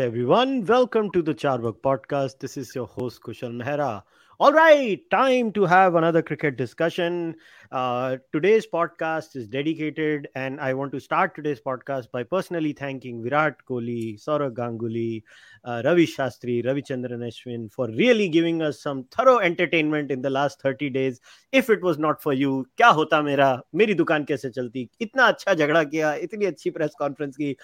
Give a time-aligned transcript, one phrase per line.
[0.00, 0.64] everyone.
[0.64, 2.38] Welcome to the Carvaka podcast.
[2.38, 4.02] This is your host, Kushal Mehra.
[4.38, 7.34] All right, time to have another cricket discussion.
[7.70, 13.22] Uh, today's podcast is dedicated, and I want to start today's podcast by personally thanking
[13.22, 15.22] Virat Kohli, Saurav Ganguly,
[15.66, 20.62] uh, Ravi Shastri, Ravi Ashwin for really giving us some thorough entertainment in the last
[20.62, 21.20] 30 days.
[21.52, 23.62] If it was not for you, kya hota mera?
[23.74, 24.88] Meri दुकान kaise chalti?
[24.98, 27.58] Itna acha jagda किया Itni achi press conference ki.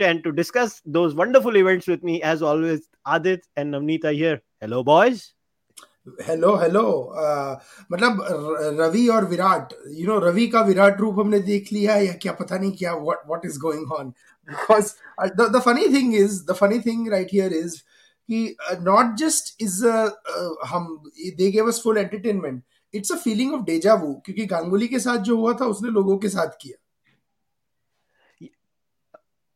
[0.00, 4.42] And to discuss those wonderful events with me, as always, Adit and Navneet are here.
[4.60, 5.32] Hello, boys.
[6.20, 6.80] Hello hello
[7.92, 8.24] मतलब
[8.78, 12.58] रवि और Virat you know Ravi का विराट रूप हमने देख लिया या क्या पता
[12.58, 14.08] नहीं क्या what what is going on
[14.48, 14.92] because
[15.38, 17.76] the funny thing is the funny thing right here is
[18.28, 19.86] कि नॉट जस्ट इज़
[20.72, 20.96] हम
[21.36, 22.62] they gave us full entertainment
[22.94, 26.18] it's a feeling of deja vu क्योंकि गांगुली के साथ जो हुआ था उसने लोगों
[26.18, 26.81] के साथ किया।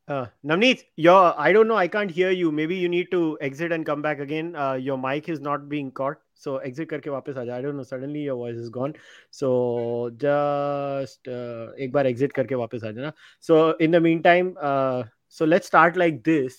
[0.08, 1.76] Uh, Navneet, your I don't know.
[1.76, 2.52] I can't hear you.
[2.52, 4.54] Maybe you need to exit and come back again.
[4.54, 6.18] Uh, your mic is not being caught.
[6.34, 7.82] So exit करके वापस आ I don't know.
[7.82, 8.94] Suddenly your voice is gone.
[9.30, 13.12] So just uh, एक बार exit करके वापस आ जाना.
[13.40, 16.54] So in the meantime, uh, so let's start like this.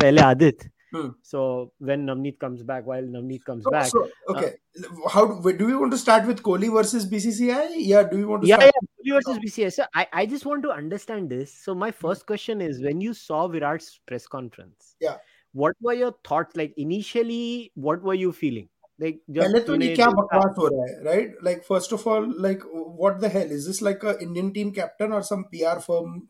[0.00, 1.08] पहले Aditya Hmm.
[1.22, 4.54] So when Navneet comes back, while Navneet comes so, back, so, okay.
[4.78, 7.74] Uh, How do we want to start with Kohli versus BCCI?
[7.76, 8.48] Yeah, do we want to?
[8.48, 9.72] Yeah, start- yeah, Kohli versus BCCI.
[9.72, 11.52] So I, I just want to understand this.
[11.52, 12.06] So my hmm.
[12.06, 15.16] first question is: when you saw Virat's press conference, yeah,
[15.52, 16.56] what were your thoughts?
[16.56, 18.68] Like initially, what were you feeling?
[18.99, 22.63] like पहले तो ये क्या बकवास हो रहा है right like first of all like
[22.99, 26.21] what the hell is this like a Indian team captain और some PR firm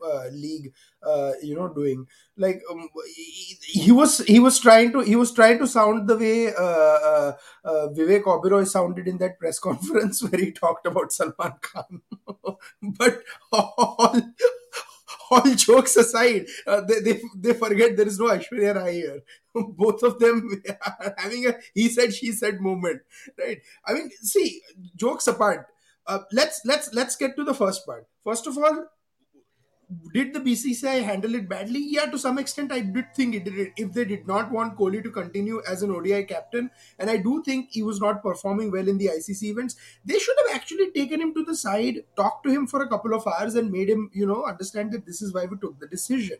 [0.44, 0.72] league
[1.46, 2.00] you know doing
[2.44, 2.80] like um,
[3.66, 7.32] he, was he was trying to he was trying to sound the way uh, uh,
[7.64, 12.02] uh, Vivek Oberoi sounded in that press conference where he talked about Salman Khan
[13.02, 14.20] but all
[15.31, 19.21] all jokes aside, uh, they, they, they forget there is no Aishwarya Rai here.
[19.55, 23.01] Both of them are having a he said she said moment,
[23.39, 23.61] right?
[23.85, 24.61] I mean, see,
[24.95, 25.67] jokes apart.
[26.05, 28.07] Uh, let's let's let's get to the first part.
[28.23, 28.85] First of all,
[30.13, 31.79] did the BCCI handle it badly?
[31.79, 33.57] Yeah, to some extent, I did think it did.
[33.57, 33.73] It.
[33.77, 36.69] If they did not want Kohli to continue as an ODI captain,
[36.99, 39.75] and I do think he was not performing well in the ICC events,
[40.05, 43.13] they should have actually taken him to the side, talked to him for a couple
[43.13, 45.87] of hours, and made him, you know, understand that this is why we took the
[45.87, 46.37] decision.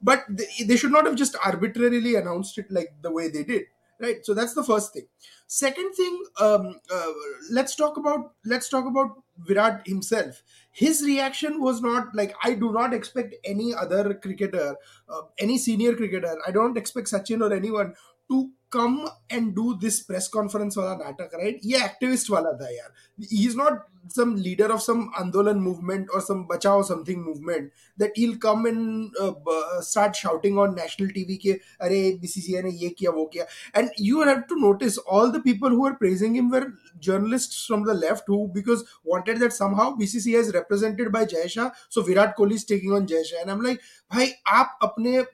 [0.00, 0.24] But
[0.60, 3.64] they should not have just arbitrarily announced it like the way they did
[4.00, 4.24] right?
[4.24, 5.06] So that's the first thing.
[5.46, 7.12] Second thing um, uh,
[7.50, 10.42] let's talk about let's talk about virat himself.
[10.72, 14.76] His reaction was not like i do not expect any other cricketer
[15.08, 16.36] uh, any senior cricketer.
[16.46, 17.94] I don't expect sachin or anyone
[18.30, 21.58] to come and do this press conference wala natak right?
[21.62, 22.90] Ye activist wala tha yaar.
[23.30, 28.36] He's not some leader of some andolan movement or some bachao something movement that he'll
[28.36, 31.88] come and uh, uh, start shouting on national tv ke are
[32.24, 33.46] bcci ne ye kiya wo kiya.
[33.72, 37.84] And you have to notice all the people who were praising him were journalists from
[37.84, 42.36] the left who because wanted that somehow bcci is represented by jay shah so virat
[42.36, 43.40] kohli is taking on jay shah.
[43.40, 43.80] And i'm like
[44.10, 45.26] bhai aap apne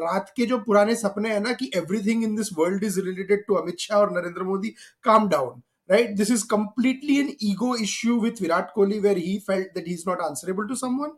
[0.00, 3.54] रात के जो पुराने सपने हैं ना कि everything in this world is related to
[3.54, 6.16] Amit Shah और Narendra Modi calm down right?
[6.16, 10.22] This is completely an ego issue with Virat Kohli where he felt that he's not
[10.22, 11.12] answerable to someone.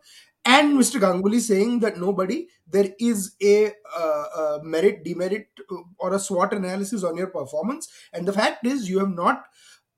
[0.44, 0.98] And Mr.
[1.00, 6.54] Ganguly saying that nobody, there is a, uh, a merit, demerit, uh, or a SWOT
[6.54, 7.88] analysis on your performance.
[8.12, 9.44] And the fact is, you have not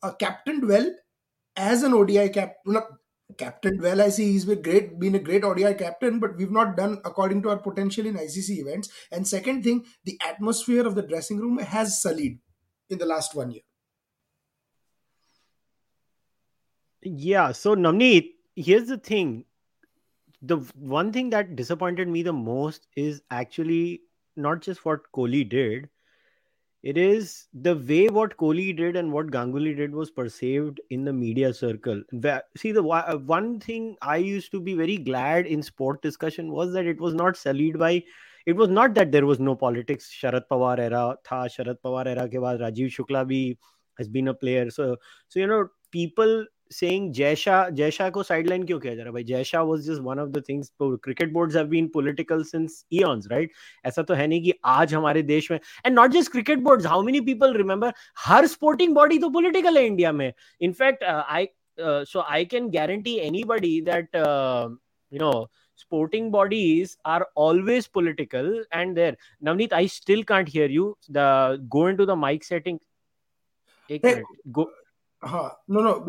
[0.02, 0.92] uh, captained well
[1.56, 2.56] as an ODI cap.
[3.32, 4.00] Not captained well.
[4.00, 7.42] I see he's been great, been a great ODI captain, but we've not done according
[7.42, 8.90] to our potential in ICC events.
[9.10, 12.38] And second thing, the atmosphere of the dressing room has sullied
[12.90, 13.62] in the last one year.
[17.02, 17.52] Yeah.
[17.52, 19.44] So Navneet, here's the thing.
[20.42, 24.02] The one thing that disappointed me the most is actually
[24.36, 25.88] not just what Kohli did.
[26.82, 31.12] It is the way what Kohli did and what Ganguly did was perceived in the
[31.12, 32.02] media circle.
[32.56, 36.72] See, the uh, one thing I used to be very glad in sport discussion was
[36.72, 38.02] that it was not sullied by.
[38.46, 40.10] It was not that there was no politics.
[40.12, 41.48] Sharad Pawar era tha.
[41.56, 43.56] Sharad Pawar era ke baad Rajiv Shukla bhi
[43.98, 44.68] has been a player.
[44.68, 44.96] So,
[45.28, 49.64] so you know, people saying Jaisha Jaisha ko sideline क्यों किया जा रहा भाई Jaisha
[49.70, 50.70] was just one of the things
[51.06, 53.50] cricket boards have been political since eons right
[53.86, 57.00] ऐसा तो है नहीं कि आज हमारे देश में and not just cricket boards how
[57.08, 57.92] many people remember
[58.26, 61.48] हर sporting body तो political है इंडिया में in fact uh, I
[61.78, 64.68] uh, so I can guarantee anybody that uh,
[65.10, 70.96] you know sporting bodies are always political and there Navneet I still can't hear you
[71.08, 72.80] the go into the mic setting
[73.90, 74.22] एक hey,
[74.52, 74.70] go
[75.22, 76.08] Uh, no, no.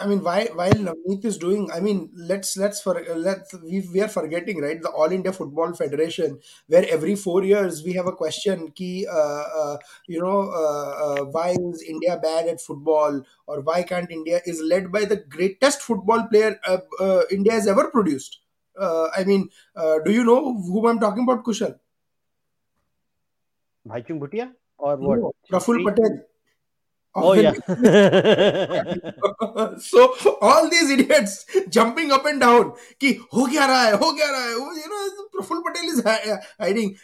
[0.00, 4.00] I mean, why while Navneet is doing, I mean, let's let's for let's we, we
[4.00, 6.38] are forgetting right the All India Football Federation,
[6.68, 11.24] where every four years we have a question: key, uh, uh, you know, uh, uh,
[11.24, 15.82] why is India bad at football, or why can't India is led by the greatest
[15.82, 18.38] football player uh, uh, India has ever produced.
[18.78, 21.80] Uh, I mean, uh, do you know whom I'm talking about, Kushal?
[23.84, 25.18] Bhaichung Bhutia or what?
[25.18, 26.20] No, Praful Patel.
[27.18, 27.52] Oh yeah.
[29.78, 34.30] so all these idiots jumping up and down कि हो क्या रहा है हो क्या
[34.30, 36.02] रहा है you know Praful Patel is
[36.60, 36.94] hiding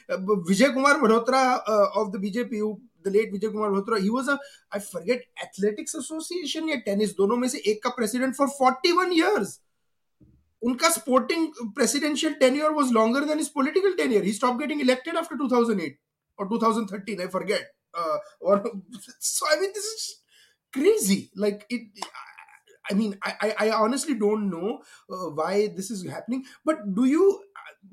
[0.51, 4.29] Vijay Kumar Malhotra uh, of the BJP who the late Vijay Kumar Malhotra he was
[4.29, 4.39] a
[4.71, 9.61] I forget athletics association या tennis दोनों में से एक का president for 41 years
[10.63, 15.37] उनका sporting presidential tenure was longer than his political tenure he stopped getting elected after
[15.37, 15.97] 2008
[16.39, 18.19] or 2013 I forget uh,
[19.19, 20.21] so I mean this is
[20.73, 21.31] crazy.
[21.37, 21.83] Like it.
[22.91, 26.45] I mean, I, I honestly don't know uh, why this is happening.
[26.65, 27.41] But do you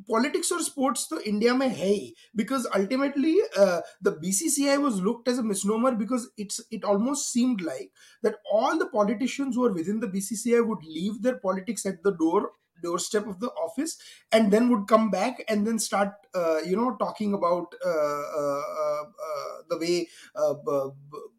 [0.08, 5.40] politics or sports to India mein hai because ultimately uh, the BCCI was looked as
[5.40, 7.92] a misnomer because it's it almost seemed like
[8.24, 12.12] that all the politicians who are within the BCCI would leave their politics at the
[12.12, 12.52] door
[12.82, 13.98] doorstep of the office
[14.32, 18.64] and then would come back and then start uh, you know talking about uh, uh,
[18.84, 20.56] uh, uh the way uh,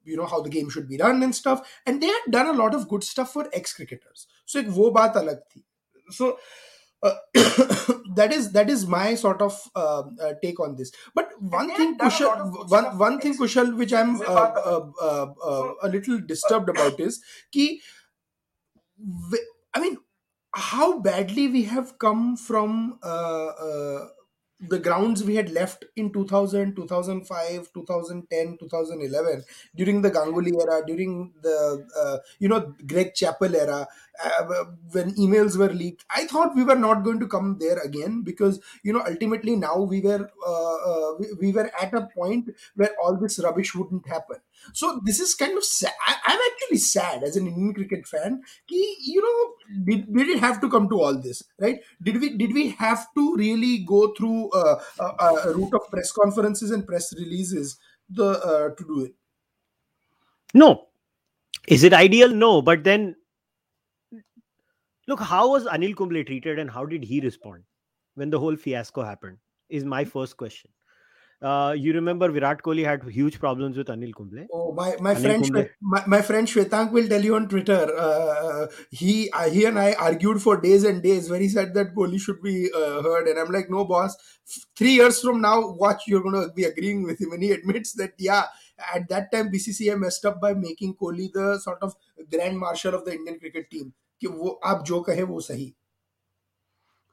[0.04, 1.68] you know how the game should be run and stuff.
[1.86, 4.90] And they had done a lot of good stuff for ex cricketers so ek wo
[4.90, 5.64] baat alag thi.
[6.10, 6.38] So
[8.16, 9.58] that is that is my sort of
[10.42, 10.92] take on this.
[11.14, 17.22] But one thing kushal one one thing kushal which i'm a little disturbed about is
[17.52, 17.80] ki
[19.74, 19.96] i mean
[20.52, 24.08] how badly we have come from uh, uh,
[24.68, 29.42] the grounds we had left in 2000 2005 2010 2011
[29.74, 33.86] during the ganguly era during the uh, you know greg chappell era
[34.22, 38.22] uh, when emails were leaked i thought we were not going to come there again
[38.22, 42.50] because you know ultimately now we were uh, uh, we, we, were at a point
[42.74, 44.36] where all this rubbish wouldn't happen
[44.72, 48.42] so this is kind of sad I, am actually sad as an indian cricket fan
[48.68, 52.36] ki, you know did, did it have to come to all this right did we
[52.36, 56.86] did we have to really go through uh, a, a route of press conferences and
[56.86, 57.78] press releases
[58.08, 59.14] the uh, to do it
[60.54, 60.88] no
[61.68, 63.14] is it ideal no but then
[65.10, 67.64] Look, how was Anil Kumble treated and how did he respond
[68.14, 69.38] when the whole fiasco happened?
[69.68, 70.70] Is my first question.
[71.41, 74.45] Uh, you remember Virat Kohli had huge problems with Anil Kumble.
[74.51, 75.65] Oh, my my Anil friend Kumble.
[75.81, 77.95] my, my friend Shwetank will tell you on Twitter.
[77.95, 81.93] Uh, he uh, he and I argued for days and days where he said that
[81.93, 84.15] Kohli should be uh, heard, and I'm like, no, boss.
[84.75, 87.93] Three years from now, watch, you're going to be agreeing with him, and he admits
[87.93, 88.45] that yeah,
[88.93, 91.95] at that time BCCI messed up by making Kohli the sort of
[92.31, 93.93] grand marshal of the Indian cricket team.
[94.21, 95.73] कि वो आप जो कहे वो सही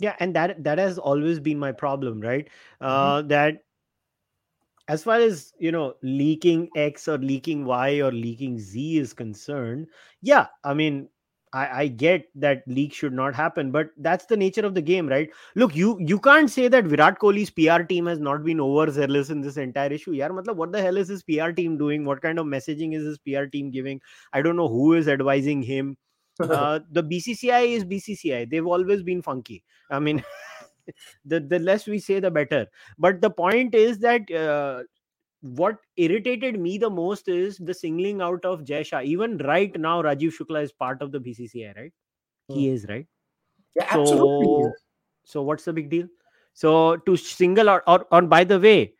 [0.03, 2.49] yeah and that that has always been my problem right
[2.81, 3.29] uh, mm-hmm.
[3.29, 3.59] that
[4.88, 9.88] as far as you know leaking x or leaking y or leaking z is concerned
[10.22, 11.08] yeah i mean
[11.54, 15.08] I, I get that leak should not happen, but that's the nature of the game,
[15.08, 15.30] right?
[15.56, 19.40] Look, you you can't say that Virat Kohli's PR team has not been overzealous in
[19.40, 20.12] this entire issue.
[20.12, 22.04] Yeah, matlab, what the hell is his PR team doing?
[22.04, 24.02] What kind of messaging is his PR team giving?
[24.34, 25.96] I don't know who is advising him
[26.40, 28.50] uh, the BCCI is BCCI.
[28.50, 29.64] They've always been funky.
[29.90, 30.24] I mean,
[31.26, 32.68] the the less we say, the better.
[32.98, 34.84] But the point is that uh,
[35.42, 39.02] what irritated me the most is the singling out of Jay Shah.
[39.02, 41.94] Even right now, Rajiv Shukla is part of the BCCI, right?
[42.48, 42.76] He hmm.
[42.76, 43.06] is, right?
[43.76, 44.72] Yeah, so, absolutely.
[45.24, 46.08] So what's the big deal?
[46.54, 48.94] So to single out, or, or by the way,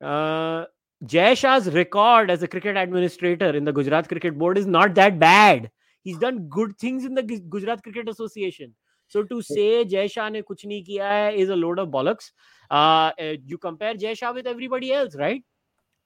[0.00, 0.64] uh,
[1.04, 5.18] Jay Shah's record as a cricket administrator in the Gujarat Cricket Board is not that
[5.18, 5.70] bad.
[6.02, 8.74] he's done good things in the Gujarat Cricket Association.
[9.08, 12.30] So to say Jay Shah ne kuch nahi kiya hai is a load of bollocks.
[12.70, 13.12] Uh,
[13.46, 15.42] you compare Jay Shah with everybody else, right?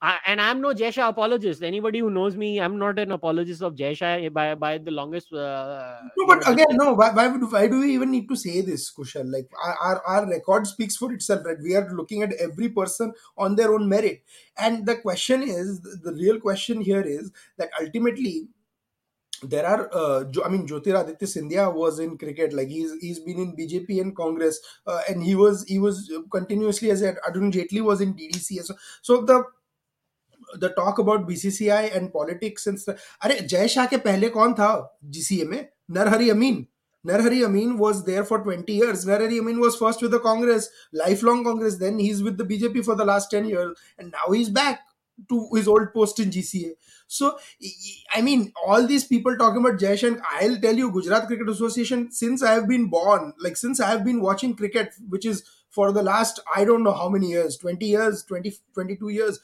[0.01, 1.63] I, and I'm no Jay Shah apologist.
[1.63, 5.33] Anybody who knows me, I'm not an apologist of Jay Shah by by the longest.
[5.33, 6.93] Uh, no, but again, no.
[6.93, 9.33] Why, why would why do we even need to say this, Kushal?
[9.33, 11.57] Like our, our record speaks for itself, right?
[11.61, 14.23] We are looking at every person on their own merit,
[14.57, 18.47] and the question is the real question here is that ultimately
[19.43, 23.55] there are uh, i mean jyotiraditya scindia was in cricket like he's he's been in
[23.57, 28.15] bjp and congress uh, and he was he was continuously as arun jaitley was in
[28.15, 29.45] ddc so, so the
[30.61, 34.71] the talk about bcci and politics and stuff अरे Jay Shah ke पहले कौन tha
[35.17, 36.67] GCA में Narhari Amin.
[37.07, 39.07] Narhari Amin was there for 20 years.
[39.07, 41.79] Narhari Amin was first with the Congress, lifelong Congress.
[41.79, 43.79] Then he's with the BJP for the last 10 years.
[43.99, 44.81] And now he's back
[45.30, 46.72] to his old post in GCA.
[47.08, 47.38] So,
[48.14, 52.12] I mean, all these people talking about Jay Shankar, I'll tell you, Gujarat Cricket Association,
[52.12, 55.92] since I have been born, like since I have been watching cricket, which is for
[55.92, 59.40] the last, I don't know how many years, 20 years, 20, 22 years,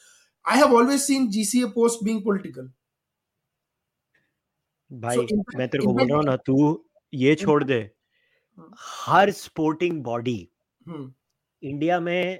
[0.46, 2.70] I have always seen GCA post being political.
[4.92, 7.90] भाई so, impact, मैं तेरे को बोल रहा हूँ ना तू ये छोड़ दे
[8.82, 10.50] हर स्पोर्टिंग बॉडी
[10.90, 12.40] इंडिया में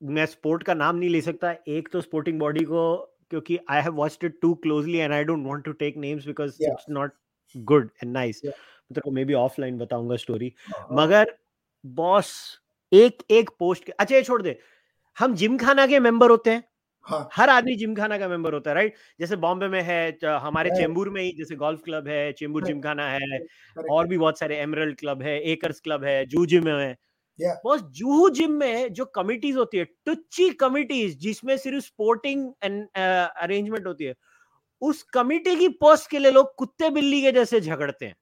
[0.00, 2.96] मैं स्पोर्ट का नाम नहीं ले सकता। एक तो स्पोर्टिंग बॉडी को
[3.30, 6.62] क्योंकि I have watched it too closely and I don't want to take names because
[6.62, 7.12] it's not
[7.54, 10.52] good and nice तो को मे बी ऑफलाइन बताऊँगा स्टोरी
[10.92, 11.34] मगर
[11.84, 12.32] बॉस
[12.92, 14.58] एक एक पोस्ट के अच्छा ये छोड़ दे।
[15.16, 16.62] हम जिम खाना के मेंबर होते हैं।
[17.06, 17.28] हाँ.
[17.32, 21.08] हर आदमी जिम खाना का मेंबर होता है राइट जैसे बॉम्बे में है हमारे चेंबूर
[21.10, 23.38] में ही जैसे गोल्फ क्लब है चेंबूर जिम खाना है
[23.90, 26.96] और भी बहुत सारे एमरल्ड क्लब है एकर्स क्लब है जू जिम है।
[27.40, 34.04] बस जूहू जिम में जो कमिटीज होती है टुच्ची कमिटीज जिसमें सिर्फ़ स्पोर्टिंग अरेंजमेंट होती
[34.04, 34.14] है
[34.82, 38.16] उस कमिटी की पोस्ट के लिए लोग कुत्ते बिल्ली के जैसे झगड़ते हैं।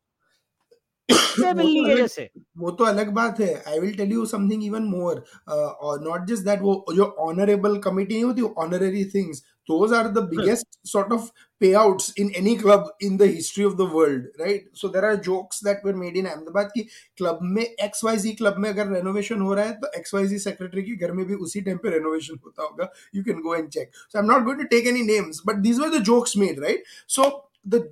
[1.56, 5.24] बिल्ली के जैसे। वो तो अलग बात है। I will tell you something even more
[5.48, 10.22] और नॉट जस्ट दैट वो जो ऑनरेबल कमिटी नहीं होती honorary things those are the
[10.22, 10.36] hmm.
[10.36, 11.30] biggest sort of
[11.60, 14.64] payouts in any club in the history of the world right?
[14.72, 18.72] So there are jokes that were made in ahmedabad ki club mein xyz club mein
[18.72, 21.94] agar renovation ho raha hai to xyz secretary ki ghar mein bhi usi time pe
[21.96, 22.88] renovation hota hoga.
[23.12, 23.94] You can go and check.
[24.08, 26.80] So i'm not going to take any names but these were the jokes made right?
[27.06, 27.82] So the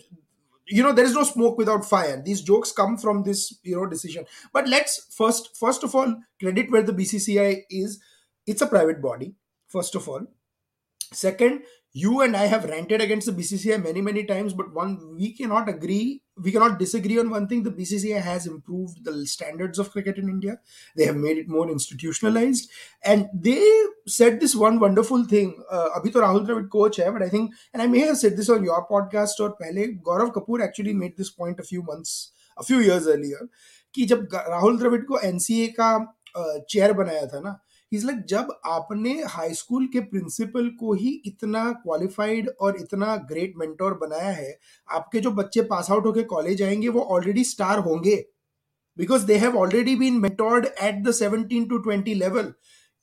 [0.67, 2.21] you know there is no smoke without fire.
[2.25, 4.27] These jokes come from this you know decision.
[4.53, 8.01] But let's first first of all credit where the bcci is.
[8.47, 9.35] It's a private body
[9.69, 10.27] first of all.
[11.14, 11.62] second
[11.94, 15.70] you and I have ranted against the BCCI many, many times, but one we cannot
[15.70, 17.64] agree, we cannot disagree on one thing.
[17.64, 20.60] The BCCI has improved the standards of cricket in India.
[20.96, 22.70] They have made it more institutionalized,
[23.04, 23.64] and they
[24.06, 25.64] said this one wonderful thing.
[25.72, 28.38] Uh, abhi to Rahul Dravid coach hai, but I think, and I may have said
[28.38, 32.32] this on your podcast or pehle, Gaurav Kapoor actually made this point a few months,
[32.58, 33.50] a few years earlier,
[33.96, 35.92] कि जब राहुल द्रविड को NCA का
[36.70, 37.60] chair बनाया था ना
[37.93, 43.55] is like जब आपने high school के प्रिंसिपल को ही इतना क्वालिफाइड और इतना ग्रेट
[43.59, 44.57] मेंटोर बनाया है
[44.99, 48.17] आपके जो बच्चे पास आउट होके कॉलेज आएँगे वो ऑलरेडी स्टार होंगे
[48.99, 52.53] because they have already been mentored at the 17 two 20 level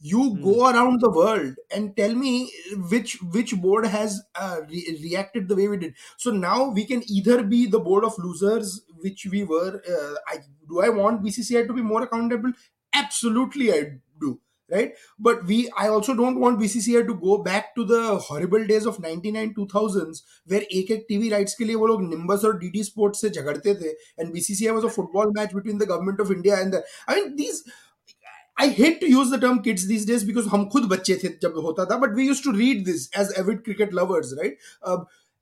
[0.02, 0.42] you hmm.
[0.44, 2.52] go around the world and tell me
[2.90, 7.04] which which board has uh, re- reacted the way we did so now we can
[7.10, 11.68] either be the board of losers which we were uh, I, do i want bcci
[11.68, 12.54] to be more accountable
[12.94, 13.82] absolutely i
[14.20, 14.40] do
[14.71, 18.87] right but we i also don't want bcci to go back to the horrible days
[18.87, 22.85] of 99 2000s where ek ek tv rights ke liye wo log nimbus or dd
[22.91, 26.61] sports se jhagdte the and bcci was a football match between the government of india
[26.61, 27.65] and the i mean these
[28.63, 31.57] I hate to use the term kids these days because हम खुद बच्चे थे जब
[31.63, 34.99] होता था but we used to read this as avid cricket lovers right uh,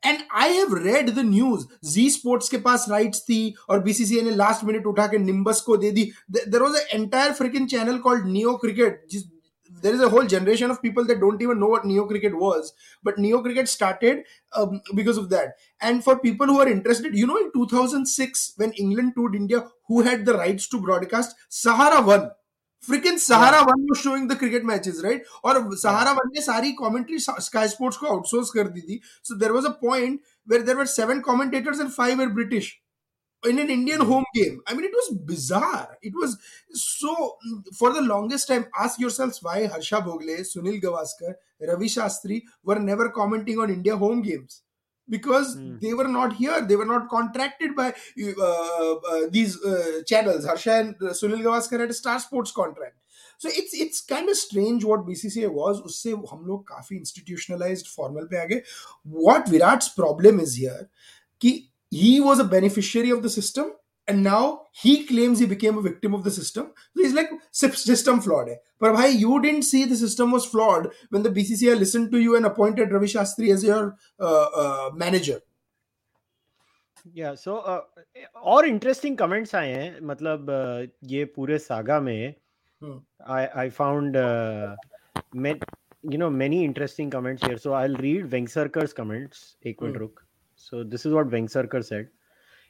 [0.07, 4.31] and I have read the news Zee sports के पास rights थी और बीसीसीआई ने
[4.37, 8.57] लास्ट मिनट उठा के निम्बस को दे दी there was entire freaking channel called Neo
[8.65, 9.25] Cricket जिस
[9.83, 12.73] there is a whole generation of people that don't even know what neo cricket was
[13.03, 17.27] but neo cricket started um, because of that and for people who are interested you
[17.27, 22.31] know in 2006 when england toured india who had the rights to broadcast sahara won
[22.87, 27.19] freaking Sahara one was showing the cricket matches right और Sahara one ने सारी commentary
[27.19, 30.87] Sky Sports को outsource कर दी थी so there was a point where there were
[30.95, 32.79] seven commentators and five were British
[33.43, 34.59] in an Indian home game.
[34.69, 35.99] I mean, it was bizarre.
[36.01, 36.35] It was
[36.73, 37.15] so.
[37.79, 43.09] For the longest time, ask yourselves why Harsha Bhogle, Sunil Gavaskar, Ravi Shastri were never
[43.09, 44.63] commenting on India home games
[45.10, 45.80] because mm.
[45.82, 50.74] they were not here they were not contracted by uh, uh, these uh, channels harsha
[50.74, 52.98] and sunil gavaskar had a star sports contract
[53.38, 58.30] so it's it's kind of strange what bcci was usse hum log kafi institutionalized formal
[58.36, 58.62] pe aage.
[59.04, 60.80] what virat's problem is here
[61.40, 61.58] ki
[61.90, 63.72] he was a beneficiary of the system
[64.09, 66.73] and now he claims he became a victim of the system.
[66.97, 68.49] So he's like system flawed.
[68.81, 72.37] But why you didn't see the system was flawed when the BCCI listened to you
[72.37, 75.41] and appointed Ravi Shastri as your uh, uh, manager.
[77.17, 77.55] या सो
[78.51, 80.51] और interesting comments आए हैं मतलब
[81.13, 82.35] ये पूरे saga में
[82.85, 84.17] आई I found
[86.11, 90.21] you know many interesting comments here so i'll read vengsarkar's comments एक minute रुक
[90.63, 92.09] so this is what vengsarkar said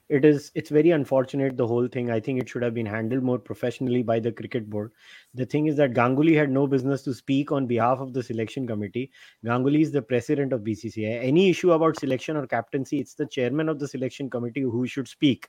[0.09, 3.23] it is it's very unfortunate the whole thing i think it should have been handled
[3.23, 4.91] more professionally by the cricket board
[5.33, 8.65] the thing is that ganguly had no business to speak on behalf of the selection
[8.65, 9.11] committee
[9.45, 13.67] ganguly is the president of bcci any issue about selection or captaincy it's the chairman
[13.67, 15.47] of the selection committee who should speak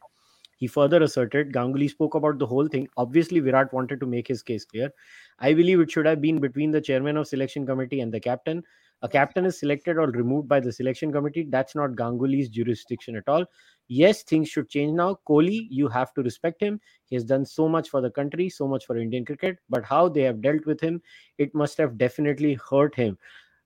[0.58, 2.88] he further asserted Ganguly spoke about the whole thing.
[2.96, 4.90] Obviously, Virat wanted to make his case clear.
[5.38, 8.64] I believe it should have been between the chairman of selection committee and the captain.
[9.02, 11.46] A captain is selected or removed by the selection committee.
[11.48, 13.44] That's not Ganguly's jurisdiction at all.
[13.86, 15.18] Yes, things should change now.
[15.28, 16.80] Kohli, you have to respect him.
[17.06, 19.58] He has done so much for the country, so much for Indian cricket.
[19.70, 21.00] But how they have dealt with him,
[21.38, 23.16] it must have definitely hurt him.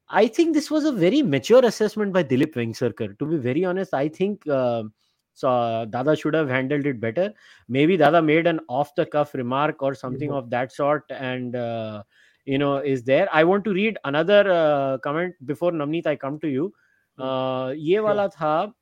[0.09, 3.19] I think this was a very mature assessment by Dilip Vengsarkar.
[3.19, 4.83] To be very honest, I think uh,
[5.33, 5.49] so.
[5.49, 7.33] Uh, Dada should have handled it better.
[7.69, 10.37] Maybe Dada made an off-the-cuff remark or something yeah.
[10.37, 12.03] of that sort, and uh,
[12.45, 13.29] you know is there.
[13.33, 16.73] I want to read another uh, comment before navneet i come to you.
[17.17, 17.23] Hmm.
[17.23, 18.73] Uh, ye wala tha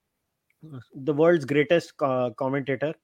[0.94, 2.94] the world's greatest uh, commentator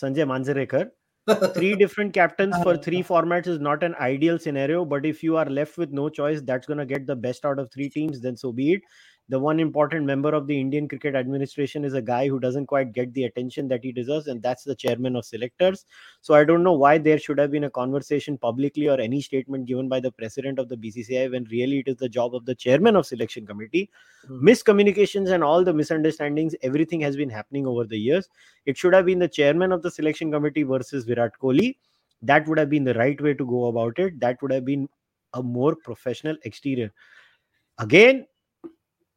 [0.00, 0.90] sanjay manjrekar
[1.54, 3.08] three different captains for three ah.
[3.08, 6.66] formats is not an ideal scenario but if you are left with no choice that's
[6.66, 8.82] going to get the best out of three teams then so be it
[9.28, 12.92] the one important member of the Indian cricket administration is a guy who doesn't quite
[12.92, 15.86] get the attention that he deserves, and that's the chairman of selectors.
[16.20, 19.66] So I don't know why there should have been a conversation publicly or any statement
[19.66, 22.54] given by the president of the BCCI when really it is the job of the
[22.54, 23.88] chairman of selection committee.
[24.28, 24.48] Mm-hmm.
[24.48, 28.28] Miscommunications and all the misunderstandings, everything has been happening over the years.
[28.66, 31.76] It should have been the chairman of the selection committee versus Virat Kohli.
[32.22, 34.18] That would have been the right way to go about it.
[34.20, 34.88] That would have been
[35.34, 36.92] a more professional exterior.
[37.78, 38.26] Again,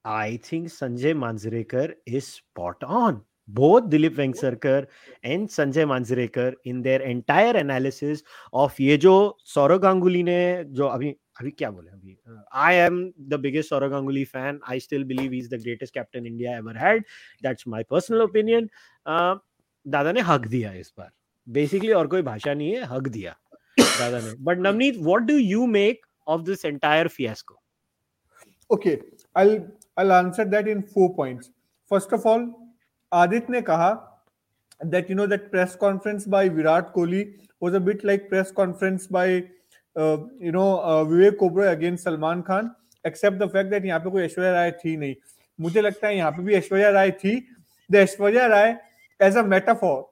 [0.05, 4.88] I think Sanjay Manjrekar is spot on both Dilip Vengsarkar
[5.25, 11.09] and Sanjay Manjrekar in their entire analysis of ये जो सौरव गांगुली ने जो अभी
[11.39, 11.89] अभी क्या बोले?
[11.89, 12.17] अभी
[12.53, 16.57] I am the biggest Sourav Ganguly fan I still believe is the greatest captain India
[16.57, 17.03] ever had
[17.43, 18.69] that's my personal opinion
[19.85, 21.12] Dada ने हक दिया इस बार।
[21.47, 23.35] बेसिकली और कोई भाषा नहीं है हक दिया
[23.77, 27.62] दादा ने। But Navneet what do you make of this entire fiasco
[28.69, 28.97] okay
[29.38, 29.57] I
[29.97, 31.51] i'll answer that in four points
[31.91, 32.45] first of all
[33.11, 33.91] adit ne kaha
[34.93, 37.21] that you know that press conference by virat kohli
[37.59, 39.27] was a bit like press conference by
[39.95, 42.73] uh, you know uh, vivek oberoi against salman khan
[43.05, 45.15] except the fact that यहाँ पे कोई ऐश्वर्या राय थी नहीं
[45.59, 47.33] मुझे लगता है यहाँ पे भी ऐश्वर्या राय थी
[47.89, 48.77] the Aishwarya Rai
[49.27, 50.03] as a metaphor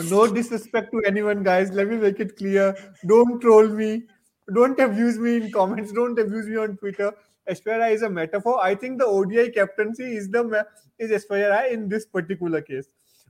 [0.00, 2.74] no disrespect to anyone guys let me make it clear
[3.06, 4.02] don't troll me
[4.48, 7.12] don't abuse me in comments don't abuse me on twitter
[7.50, 8.60] Aishwarya is a metaphor.
[8.62, 10.66] I think the ODI captaincy is the
[10.98, 12.86] is Aishwarya in this particular case.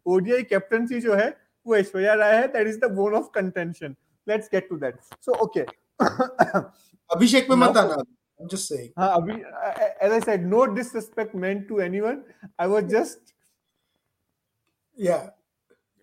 [0.07, 1.35] ODI captaincy जो है
[1.67, 3.97] वो Aishwarya That is the bone of contention.
[4.27, 4.95] Let's get to that.
[5.21, 5.67] So okay.
[6.01, 8.05] Abhishek, पे मत आना.
[8.41, 8.93] I'm just saying.
[8.97, 12.25] as I said, no disrespect meant to anyone.
[12.59, 13.19] I was just.
[14.97, 15.31] Yeah.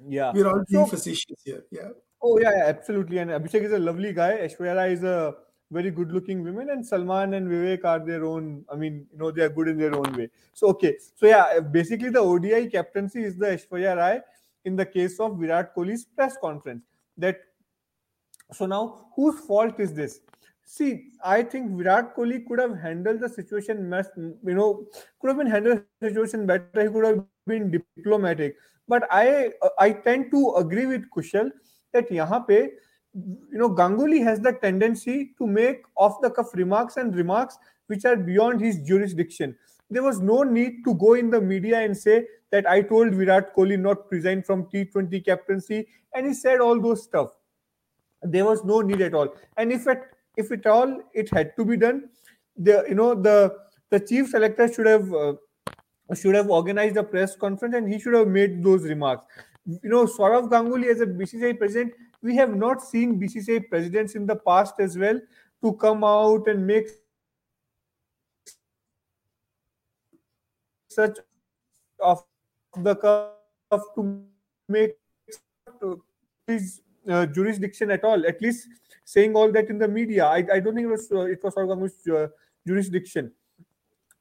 [0.07, 0.31] Yeah.
[0.33, 1.63] We're all being so, facetious here.
[1.69, 1.89] Yeah.
[2.21, 3.17] Oh yeah, yeah, absolutely.
[3.17, 4.37] And Abhishek is a lovely guy.
[4.37, 5.35] Aishwarya is a
[5.71, 9.29] very good looking women and salman and vivek are their own i mean you know
[9.31, 10.29] they are good in their own way.
[10.53, 10.97] So okay.
[11.15, 14.21] So yeah uh, basically the odi captaincy is the aishwarya rai
[14.65, 16.83] in the case of virat kohli's press conference
[17.17, 17.39] that
[18.51, 20.21] so now whose fault is this?
[20.65, 24.85] See i think virat kohli could have handled the situation much you know
[25.19, 26.81] could have been handled the situation better.
[26.81, 28.55] He could have been diplomatic.
[28.87, 31.51] But i uh, i tend to agree with kushal
[31.93, 32.69] that yahan pe
[33.13, 38.05] you know, Ganguly has the tendency to make off the cuff remarks and remarks which
[38.05, 39.55] are beyond his jurisdiction.
[39.89, 43.55] There was no need to go in the media and say that I told Virat
[43.55, 47.29] Kohli not to resign from T20 captaincy, and he said all those stuff.
[48.21, 49.33] There was no need at all.
[49.57, 50.03] And if it
[50.37, 52.09] if it all it had to be done,
[52.55, 53.55] the you know the
[53.89, 55.33] the chief selector should have uh,
[56.13, 59.23] should have organized a press conference and he should have made those remarks.
[59.65, 64.25] You know, Saurav Ganguly as a BCCI president we have not seen BCCI presidents in
[64.25, 65.19] the past as well
[65.63, 66.87] to come out and make
[70.89, 71.17] such
[72.01, 72.23] of
[72.77, 74.23] the cuff to
[74.67, 74.97] make
[76.47, 78.25] his uh, jurisdiction at all.
[78.25, 78.67] At least
[79.05, 81.55] saying all that in the media, I, I don't think it was uh, it was
[81.55, 82.27] Saurav uh,
[82.67, 83.31] jurisdiction.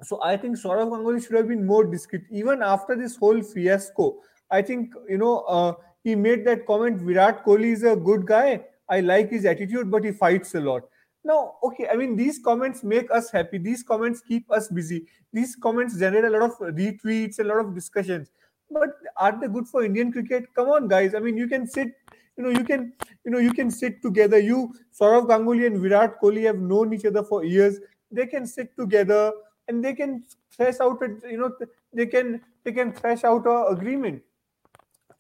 [0.03, 2.23] So I think Saurav Ganguly should have been more discreet.
[2.31, 4.19] Even after this whole fiasco,
[4.51, 8.65] I think you know uh, he made that comment Virat Kohli is a good guy.
[8.89, 10.83] I like his attitude, but he fights a lot.
[11.25, 13.59] Now, okay, I mean, these comments make us happy.
[13.59, 15.07] These comments keep us busy.
[15.33, 18.31] These comments generate a lot of retweets, a lot of discussions.
[18.71, 20.45] But are they good for Indian cricket?
[20.55, 21.15] Come on, guys.
[21.15, 21.89] I mean, you can sit,
[22.37, 22.93] you know, you can,
[23.25, 24.39] you know, you can sit together.
[24.39, 27.79] You, Saurav Ganguly and Virat Kohli have known each other for years.
[28.11, 29.33] They can sit together
[29.67, 31.53] and they can thresh out, a, you know,
[31.93, 34.23] they can they can thresh out a agreement.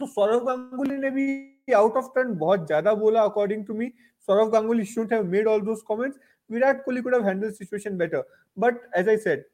[0.00, 3.86] तो सौरव गांगुली ने भी out of turn बहुत ज़्यादा बोला according to me
[4.28, 6.18] Sourav Ganguly should have made all those comments
[6.50, 8.22] Virat Kohli could have handle situation better
[8.56, 9.44] but as I said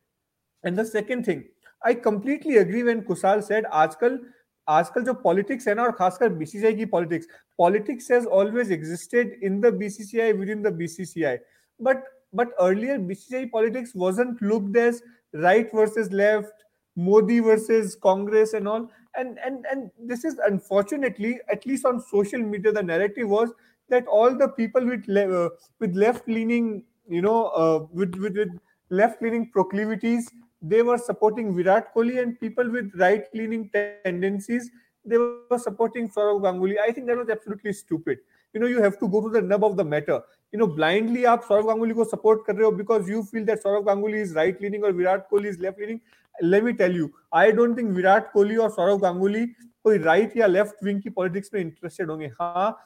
[0.65, 1.43] and the second thing
[1.83, 4.19] I completely agree when when said आजकल
[4.67, 7.27] आजकल जो politics है ना, और खासकर BCCI की politics
[7.59, 11.37] politics has always existed in the BCCI with in the BCCI
[11.81, 12.05] but
[12.35, 15.03] but earlier BCCI politics wasn't looked as
[15.35, 16.65] right versus left
[16.97, 22.40] Modi versus Congress and all And and and this is unfortunately, at least on social
[22.40, 23.52] media, the narrative was
[23.90, 28.38] that all the people with le- uh, with left leaning, you know, uh, with, with
[28.38, 28.50] with
[28.90, 30.30] left leaning proclivities,
[30.62, 34.70] they were supporting Virat Kohli, and people with right leaning tendencies,
[35.06, 36.78] they were supporting Saurav Ganguly.
[36.80, 38.20] I think that was absolutely stupid.
[38.54, 40.22] You know, you have to go to the nub of the matter.
[40.52, 43.64] You know, blindly आप Saurav Ganguly को support कर रहे हो because you feel that
[43.64, 46.02] Saurav Ganguly is right leaning or Virat Kohli is left leaning.
[46.43, 49.47] Let me tell you, I don't think Virat Kohli or Saurav Ganguly
[49.87, 52.77] कोई right या left wing की politics में interested होंगे हाँ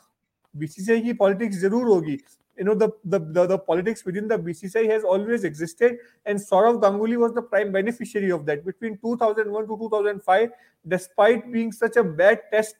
[0.56, 2.18] BCCI की politics ज़रूर होगी
[2.58, 6.80] you know the, the the, the politics within the BCCI has always existed, and Saurav
[6.82, 10.50] Ganguly was the prime beneficiary of that between 2001 to 2005.
[10.87, 12.74] Despite being such a bad test,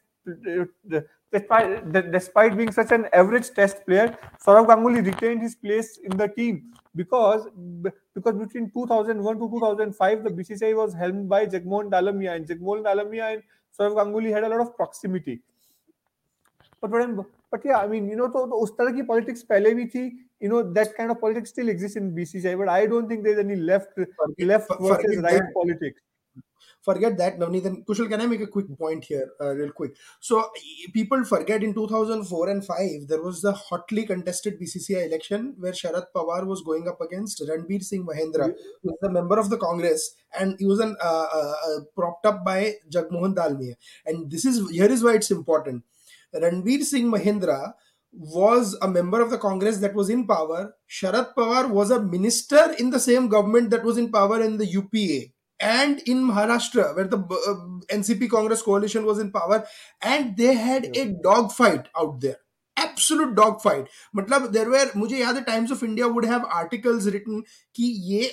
[1.32, 6.28] despite despite being such an average test player, Saurav Ganguly retained his place in the
[6.28, 7.48] team because
[8.14, 13.34] because between 2001 to 2005 the BCCI was helmed by Jagmohan Dalmia, and Jagmohan Dalmia
[13.34, 13.44] and
[13.78, 15.42] Saurav Ganguly had a lot of proximity.
[16.82, 19.44] But what I'm but yeah, I mean, you know, तो, तो उस तरह की politics
[19.50, 20.04] पहले भी थी.
[20.42, 23.42] You know, that kind of politics still exists in BCCI, but I don't think there's
[23.44, 25.54] any left forget, left versus right that.
[25.58, 26.02] politics.
[26.83, 27.85] Forget that, Navneet.
[27.85, 29.97] Kushal, can I make a quick point here, uh, real quick?
[30.21, 30.51] So,
[30.95, 36.07] people forget in 2004 and 5, there was the hotly contested BCCI election where Sharad
[36.15, 40.15] Pawar was going up against Ranbir Singh Mahendra, who was a member of the Congress,
[40.39, 43.75] and he was an, uh, uh, uh propped up by Jagmohan Dalmia.
[44.07, 45.85] And this is here is why it's important
[46.35, 47.75] Ranbir Singh Mahendra
[48.13, 50.75] was a member of the Congress that was in power.
[50.89, 54.67] Sharad Pawar was a minister in the same government that was in power in the
[54.67, 59.66] UPA and in Maharashtra, where the uh, NCP Congress coalition was in power,
[60.02, 62.38] and they had a dogfight out there.
[62.76, 63.88] Absolute dogfight.
[64.16, 67.44] मतलब there were मुझे याद है Times of India would have articles written
[67.78, 68.32] कि ये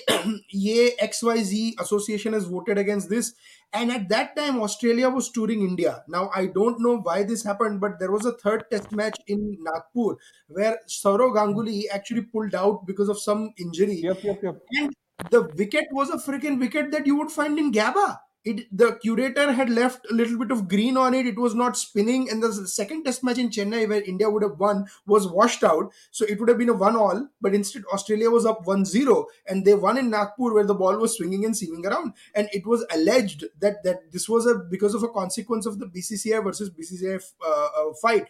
[0.55, 3.33] ये XYZ association has voted against this
[3.73, 6.03] and at that time, Australia was touring India.
[6.09, 9.57] Now, I don't know why this happened, but there was a third test match in
[9.61, 10.15] Nagpur
[10.47, 14.01] where Saurav Ganguly actually pulled out because of some injury.
[14.03, 14.91] Yep, yep, yep.
[15.30, 18.18] The wicket was a freaking wicket that you would find in Gabba.
[18.50, 21.26] it the curator had left a little bit of green on it.
[21.26, 22.28] It was not spinning.
[22.30, 25.88] And the second test match in chennai where india would have won was washed out.
[26.18, 29.64] So it would have been a one all but instead australia was up 1-0 and
[29.64, 32.12] they won in nagpur where the ball was swinging and seaming around.
[32.34, 35.86] And it was alleged that that this was a because of a consequence of the
[35.96, 38.28] bcci versus bcci uh, uh, fight.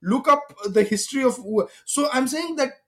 [0.00, 1.40] Look up the history of
[1.84, 2.84] so i'm saying that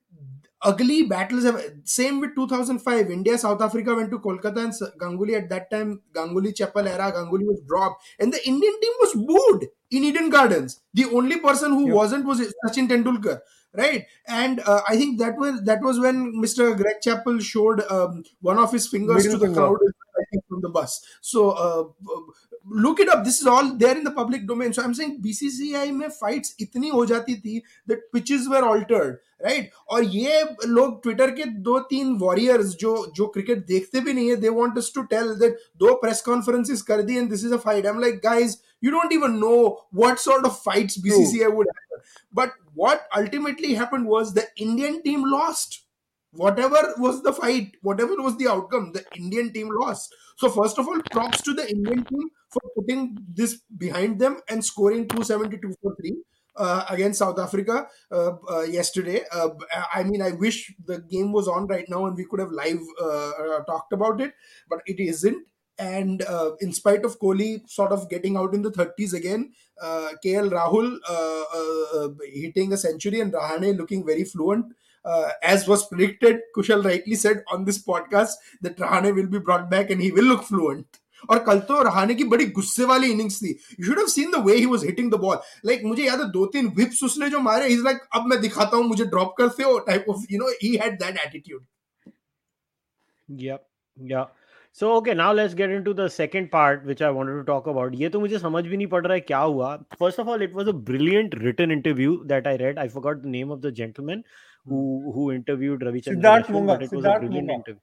[0.63, 5.49] ugly battles have same with 2005 india south africa went to kolkata and ganguly at
[5.49, 8.03] that time ganguly chappell era ganguly was dropped.
[8.19, 10.81] And the indian team was booed in eden gardens.
[10.95, 11.95] The only person who yep.
[11.95, 13.41] wasn't was sachin tendulkar
[13.73, 14.07] right?
[14.27, 18.59] And uh, i think that was that was when mr greg chappell showed um, one
[18.59, 19.61] of his fingers Middle to the finger.
[19.61, 19.79] crowd
[20.49, 21.05] from the bus.
[21.21, 21.85] So uh,
[22.84, 25.68] look it up this is all there in the public domain so i'm saying bcci
[25.98, 31.32] mein fights itni ho jati thi that pitches were altered right और ये लोग Twitter
[31.36, 35.02] के दो तीन warriors जो जो cricket देखते भी नहीं है they want us to
[35.14, 38.20] tell that दो प्रेस कॉन्फ्रेंसेस कर दी and this is a fight I am like
[38.24, 42.02] guys you don't even know what sort of fights BCCI would have.
[42.32, 45.82] But what ultimately happened was the Indian team lost.
[46.33, 50.15] Whatever was the fight, whatever was the outcome, the Indian team lost.
[50.37, 54.65] So first of all, props to the Indian team for putting this behind them and
[54.65, 56.17] scoring 272 for three
[56.57, 59.23] uh, against South Africa uh, uh, yesterday.
[59.33, 59.49] Uh,
[59.95, 62.81] I mean, I wish the game was on right now and we could have live
[63.01, 64.35] uh, uh, talked about it,
[64.69, 65.47] but it isn't.
[65.79, 66.23] And
[66.61, 70.99] in spite of Kohli sort of getting out in the 30s again, KL Rahul
[72.35, 74.67] hitting a century and Rahane looking very fluent
[75.44, 79.90] as was predicted, Kushal rightly said on this podcast that Rahane will be brought back
[79.90, 81.02] and he will look fluent.
[81.30, 84.44] और कल तो रहाने की बड़ी गुस्से वाली innings थी you should have seen the
[84.48, 87.40] way he was hitting the ball like मुझे याद है दो तीन विप्स उसने जो
[87.48, 90.50] मारे इज लाइक अब मैं दिखाता हूं मुझे ड्रॉप करते हो type of you know
[90.64, 91.64] he had that attitude
[93.28, 93.62] yep
[93.98, 94.26] yeah
[94.80, 97.94] so okay now let's get into the second part which i wanted to talk about
[97.96, 100.54] ये तो मुझे समझ भी नहीं पड़ रहा है क्या हुआ first of all it
[100.58, 104.24] was a brilliant written interview that i read i forgot the name of the gentleman
[104.67, 107.71] who who interviewed Ravi Chandran Siddharth Monga it was Siddharth a brilliant Monga.
[107.71, 107.81] interview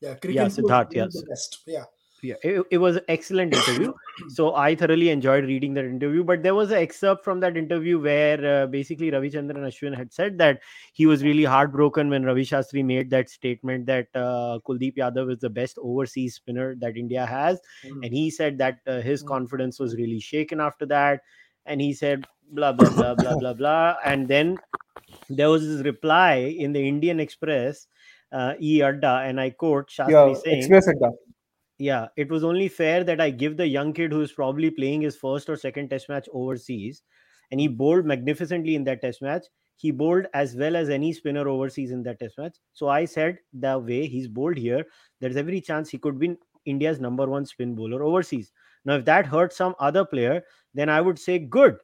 [0.00, 1.84] yeah yeah Siddharth yes yeah
[2.22, 3.92] yeah it, it was an excellent interview
[4.28, 7.98] so i thoroughly enjoyed reading that interview but there was an excerpt from that interview
[7.98, 10.60] where uh, basically ravi chandran ashwin had said that
[10.92, 15.38] he was really heartbroken when ravi shastri made that statement that uh, kuldeep yadav is
[15.38, 18.02] the best overseas spinner that india has mm-hmm.
[18.02, 19.28] and he said that uh, his mm-hmm.
[19.28, 21.20] confidence was really shaken after that
[21.66, 24.56] and he said blah blah blah blah blah blah and then
[25.28, 27.86] there was this reply in the indian express
[28.32, 31.10] uh, e adda and i quote shastri Yeah, saying Express Adda.
[31.78, 35.00] yeah it was only fair that i give the young kid who is probably playing
[35.02, 37.02] his first or second test match overseas
[37.50, 39.44] and he bowled magnificently in that test match.
[39.76, 42.56] He bowled as well as any spinner overseas in that test match.
[42.72, 44.84] So i said the way he's bowled here
[45.20, 46.36] there's every chance he could be
[46.66, 48.52] india's number one spin bowler overseas.
[48.84, 50.42] Now if that hurts some other player
[50.74, 51.78] then i would say good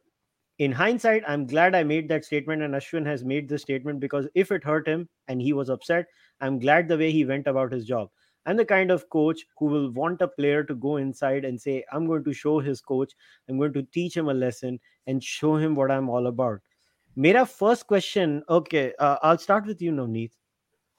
[0.59, 4.27] in hindsight, I'm glad I made that statement, and Ashwin has made this statement because
[4.33, 6.07] if it hurt him and he was upset,
[6.41, 8.09] I'm glad the way he went about his job.
[8.45, 11.83] I'm the kind of coach who will want a player to go inside and say,
[11.91, 13.11] I'm going to show his coach,
[13.49, 16.59] I'm going to teach him a lesson and show him what I'm all about.
[17.15, 20.31] Mera first question, okay, uh, I'll start with you, Navneet.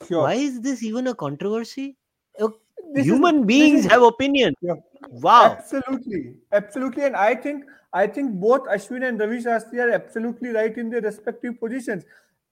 [0.07, 0.23] Sure.
[0.23, 1.97] Why is this even a controversy?
[2.41, 2.49] Uh,
[2.95, 4.57] This Human this beings is- have opinions.
[4.61, 4.75] Yeah.
[5.11, 5.57] Wow.
[5.59, 10.77] Absolutely, absolutely, and I think I think both Ashwin and Ravi Shastri are absolutely right
[10.77, 12.05] in their respective positions.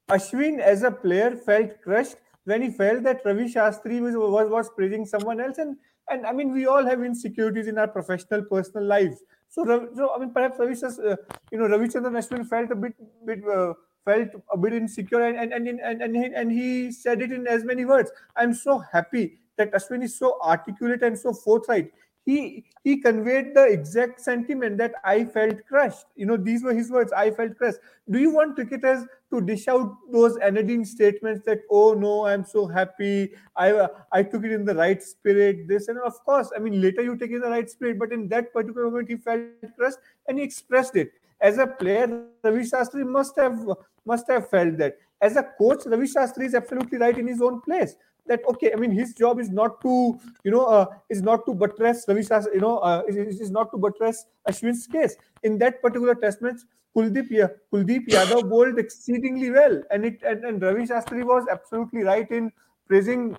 [0.08, 4.70] Ashwin, as a player, felt crushed when he felt that Ravi Shastri was was, was
[4.70, 5.76] praising someone else, and
[6.08, 9.22] and I mean we all have insecurities in our professional, personal lives.
[9.48, 11.16] So, so I mean perhaps Ravi uh,
[11.50, 12.94] you know Ravi Chandran Ashwin felt a bit
[13.26, 13.44] bit.
[13.46, 13.74] Uh,
[14.06, 17.46] felt a bit insecure and and, and, and, and, he, and he said it in
[17.46, 21.90] as many words i'm so happy that ashwin is so articulate and so forthright
[22.26, 26.06] he he conveyed the exact sentiment that I felt crushed.
[26.16, 27.12] You know, these were his words.
[27.12, 27.78] I felt crushed.
[28.10, 32.66] Do you want cricketers to dish out those anodyne statements that oh no, I'm so
[32.66, 33.32] happy.
[33.56, 35.68] I I took it in the right spirit.
[35.68, 38.12] This and of course, I mean later you take it in the right spirit, but
[38.12, 39.42] in that particular moment he felt
[39.76, 41.12] crushed and he expressed it.
[41.40, 43.64] As a player, Ravi Shastri must have
[44.04, 44.98] must have felt that.
[45.20, 47.96] As a coach, Ravi Shastri is absolutely right in his own place
[48.28, 51.54] that okay i mean his job is not to you know uh, is not to
[51.54, 55.16] buttress ravi Shastri, you know uh, is, is not to buttress ashwin's case.
[55.42, 56.60] In that particular test match
[56.96, 59.82] kuldeep kuldeep yadav bowled exceedingly well.
[59.90, 62.50] And it and, and ravi shastri was absolutely right in
[62.88, 63.36] praising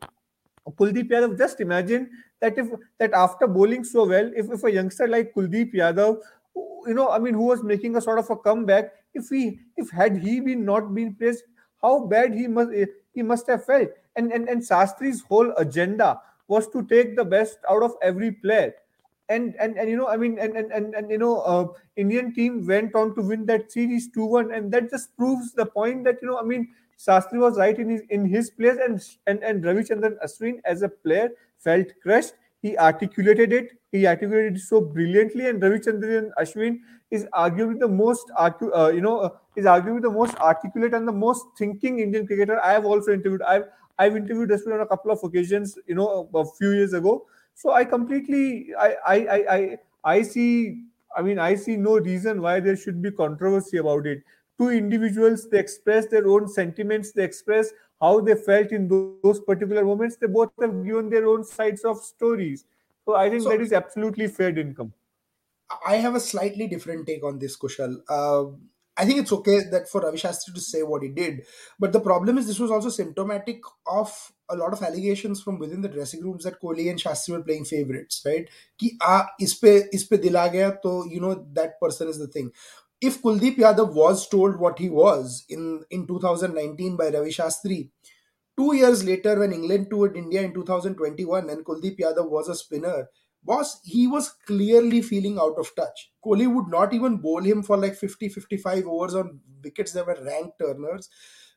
[0.67, 1.37] kuldeep yadav.
[1.37, 2.09] Just imagine
[2.41, 2.67] that if
[2.99, 6.17] that after bowling so well if, if a youngster like kuldeep yadav
[6.87, 9.89] you know i mean who was making a sort of a comeback if he if
[9.89, 11.43] had he been not been praised
[11.81, 12.71] how bad he must
[13.17, 17.59] he must have felt and, and and Shastri's whole agenda was to take the best
[17.69, 18.73] out of every player.
[19.29, 22.33] And and, and you know, I mean, and and and, and you know, uh, Indian
[22.33, 26.21] team went on to win that series 2-1, and that just proves the point that
[26.21, 29.63] you know, I mean, Shastri was right in his in his place, and and and
[29.63, 32.33] Ravichandran Ashwin as a player felt crushed.
[32.61, 33.73] He articulated it.
[33.91, 36.79] He articulated it so brilliantly, and Ravichandran Ashwin
[37.11, 41.11] is arguably the most uh, you know uh, is arguably the most articulate and the
[41.11, 43.41] most thinking Indian cricketer I have also interviewed.
[43.41, 43.65] I've
[43.99, 47.25] I've interviewed Ashwin on a couple of occasions, you know, a, a few years ago.
[47.55, 50.83] So I completely, I, I, I, I, I see.
[51.17, 54.21] I mean, I see no reason why there should be controversy about it.
[54.59, 57.11] Two individuals, they express their own sentiments.
[57.11, 60.17] They express how they felt in those, those particular moments.
[60.17, 62.65] They both have given their own sides of stories.
[63.05, 64.93] So I think So- that is absolutely fair income.
[65.85, 67.97] I have a slightly different take on this, Kushal.
[68.07, 68.55] Uh,
[68.97, 71.45] I think it's okay that for Ravi Shastri to say what he did,
[71.79, 75.81] but the problem is this was also symptomatic of a lot of allegations from within
[75.81, 78.49] the dressing rooms that Kohli and Shastri were playing favorites, right?
[78.79, 82.51] Ki ah, ispe ispe dila gaya, to you know that person is the thing.
[82.99, 87.89] If Kuldeep Yadav was told what he was in in 2019 by Ravi Shastri,
[88.57, 93.07] two years later when England toured India in 2021 and Kuldeep Yadav was a spinner
[93.46, 96.12] boss, he was clearly feeling out of touch.
[96.24, 100.18] Kohli would not even bowl him for like 50 55 overs on wickets that were
[100.24, 101.08] ranked turners.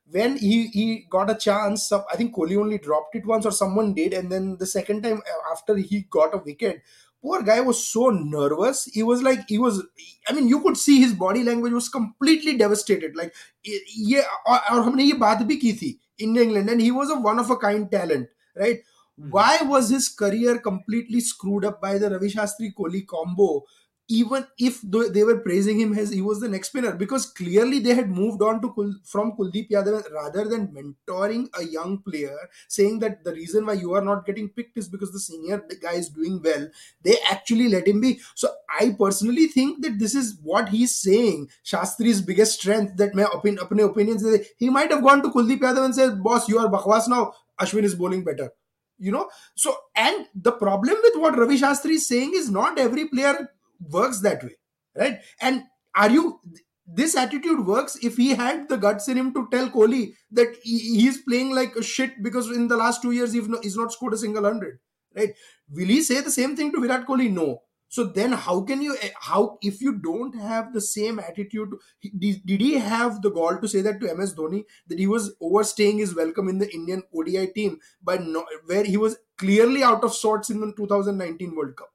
[0.08, 3.52] When he, he got a chance, some- I think Kohli only dropped it once or
[3.52, 6.82] someone did, and then the second time uh, after he got a wicket,
[7.24, 8.86] poor guy was so nervous.
[8.86, 9.84] He was like, he was,
[10.28, 13.16] I mean, you could see his body language was completely devastated.
[13.16, 13.34] Like,
[13.66, 17.16] ये और और हमने ये बात भी की थी in England, and he was a
[17.20, 18.80] one of a kind talent, right?
[19.21, 19.31] Hmm.
[19.31, 23.65] Why was his career completely screwed up by the Ravi Shastri Kohli combo?
[24.13, 27.95] Even if they were praising him as he was the next spinner, because clearly they
[27.95, 32.99] had moved on to Kul- from Kuldeep Yadav rather than mentoring a young player, saying
[32.99, 36.09] that the reason why you are not getting picked is because the senior guy is
[36.09, 36.67] doing well.
[37.03, 38.19] They actually let him be.
[38.35, 38.49] So
[38.81, 41.49] I personally think that this is what he's saying.
[41.65, 45.95] Shastri's biggest strength that my opinion, opinions he might have gone to Kuldeep Yadav and
[45.95, 47.33] said, "Boss, you are bakwas now.
[47.61, 48.51] Ashwin is bowling better."
[49.01, 49.29] You know.
[49.57, 53.49] So and the problem with what Ravi Shastri is saying is not every player
[53.91, 54.57] works that way,
[54.97, 55.21] right?
[55.41, 55.65] And
[55.97, 56.41] are you?
[56.93, 61.01] This attitude works if he had the guts in him to tell Kohli that he,
[61.01, 63.93] he's playing like a shit because in the last two years he's not, he's not
[63.93, 64.81] scored a single hundred,
[65.17, 65.33] right?
[65.71, 67.31] Will he say the same thing to Virat Kohli?
[67.31, 67.63] No.
[67.91, 72.61] So then how can you how if you don't have the same attitude did, did
[72.61, 76.15] he have the gall to say that to ms dhoni that he was overstaying his
[76.15, 80.51] welcome in the indian odi team by no, where he was clearly out of sorts
[80.51, 81.91] in the 2019 world cup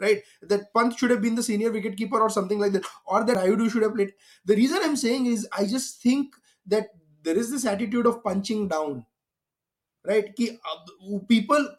[0.00, 0.22] right?
[0.42, 3.70] That Pant should have been the senior wicketkeeper or something like that or that Rayudu
[3.70, 4.14] should have played.
[4.46, 6.34] The reason i'm saying is i just think
[6.66, 6.88] that
[7.22, 9.06] there is this attitude of punching down
[10.04, 10.34] right?
[10.40, 11.72] Uh, people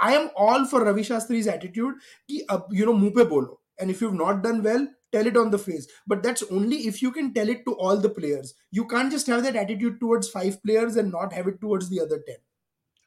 [0.00, 1.94] I am all for Ravi Shastri's attitude.
[2.28, 3.60] Ki, uh, you know, bolo.
[3.78, 5.86] And if you've not done well, tell it on the face.
[6.06, 8.54] But that's only if you can tell it to all the players.
[8.70, 12.00] You can't just have that attitude towards five players and not have it towards the
[12.00, 12.36] other ten.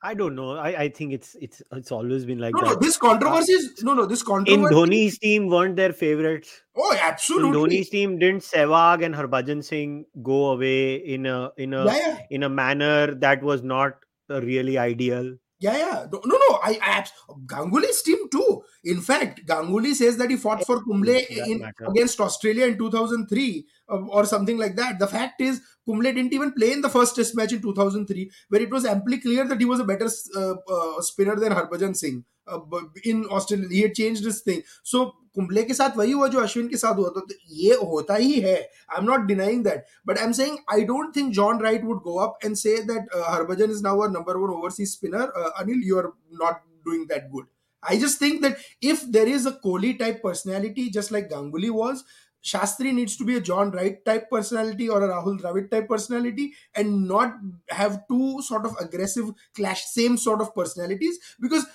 [0.03, 0.55] I don't know.
[0.57, 2.67] I, I think it's it's it's always been like no, that.
[2.69, 4.07] No, this controversy is no, no.
[4.07, 6.63] This controversy in Dhoni's team weren't their favorites.
[6.75, 7.49] Oh, absolutely.
[7.49, 11.97] In Dhoni's team didn't Sehwag and Harbhajan Singh go away in a in a yeah,
[11.97, 12.17] yeah.
[12.31, 13.97] in a manner that was not
[14.29, 15.35] really ideal.
[15.61, 16.05] Yeah, yeah.
[16.11, 16.59] No, no, no.
[16.63, 17.05] I, I
[17.45, 18.63] Ganguly's team too.
[18.83, 23.95] In fact, Ganguly says that he fought for Kumble in, against Australia in 2003 uh,
[24.07, 24.97] or something like that.
[24.97, 28.61] The fact is, Kumble didn't even play in the first Test match in 2003, where
[28.61, 32.25] it was amply clear that he was a better uh, uh, spinner than Harbhajan Singh
[32.46, 32.60] uh,
[33.04, 33.68] in Australia.
[33.70, 34.62] He had changed his thing.
[34.82, 38.40] So Kumble के साथ वही हुआ जो अश्विन के साथ हुआ तो ये होता ही
[38.40, 41.84] है I am not denying that but I am saying I don't think John Wright
[41.84, 45.82] would go up and say that Harbhajan is now a number one overseas spinner Anil
[45.88, 46.10] you are
[46.42, 47.46] not doing that good.
[47.82, 52.04] I just think that if there is a Kohli type personality, just like Ganguly was,
[52.44, 56.52] Shastri needs to be a John Wright type personality or a Rahul Dravid type personality
[56.74, 57.34] and not
[57.70, 61.66] have two sort of aggressive clash, same sort of personalities because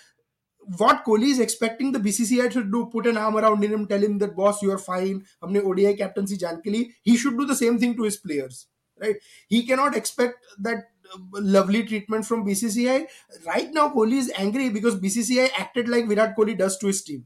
[0.77, 4.17] what Kohli is expecting the BCCI to do, put an arm around him, tell him
[4.19, 5.25] that boss, you are fine.
[5.43, 8.67] हमने ODI captaincy जान के लिए, he should do the same thing to his players,
[8.99, 9.15] right?
[9.47, 13.07] He cannot expect that uh, lovely treatment from BCCI.
[13.45, 17.25] Right now, Kohli is angry because BCCI acted like Virat Kohli does to his team.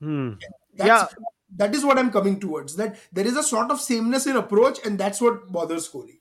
[0.00, 0.32] Hmm.
[0.76, 1.06] That's, yeah.
[1.56, 2.74] That is what I'm coming towards.
[2.76, 6.17] That there is a sort of sameness in approach, and that's what bothers Kohli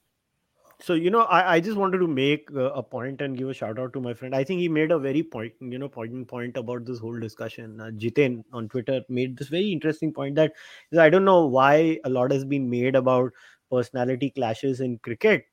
[0.80, 3.54] so you know I, I just wanted to make uh, a point and give a
[3.54, 4.34] shout out to my friend.
[4.34, 7.80] I think he made a very point you know point point about this whole discussion.
[7.80, 10.52] Uh, jiten on twitter made this very interesting point that
[10.98, 13.32] i don't know why a lot has been made about
[13.70, 15.44] personality clashes in cricket.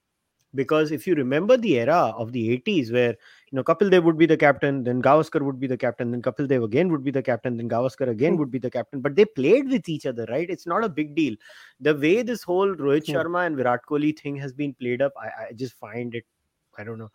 [0.55, 3.15] Because if you remember the era of the 80s where
[3.55, 6.21] you know Kapil Dev would be the captain then Gavaskar would be the captain then
[6.21, 8.39] Kapil Dev again would be the captain then Gavaskar again hmm.
[8.39, 11.15] would be the captain but they played with each other right it's not a big
[11.15, 11.35] deal
[11.79, 13.15] the way this whole Rohit hmm.
[13.15, 16.25] Sharma and Virat Kohli thing has been played up I, I just find it
[16.77, 17.11] I don't know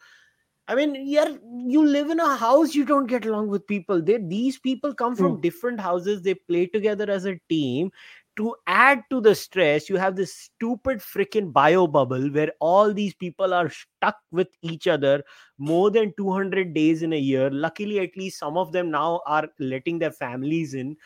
[0.69, 1.27] I mean, yeah,
[1.67, 4.01] you live in a house, you don't get along with people.
[4.01, 5.41] They, these people come from mm.
[5.41, 7.91] different houses, they play together as a team
[8.37, 13.15] to add to the stress, you have this stupid freaking bio bubble where all these
[13.15, 15.23] people are stuck with each other
[15.59, 17.51] more than 200 days in a year.
[17.51, 20.97] Luckily, at least some of them now are letting their families in.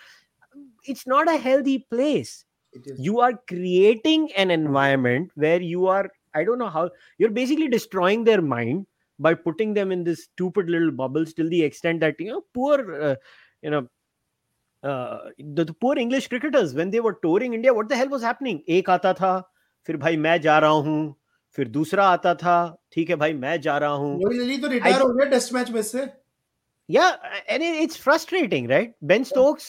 [0.85, 2.45] It's not a healthy place.
[2.99, 8.25] You are creating an environment where you are, I don't know how, you're basically destroying
[8.25, 8.87] their mind
[9.19, 13.01] by putting them in this stupid little bubbles till the extent that, you know, poor,
[13.01, 13.15] uh,
[13.63, 13.89] you know,
[14.84, 18.22] uh, the, the poor English cricketers when they were touring India, what the hell was
[18.22, 18.62] happening?
[18.70, 19.34] एक आता था
[19.86, 21.16] फिर भाई मैं जा रहा हूँ
[21.56, 22.56] फिर दूसरा आता था
[22.94, 26.08] ठीक है भाई मैं जा रहा हूँ तो रिटायर हो गया टेस्ट मैच में से
[26.90, 29.66] yeah and it's frustrating right ben stokes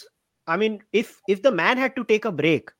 [0.46, 2.70] i mean if if the man had to take a break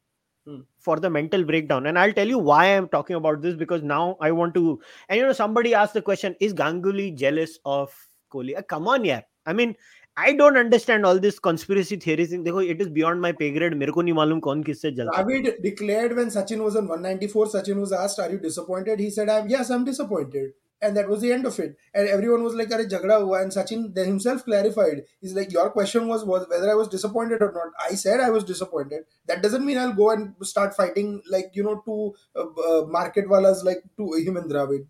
[0.46, 0.60] hmm.
[0.78, 4.16] for the mental breakdown and i'll tell you why i'm talking about this because now
[4.28, 7.92] i want to and you know somebody asked the question is ganguly jealous of
[8.36, 9.76] kohli uh, come on yeah i mean
[10.18, 13.92] I don't understand all this conspiracy theories देखो it is beyond my पे grade मेरे
[13.92, 17.94] को नहीं मालूम कौन किससे जलता Dravid declared when Sachin was on 194 Sachin was
[18.00, 20.50] asked are you disappointed he said I'm yes I'm disappointed
[20.82, 23.56] and that was the end of it and everyone was like अरे झगड़ा हुआ and
[23.56, 27.50] Sachin then himself clarified he's like your question was was whether I was disappointed or
[27.58, 31.60] not I said I was disappointed that doesn't mean I'll go and start fighting like
[31.60, 31.98] you know to
[32.36, 34.86] uh, uh, market walas like to him and Dravid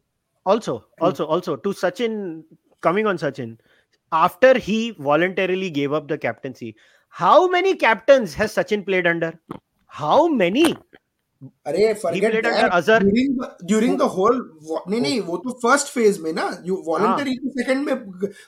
[0.46, 2.16] also also also to Sachin
[2.88, 3.58] coming on Sachin
[4.12, 6.76] after he voluntarily gave up the captaincy.
[7.08, 9.34] How many captains has Sachin played under?
[9.86, 10.76] How many?
[11.66, 14.40] अरे forget during during the whole
[14.88, 17.94] नहीं नहीं वो तो first phase में ना you voluntary second में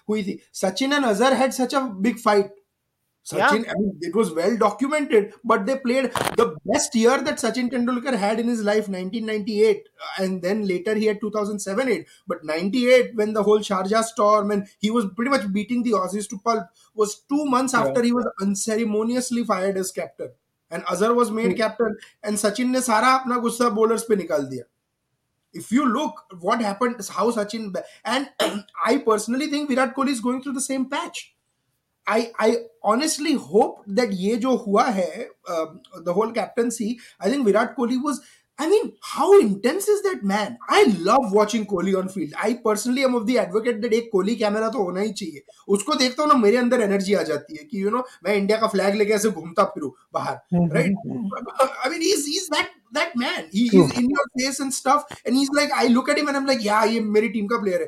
[0.08, 2.54] हुई थी Sachin and Azhar had such a big fight
[3.27, 3.71] Sachin, yeah.
[3.71, 8.15] I mean, it was well documented, but they played the best year that Sachin Tendulkar
[8.15, 12.07] had in his life, 1998, and then later he had 2007 8.
[12.25, 16.29] But 98, when the whole Sharjah storm and he was pretty much beating the Aussies
[16.29, 17.81] to pulp, was two months yeah.
[17.81, 20.31] after he was unceremoniously fired as captain.
[20.71, 21.57] And Azhar was made mm-hmm.
[21.57, 24.63] captain, and Sachin ne sara apna gussa bowlers pe nikal diya.
[25.51, 27.75] If you look what happened, how Sachin
[28.05, 28.29] and
[28.85, 31.33] I personally think Virat Kohli is going through the same patch
[32.09, 32.55] I I
[32.85, 38.19] honestly hope that ये जो हुआ है the whole captaincy I think Virat Kohli was
[38.59, 40.57] I mean, how intense is that man?
[40.67, 40.77] I
[41.07, 42.31] love watching Kohli on field.
[42.43, 45.43] I personally am of the advocate that एक Kohli camera तो होना ही चाहिए।
[45.75, 48.09] उसको देखता हूँ ना मेरे अंदर एनर्जी आ जाती है कि यू you नो know,
[48.23, 50.39] मैं इंडिया का फ्लैग लेके ऐसे घूमता फिरू बाहर
[50.75, 50.95] right
[51.85, 55.37] I mean is is that that man he is in your face and stuff and
[55.37, 57.57] he's like I look at him and i'm like like या ये मेरी टीम का
[57.57, 57.87] प्लेयर है.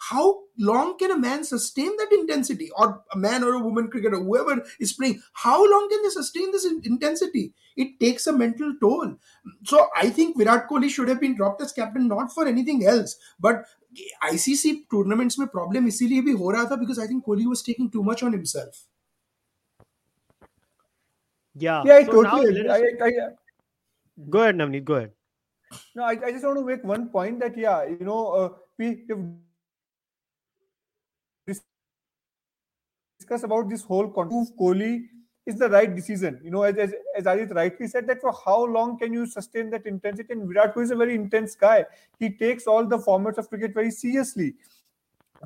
[0.00, 4.18] how long can a man sustain that intensity or a man or a woman cricketer
[4.18, 9.16] whoever is playing how long can they sustain this intensity it takes a mental toll.
[9.64, 13.16] So I think Virat Kohli should have been dropped as captain not for anything else,
[13.38, 13.64] but
[14.24, 17.90] ICC tournaments में problem इसीलिए भी हो रहा था because I think Kohli was taking
[17.90, 18.84] too much on himself.
[21.54, 21.82] Yeah.
[21.84, 22.68] Yeah, I so totally.
[22.68, 23.12] I, I, I,
[24.30, 24.84] go ahead, Navneet.
[24.84, 25.12] Go ahead.
[25.94, 28.48] No, I, I just want to make one point that yeah, you know, uh,
[28.78, 29.24] we have
[33.21, 34.53] discuss about this whole context.
[34.59, 35.07] Kohli
[35.45, 36.39] is the right decision.
[36.43, 39.69] You know, as, as, as Aadit rightly said, that for how long can you sustain
[39.71, 40.33] that intensity?
[40.33, 41.85] And Virat Kohli is a very intense guy.
[42.19, 44.53] He takes all the formats of cricket very seriously.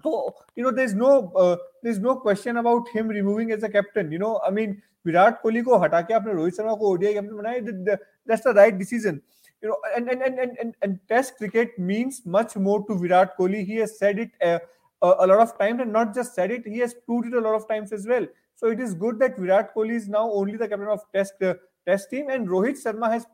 [0.04, 4.12] So you know, there's no uh, there's no question about him removing as a captain.
[4.12, 8.00] You know, I mean, Virat Kohli ko हटा के आपने रोहित शर्मा को ODI captain
[8.26, 9.22] That's the right decision.
[9.62, 13.38] You know, and and and and and, and Test cricket means much more to Virat
[13.38, 13.66] Kohli.
[13.66, 14.32] He has said it.
[14.44, 14.60] Uh,
[15.02, 17.56] a lot of times, and not just said it, he has proved it a lot
[17.56, 18.26] of times as well.
[18.56, 21.56] So it is good that Virat Kohli is now only the captain of Test uh,
[21.86, 23.26] Test team, and Rohit Sharma has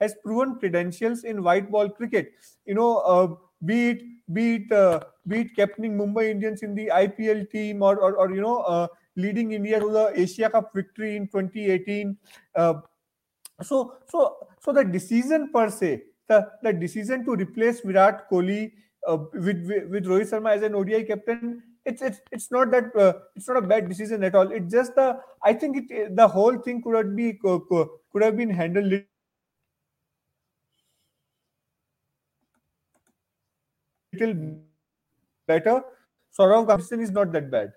[0.00, 2.32] has proven credentials in white ball cricket.
[2.64, 3.34] You know, uh,
[3.64, 4.02] be it
[4.32, 8.34] be it uh, be it captaining Mumbai Indians in the IPL team, or or, or
[8.34, 8.86] you know, uh,
[9.16, 12.16] leading India to the Asia Cup victory in 2018.
[12.54, 12.74] Uh,
[13.62, 18.72] so so so the decision per se, the the decision to replace Virat Kohli
[19.08, 22.94] uh, with, with with Rohit Sharma as an ODI captain it's it's it's not that
[22.96, 24.50] uh, it's not a bad decision at all.
[24.50, 28.50] It's just the I think it the whole thing could have be could have been
[28.50, 29.04] handled
[34.12, 34.58] little
[35.46, 35.82] better.
[36.38, 37.72] Saurav Gamson is not that bad.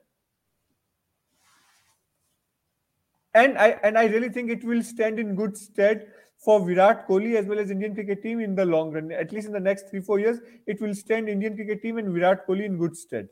[3.33, 6.07] And I and I really think it will stand in good stead
[6.37, 9.11] for Virat Kohli as well as Indian cricket team in the long run.
[9.11, 12.13] At least in the next three four years, it will stand Indian cricket team and
[12.13, 13.27] Virat Kohli in good stead.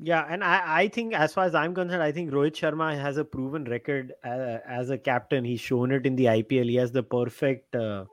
[0.00, 3.16] Yeah, and I, I think as far as I'm concerned, I think Rohit Sharma has
[3.16, 5.44] a proven record uh, as a captain.
[5.44, 6.68] He's shown it in the IPL.
[6.68, 8.04] He has the perfect, uh,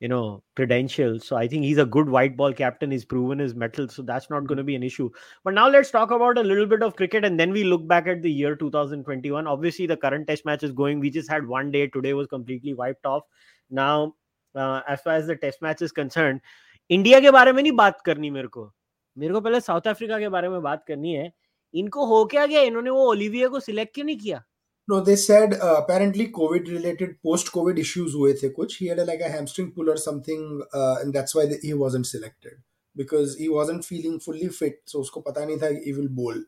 [0.00, 1.26] you know, credentials.
[1.26, 2.90] So I think he's a good white ball captain.
[2.90, 5.10] He's proven his mettle, so that's not going to be an issue.
[5.44, 8.06] But now let's talk about a little bit of cricket, and then we look back
[8.06, 9.46] at the year 2021.
[9.46, 11.00] Obviously, the current Test match is going.
[11.00, 11.86] We just had one day.
[11.86, 13.24] Today was completely wiped off.
[13.70, 14.14] Now,
[14.54, 16.40] uh, as far as the Test match is concerned,
[16.88, 18.72] India के बारे में नहीं बात करनी मेरे को
[19.18, 21.30] मेरे को पहले साउथ अफ्रीका के बारे में बात करनी है
[21.74, 24.42] इनको हो क्या गया इन्होंने वो ओलिविया को सिलेक्ट क्यों नहीं किया
[24.87, 28.77] No, they said uh, apparently COVID related post COVID issues हुए थे कुछ.
[28.77, 32.05] He had a, like a hamstring pull or something, uh, and that's why he wasn't
[32.05, 32.53] selected
[32.95, 34.83] because he wasn't feeling fully fit.
[34.85, 36.43] So उसको पता नहीं था he will bowl.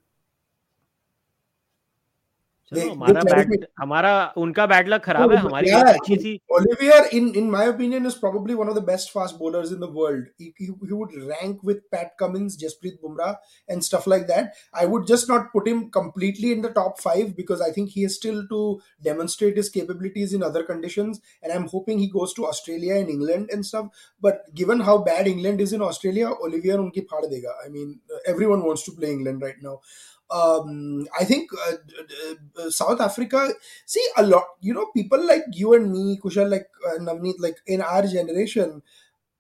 [2.75, 7.27] चलो हमारा bat हमारा उनका बैड लक खराब है हमारी yeah, अच्छी थी Olivier in
[7.41, 10.49] in my opinion is probably one of the best fast bowlers in the world he,
[10.59, 13.33] he, he would rank with Pat Cummins Jasprit Bumrah
[13.69, 17.35] and stuff like that I would just not put him completely in the top 5
[17.41, 18.63] because I think he is still to
[19.11, 23.51] demonstrate his capabilities in other conditions and I'm hoping he goes to Australia and England
[23.53, 27.69] and stuff but given how bad England is in Australia Olivier unki phad dega I
[27.77, 28.01] mean
[28.35, 29.77] everyone wants to play England right now
[30.32, 31.74] um, I think uh,
[32.62, 33.54] uh, South Africa,
[33.86, 37.58] see a lot, you know, people like you and me, Kushal, like uh, Navneet, like
[37.66, 38.82] in our generation,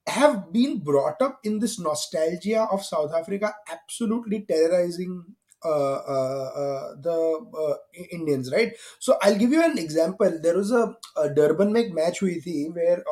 [0.07, 5.46] have been brought up in this nostalgia of South Africa absolutely terrorizing uh, uh, uh,
[5.65, 7.77] Uh, uh, uh, the
[8.11, 8.73] Indians, right?
[8.99, 10.39] So I'll give you an example.
[10.39, 13.03] There was a, a Durban make match with thi where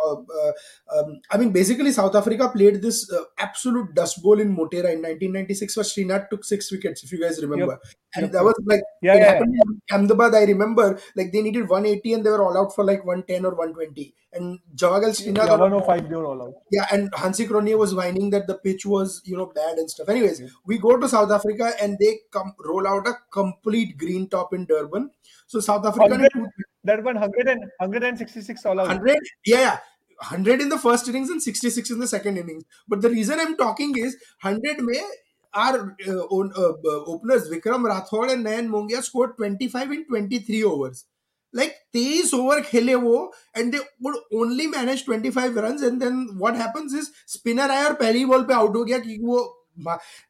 [0.96, 5.76] um, I mean basically South Africa played this absolute dust bowl in Motera in 1996
[5.76, 7.80] where Srinath took six wickets, if you guys remember.
[7.84, 7.93] Yep.
[8.16, 8.32] And yep.
[8.34, 10.36] that was like yeah, yeah, happened in Ahmedabad.
[10.36, 13.56] I remember like they needed 180 and they were all out for like 110 or
[13.56, 14.14] 120.
[14.36, 16.53] And Javagal Srinath yeah, 105 they were all out.
[16.71, 20.09] Yeah, and Hansie Cronje was whining that the pitch was you know bad and stuff.
[20.09, 24.53] Anyways, we go to South Africa and they come roll out a complete green top
[24.53, 25.09] in Durban.
[25.47, 26.31] So South Africa 100,
[26.86, 28.88] Durban 100 and 166 all out.
[28.88, 29.79] 100, yeah,
[30.19, 32.65] 100 in the first innings and 66 in the second innings.
[32.88, 35.01] But the reason I'm talking is 100 may
[35.53, 41.05] our uh, own, uh, openers Vikram Rathod and Nayan Mongia scored 25 in 23 overs
[41.60, 43.20] like 23 over khele wo
[43.56, 47.93] and they would only manage 25 runs and then what happens is spinner आया और
[48.01, 49.18] पहली ball पे out हो गया कि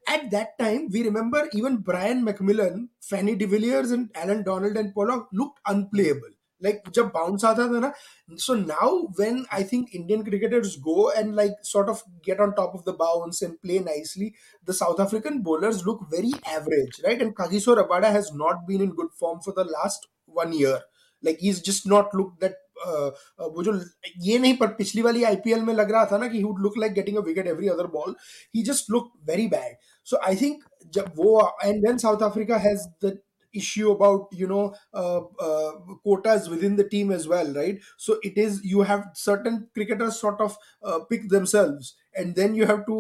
[0.08, 4.94] at that time, we remember even Brian McMillan, Fanie de Villiers, and Allan Donald and
[4.94, 6.30] Pollock looked unplayable.
[6.62, 7.92] Like jab bounce aata tha na.
[8.38, 12.74] So now when I think Indian cricketers go and like sort of get on top
[12.74, 17.22] of the bounce and play nicely, the South African bowlers look very average, right?
[17.22, 20.82] And Kagiso Rabada has not been in good form for the last one year.
[21.25, 22.55] Like he's just not looked that
[22.87, 23.73] वो जो
[24.27, 26.79] ये नहीं पर पिछली वाली IPL में लग रहा था ना कि he would look
[26.79, 28.15] like getting a wicket every other ball
[28.57, 29.77] he just look very bad
[30.11, 30.63] so I think
[30.95, 33.19] जब वो and then South Africa has the
[33.55, 35.71] issue about you know uh, uh,
[36.03, 40.41] quotas within the team as well right so it is you have certain cricketers sort
[40.41, 42.99] of uh, pick themselves and then you have to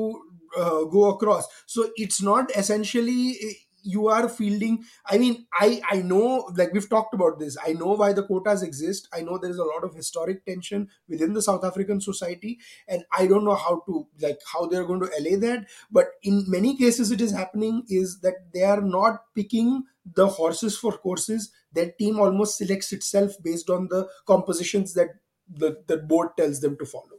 [0.58, 3.36] uh, go across so it's not essentially
[3.85, 7.57] you are fielding i mean i i know like we've talked about this.
[7.65, 9.07] I know why the quotas exist.
[9.13, 13.03] I know there is a lot of historic tension within the south african society and
[13.17, 15.67] i don't know how to like how they're going to allay that.
[15.91, 20.77] But in many cases it is happening is that they are not picking the horses
[20.77, 21.51] for courses.
[21.73, 25.09] That team almost selects itself based on the compositions that
[25.47, 27.14] the, the board tells them to follow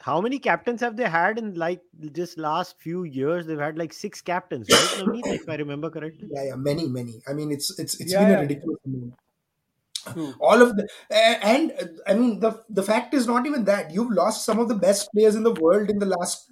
[0.00, 1.82] how many captains have they had in like
[2.12, 3.46] just last few years?
[3.46, 5.04] They've had like six captains, right?
[5.04, 6.28] Navneet, if I remember correctly.
[6.32, 7.20] Yeah, yeah, many, many.
[7.28, 8.36] I mean, it's it's it's yeah, been yeah.
[8.36, 9.14] a ridiculous amount.
[10.06, 10.30] Hmm.
[10.40, 11.72] All of the and
[12.06, 15.10] I mean the the fact is not even that you've lost some of the best
[15.12, 16.50] players in the world in the last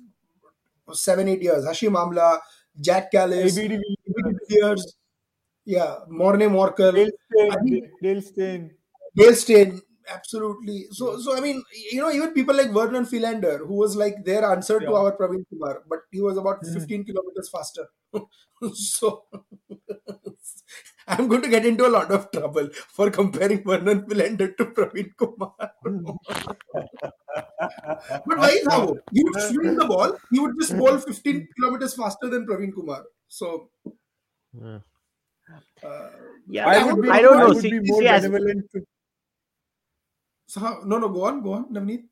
[0.93, 1.65] seven eight years.
[1.65, 2.41] Hashim Amla,
[2.85, 3.57] Kallis,
[4.51, 4.97] years,
[5.65, 7.11] yeah, Morne Morkel,
[8.03, 8.71] Dale Steyn,
[9.17, 9.81] Dale Steyn.
[10.09, 10.87] Dale Steyn absolutely.
[10.91, 14.45] So so i mean you know even people like vernon philander who was like their
[14.45, 14.89] answer yeah.
[14.89, 16.73] to our praveen kumar but he was about mm.
[16.73, 17.87] 15 kilometers faster.
[18.75, 19.25] So
[21.07, 25.17] i'm going to get into a lot of trouble for comparing vernon philander to praveen
[25.17, 25.55] kumar.
[28.27, 30.17] But why is how he would swing the ball.
[30.31, 33.05] He would just bowl 15 kilometers faster than praveen kumar.
[33.29, 33.71] So
[34.53, 34.79] yeah,
[35.85, 36.11] uh,
[36.49, 37.53] yeah I, would be, I don't know.
[37.53, 38.29] See, see, as,
[40.49, 42.05] so how, no, no, go on, go on, Navneet.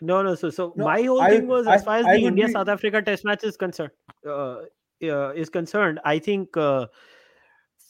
[0.00, 0.34] No, no.
[0.34, 2.68] So, so no, my whole I, thing was as far as I, the India South
[2.68, 3.92] Africa Test match is concerned,
[4.26, 4.60] uh,
[5.04, 6.00] uh, is concerned.
[6.04, 6.86] I think uh,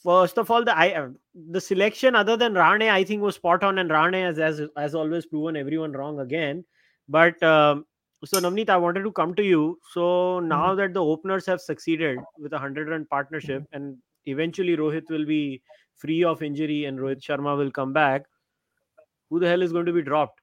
[0.03, 1.07] first of all, the I uh,
[1.51, 4.93] the selection other than Rahane, I think was spot on, and Rahane has as as
[4.93, 6.65] always proven everyone wrong again.
[7.07, 7.85] But um,
[8.25, 9.79] so Navneet, I wanted to come to you.
[9.93, 10.81] So now mm-hmm.
[10.81, 13.75] that the openers have succeeded with a hundred run partnership, mm-hmm.
[13.75, 15.61] and eventually Rohit will be
[15.95, 18.25] free of injury, and Rohit Sharma will come back
[19.33, 20.41] who the hell is going to be dropped?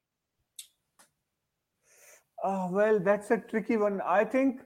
[2.43, 4.01] Uh, well, that's a tricky one.
[4.05, 4.63] I think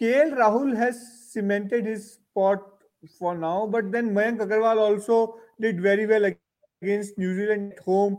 [0.00, 1.00] KL Rahul has
[1.30, 2.62] cemented his spot
[3.18, 6.30] for now, but then Mayank Agarwal also did very well
[6.82, 8.18] against New Zealand at home.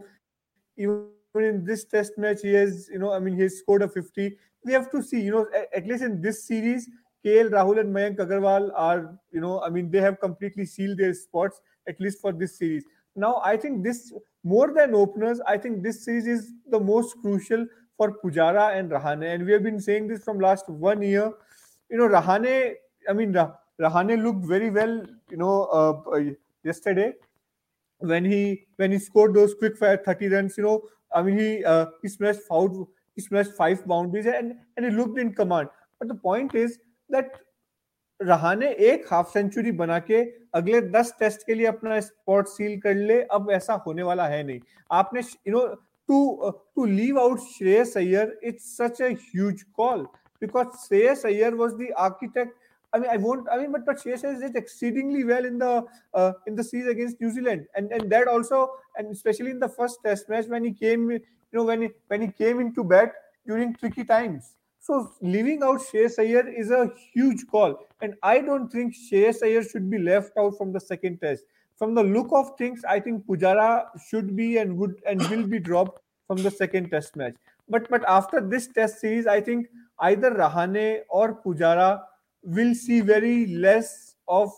[0.78, 4.38] Even in this test match, he has, you know, I mean, he scored a 50.
[4.66, 6.90] We have to see, you know, at least in this series,
[7.26, 11.14] KL Rahul and Mayank Agarwal are, you know, I mean, they have completely sealed their
[11.14, 12.84] spots, at least for this series.
[13.16, 14.14] Now, I think this
[14.44, 17.66] more than openers, I think this series is the most crucial
[17.98, 19.34] for Pujara and Rahane.
[19.34, 21.32] And we have been saying this from last one year.
[21.90, 22.74] You know, Rahane,
[23.10, 26.24] I mean, Rahane looked very well, you know, uh, uh,
[26.64, 27.14] yesterday
[28.00, 30.58] when he when he scored those quick fire 30 runs.
[30.58, 32.70] You know, I mean, he uh, he smashed five
[33.16, 35.70] he smashed five boundaries and and he looked in command.
[36.00, 37.40] But the point is that
[38.22, 40.22] Rahane एक half century बना के
[40.56, 44.44] अगले दस test के लिए अपना spot seal कर ले अब ऐसा होने वाला है
[44.44, 44.60] नहीं
[45.00, 45.66] आपने you know
[46.10, 50.06] to to leave out Shreyas Iyer it's such a huge call
[50.40, 52.58] because Shreyas Iyer was the architect.
[52.94, 53.48] I mean, I won't.
[53.52, 56.88] I mean, but but Shreyas Iyer did exceedingly well in the uh, in the series
[56.88, 60.64] against New Zealand, and and that also, and especially in the first Test match when
[60.64, 61.20] he came, you
[61.54, 63.14] know, when he when he came into bat
[63.48, 64.56] during tricky times.
[64.86, 69.64] So leaving out Shreyas Iyer is a huge call, and I don't think Shreyas Iyer
[69.64, 71.44] should be left out from the second test.
[71.76, 75.58] From the look of things, I think Pujara should be and would and will be
[75.58, 77.34] dropped from the second test match.
[77.68, 79.70] But but after this test series, I think
[80.02, 82.04] either Rahane or Pujara
[82.44, 84.52] will see very less of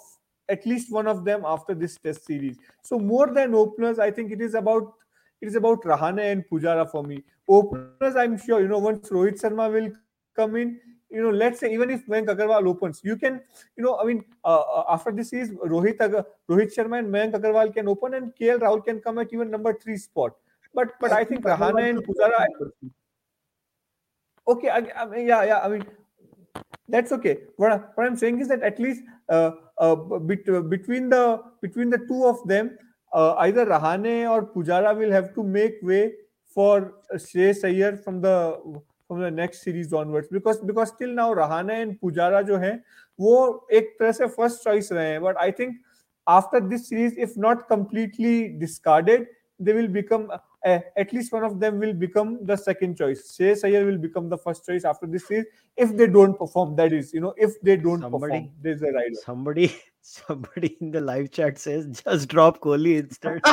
[0.49, 2.57] at least one of them after this test series.
[2.81, 4.91] So more than openers, I think it is about
[5.39, 7.23] it is about Rahane and Pujara for me.
[7.47, 9.89] Openers, I'm sure you know once Rohit Sharma will
[10.37, 10.79] come in
[11.09, 13.41] you know, let's say even if Mayank Agarwal opens, you can,
[13.77, 17.33] you know, I mean, uh, uh after this is Rohit Agar, Rohit Sharma and Mayank
[17.33, 20.35] Agarwal can open, and KL Rahul can come at even number three spot.
[20.73, 22.45] But but I, I think Rahane and Pujara.
[24.47, 25.59] Okay, I, I mean, yeah, yeah.
[25.59, 25.85] I mean,
[26.89, 27.39] that's okay.
[27.55, 31.89] What, what I'm saying is that at least uh, uh, bet, uh, between the between
[31.89, 32.77] the two of them,
[33.13, 36.13] uh, either Rahane or Pujara will have to make way
[36.45, 38.59] for Shreyas Iyer from the
[39.09, 42.73] from the next series onwards because because till now Rahane and Pujara जो है
[43.19, 45.77] वो एक तरह से first choice रहे हैं but I think
[46.27, 47.67] after this series if not
[48.59, 49.27] discarded
[49.59, 50.29] they will become
[50.65, 53.35] uh, at least one of them will become the second choice.
[53.37, 55.45] Shreyas Iyer will become the first choice after this series
[55.77, 56.75] if they don't perform.
[56.75, 59.15] That is, you know, if they don't perform, there's a rider.
[59.23, 59.73] Somebody
[60.07, 63.41] Somebody in the live chat says, "Just drop Kohli instead."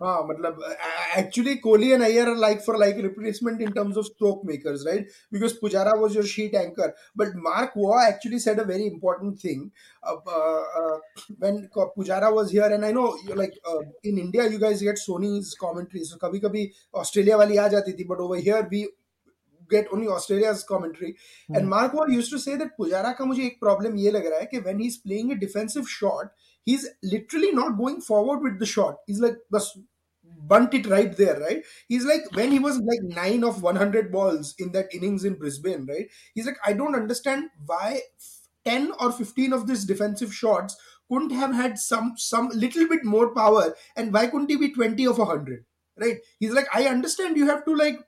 [0.00, 0.60] ah, matlab,
[1.16, 5.04] actually, Kohli and Iyer are like for like replacement in terms of stroke makers, right?
[5.32, 9.72] Because Pujara was your sheet anchor, but Mark Waugh actually said a very important thing
[10.00, 10.98] uh, uh, uh
[11.40, 12.66] when Pujara was here.
[12.66, 16.04] And I know, like uh, in India, you guys get Sony's commentary.
[16.04, 18.86] So, kabhi kabhi Australia wali aa jati thi, but over here we
[19.70, 21.12] get only Australia's commentary.
[21.12, 21.54] Mm-hmm.
[21.54, 21.70] And hmm.
[21.70, 24.58] Mark Waugh used to say that Pujara ka mujhe ek problem ye lag raha hai
[24.60, 26.26] when he's playing a defensive shot,
[26.64, 28.96] he's literally not going forward with the shot.
[29.06, 29.78] He's like, bas,
[30.22, 31.62] bunt it right there, right?
[31.88, 35.86] He's like, when he was like nine of 100 balls in that innings in Brisbane,
[35.86, 36.08] right?
[36.34, 38.00] He's like, I don't understand why
[38.64, 40.76] 10 or 15 of these defensive shots
[41.08, 45.06] couldn't have had some some little bit more power and why couldn't he be 20
[45.06, 45.64] of 100
[46.00, 48.00] right he's like i understand you have to like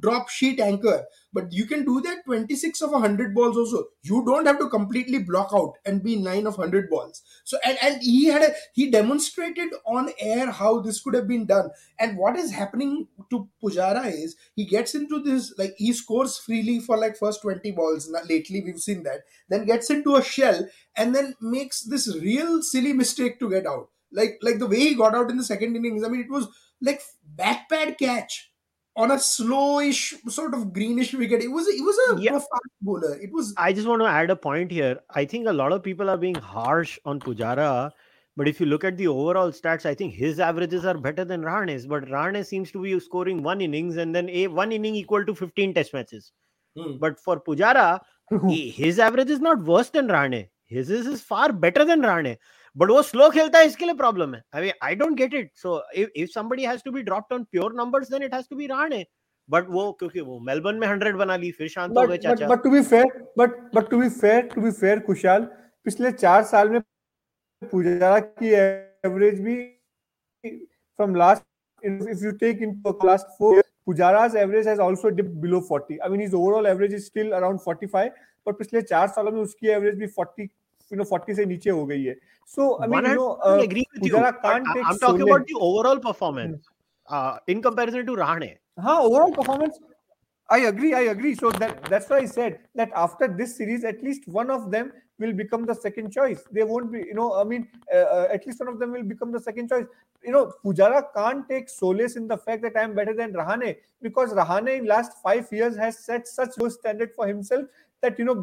[0.00, 1.04] drop sheet anchor.
[1.32, 3.86] But you can do that 26 of 100 balls also.
[4.02, 7.22] You don't have to completely block out and be 9 of 100 balls.
[7.44, 11.46] So and, and he had a he demonstrated on air how this could have been
[11.46, 11.70] done.
[11.98, 16.80] And what is happening to pujara is he gets into this like he scores freely
[16.80, 18.08] for like first 20 balls.
[18.08, 19.22] Now, lately we've seen that.
[19.48, 23.90] Then gets into a shell and then makes this real silly mistake to get out.
[24.12, 26.46] Like like the way he got out in the second innings i mean it was
[26.80, 28.52] like back pad catch
[28.96, 31.42] on a slowish sort of greenish wicket.
[31.42, 32.32] It was it was a yeah.
[32.32, 33.18] fast bowler.
[33.20, 33.54] It was.
[33.56, 35.00] I just want to add a point here.
[35.10, 37.90] I think a lot of people are being harsh on Pujara,
[38.36, 41.42] but if you look at the overall stats, I think his averages are better than
[41.42, 41.86] Rahane's.
[41.86, 45.34] But Rahane seems to be scoring one innings and then a one inning equal to
[45.34, 46.32] fifteen Test matches.
[46.76, 46.98] Hmm.
[46.98, 48.00] But for Pujara,
[48.48, 50.48] his average is not worse than Rahane.
[50.66, 52.38] His is, is far better than Rahane.
[52.76, 55.82] But वो slow खेलता है इसके लिए problem है। I I don't get it so
[55.96, 58.66] if if somebody has to be dropped on pure numbers then it has to be
[58.66, 59.04] Rahane
[59.48, 62.62] but वो क्योंकि वो Melbourne में 100 बना ली फिर शांत हो गए चाचा। But
[62.64, 63.06] to be fair
[63.38, 65.44] but but to be fair to be fair Kushal
[65.86, 66.80] पिछले 4 साल में
[67.62, 69.56] पुजारा की एवरेज भी
[70.44, 71.42] from last
[71.82, 73.48] if you take into last four
[73.88, 77.60] Pujara's average has also dipped below 40 I mean his overall average is still around
[77.64, 78.14] 45
[78.46, 80.46] पर पिछले चार सालों में उसकी एवरेज भी 40
[80.94, 82.16] you know 40 से नीचे हो गई है
[82.46, 84.12] so I mean, you know, uh, agree with you.
[84.12, 86.66] Can't take I'm talking about the overall performance
[87.08, 87.14] hmm.
[87.14, 88.56] uh, in comparison to Rahane.
[88.78, 89.78] Huh, overall performance.
[90.50, 90.92] I agree.
[90.92, 91.34] I agree.
[91.34, 94.92] So that that's why I said that after this series, at least one of them
[95.18, 96.42] will become the second choice.
[96.50, 99.04] They won't be, you know, I mean, uh, uh, at least one of them will
[99.04, 99.86] become the second choice.
[100.22, 103.76] You know, Pujara can't take solace in the fact that I am better than Rahane
[104.02, 107.64] because Rahane in last five years has set such low standard for himself
[108.04, 108.36] that you know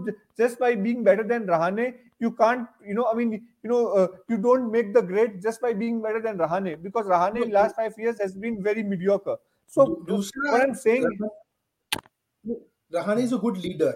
[0.43, 3.32] just by being better than Rahane, you can't, you know, I mean,
[3.64, 7.07] you know, uh, you don't make the grade just by being better than Rahane because
[7.07, 9.38] Rahane in last five years has been very mediocre.
[9.68, 11.05] So what I'm saying,
[12.93, 13.93] Rahane is a good leader.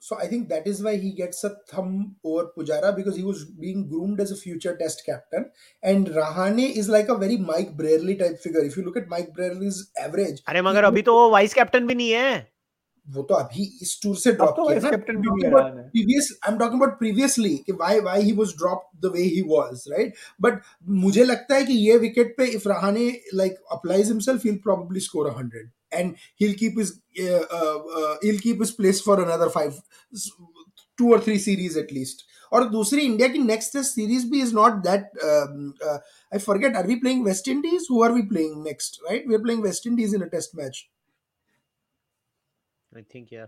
[0.00, 3.44] So I think that is why he gets a thumb over Pujara because he was
[3.44, 5.50] being groomed as a future Test captain.
[5.82, 8.60] And Rahane is like a very Mike Brearley type figure.
[8.60, 11.94] If you look at Mike Brearley's average, अरे मगर अभी तो वो vice captain भी
[11.94, 12.57] नहीं है
[13.08, 14.54] वो तो अभी इस टूर से ड्रॉप
[15.30, 19.12] किया ना। Previous I am talking about previously कि why why he was dropped the
[19.14, 20.60] way he was right but
[21.04, 25.00] मुझे लगता है कि ये विकेट पे if Rahane like applies himself he will probably
[25.00, 29.50] score 100 and he'll keep his uh, uh, uh, he'll keep his place for another
[29.50, 29.78] five
[30.98, 32.26] two or three series at least.
[32.52, 35.18] और दूसरी India की next test series भी is not that
[36.32, 39.42] I forget are we playing West Indies who are we playing next right we are
[39.42, 40.84] playing West Indies in a test match
[42.96, 43.46] I think या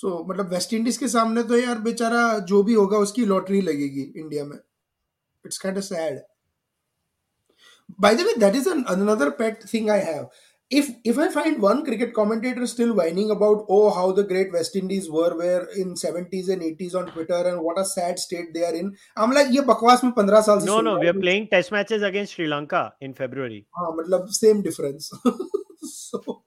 [0.00, 4.02] so मतलब West Indies के सामने तो यार बेचारा जो भी होगा उसकी लॉटरी लगेगी
[4.20, 4.56] इंडिया में
[5.46, 6.20] it's kind of sad
[8.02, 10.26] by the way that is an, another pet thing i have
[10.70, 14.76] if if I find one cricket commentator still whining about oh how the great West
[14.76, 18.64] Indies were where in 70s and 80s on Twitter and what a sad state they
[18.64, 21.48] are in I'm like ये बकवास में 15 साल से No no we are playing
[21.54, 25.10] test matches against Sri Lanka in February हाँ मतलब same difference
[26.10, 26.42] so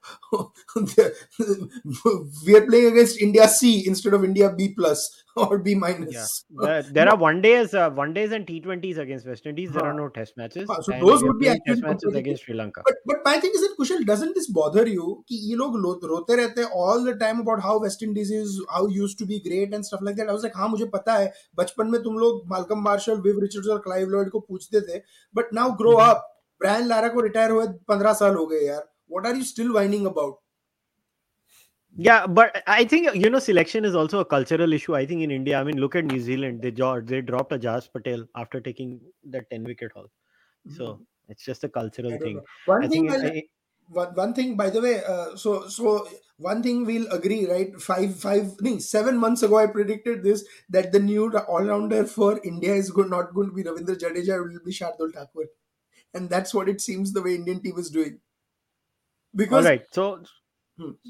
[2.45, 6.45] we are playing against India C instead of India B plus or B minus.
[6.49, 6.65] Yeah.
[6.65, 9.71] There, there are one days, uh, one days and T20s against West Indies.
[9.71, 10.67] There are no test matches.
[10.81, 12.81] so and those would be test matches against Sri Lanka.
[12.85, 15.23] But, but my thing is that Kushal, doesn't this bother you?
[15.29, 19.17] कि ये लोग रोते रहते all the time about how West Indies is how used
[19.19, 20.29] to be great and stuff like that.
[20.29, 23.69] I was like हाँ मुझे पता है बचपन में तुम लोग मालकम मार्शल विव रिचर्ड्स
[23.69, 25.01] और क्लाइव लॉयड को पूछते थे
[25.39, 26.11] but now grow mm-hmm.
[26.11, 26.29] up.
[26.61, 30.05] Brian Lara को रिटायर हुए पंद्रह साल हो गए यार what are you still whining
[30.05, 30.39] about?
[31.95, 34.95] Yeah but i think you know selection is also a cultural issue.
[34.95, 36.61] I think in india i mean look at new zealand.
[36.61, 40.07] They they dropped Ajaz Patel after taking that 10 wicket haul.
[40.77, 41.03] So mm-hmm.
[41.29, 42.41] it's just a cultural thing.
[42.65, 43.43] one I thing I,
[43.89, 46.07] one, one thing by the way uh, so so
[46.37, 47.79] one thing we'll agree right?
[47.79, 52.73] Five five no, seven months ago i predicted this that the new all-rounder for india
[52.73, 55.51] is not going to be ravindra jadeja it will be shardul thakur.
[56.15, 58.19] And that's what it seems the way indian team is doing
[59.51, 60.05] all right so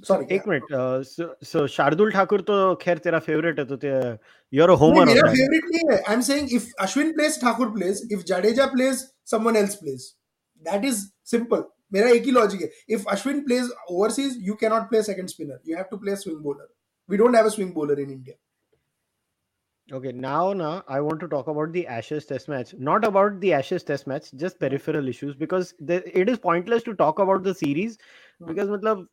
[0.07, 0.63] sorry एक minute
[1.45, 3.75] so Shardul Thakur तो खैर तेरा favourite है तो
[4.77, 5.97] homer मेरा favourite नहीं है.
[5.99, 10.09] I am saying if Ashwin plays Thakur plays if Jadeja plays someone else plays
[10.63, 10.99] that is
[11.31, 11.63] simple
[11.93, 12.69] मेरा एक ही लॉजिक है.
[12.89, 16.39] If Ashwin plays overseas you can not play second spinner you have to play swing
[16.43, 16.67] bowler
[17.09, 18.35] we don't have a swing bowler in India
[19.91, 23.51] Okay, now now I want to talk about the Ashes Test match, not about the
[23.53, 27.53] Ashes Test match, just peripheral issues because the, it is pointless to talk about the
[27.53, 27.97] series
[28.39, 28.47] hmm.
[28.47, 29.07] because मतलब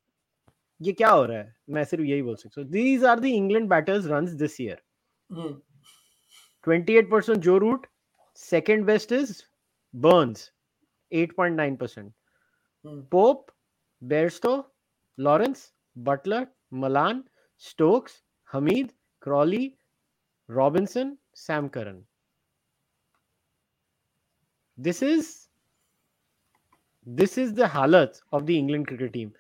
[0.83, 3.69] ये क्या हो रहा है मैं सिर्फ यही बोल सकता हूँ these are the England
[3.69, 4.61] batters runs this
[6.67, 7.87] 28% Joe Root,
[8.35, 9.45] second best is
[9.95, 10.51] Burns,
[11.13, 12.13] 8.9%.
[12.85, 13.01] Hmm.
[13.11, 13.51] Pope,
[14.03, 14.65] Bairstow,
[15.19, 17.25] Lawrence, Buttler, Malan,
[17.57, 18.91] Stokes, Hameed,
[19.21, 19.77] Crawley,
[20.50, 22.04] Malan Stokes Hamid Crawley Robinson Sam Curran
[24.78, 25.48] this is
[27.20, 29.34] this is the halat of the England cricket team.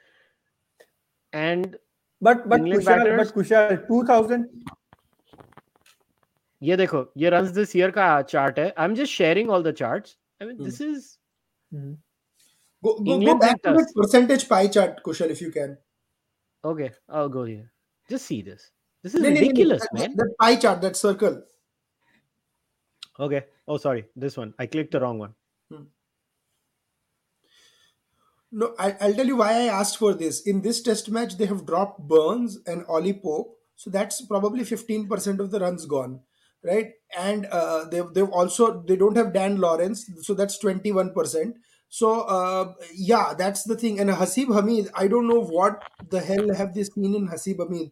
[1.34, 1.76] and
[2.22, 4.48] but but England Kushal, batters, but Kushal 2000
[6.64, 9.72] ये देखो ये runs this year का chart है I am just sharing all the
[9.72, 11.18] charts I mean this is
[12.84, 15.78] Go, go, go back to the percentage pie chart, Kushal, if you can.
[16.64, 17.72] Okay, I'll go here.
[18.10, 18.72] Just see this.
[19.03, 20.17] this is no, ridiculous, no, no, man.
[20.17, 21.43] That pie chart, that circle.
[23.19, 23.45] Okay.
[23.69, 24.07] Oh, sorry.
[24.17, 24.55] This one.
[24.59, 25.35] I clicked the wrong one.
[25.71, 25.85] Hmm.
[28.51, 30.41] No, I, will tell you why I asked for this.
[30.43, 33.57] In this test match, they have dropped Burns and Ollie Pope.
[33.77, 36.21] So that's probably 15% of the runs gone,
[36.65, 36.93] right?
[37.17, 40.11] And uh, they've, they've also, they don't have Dan Lawrence.
[40.23, 41.55] So that's 21%.
[41.89, 44.01] So uh, yeah, that's the thing.
[44.01, 47.91] And Haseeb Hameed, I don't know what the hell have they seen in Haseeb Hameed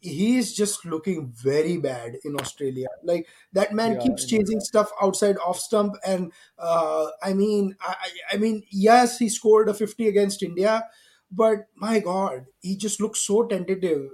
[0.00, 2.88] he's just looking very bad in Australia.
[3.02, 7.94] Like that man yeah, keeps chasing stuff outside off stump, and uh, I mean, I,
[8.32, 10.84] I mean, yes, he scored a fifty against India,
[11.30, 14.08] but my God, he just looks so tentative,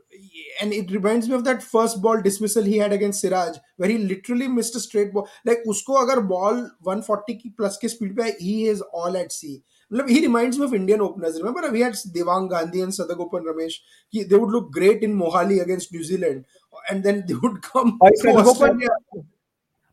[0.60, 3.98] and it reminds me of that first ball dismissal he had against Siraj, where he
[3.98, 5.28] literally missed a straight ball.
[5.44, 9.62] Like usko agar ball 140 plus ke speed pe, he is all at sea.
[9.90, 13.80] मतलब he reminds me of Indian openers remember we had Devang Gandhi and Sadagopan Ramesh
[14.14, 16.42] कि they would look great in Mohali against New Zealand
[16.90, 17.98] and then they would come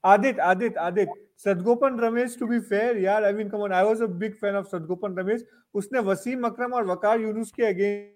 [0.03, 4.01] Aadit आदित Aadit Sadagopan Ramesh to be fair यार I mean come on I was
[4.01, 5.43] a big fan of Sadagopan Ramesh
[5.75, 8.11] उसने वसीम अकरम और वकार यूनुस के against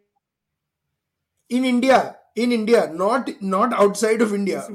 [1.51, 1.99] in India
[2.37, 4.67] in India not not outside of India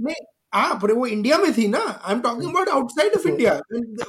[0.00, 0.14] नहीं
[0.60, 1.78] आप रे वो India में थी ना?
[1.78, 3.52] I am talking about outside of India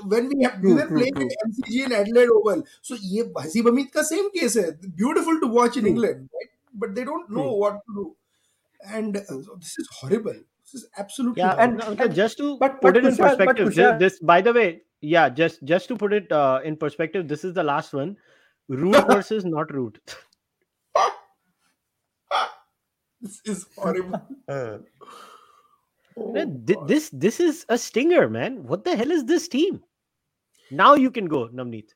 [0.05, 3.91] when we have we were playing in MCG in Adelaide Oval so ये हसीब अमित
[3.93, 4.69] का सेम केस है.
[4.87, 6.49] Beautiful to watch in England right
[6.83, 8.15] but they don't know what to do
[8.79, 13.69] and this is horrible this is absolutely या and just to put it in perspective
[13.99, 14.65] this by the way
[15.03, 16.33] या just just to put it
[16.65, 18.15] in perspective this is the last one
[18.69, 19.97] Root versus not Root
[23.21, 24.83] this is horrible
[26.17, 28.63] Man, th- this this is a stinger, man.
[28.67, 29.83] What the hell is this team?
[30.71, 31.89] Now you can go, Navneet.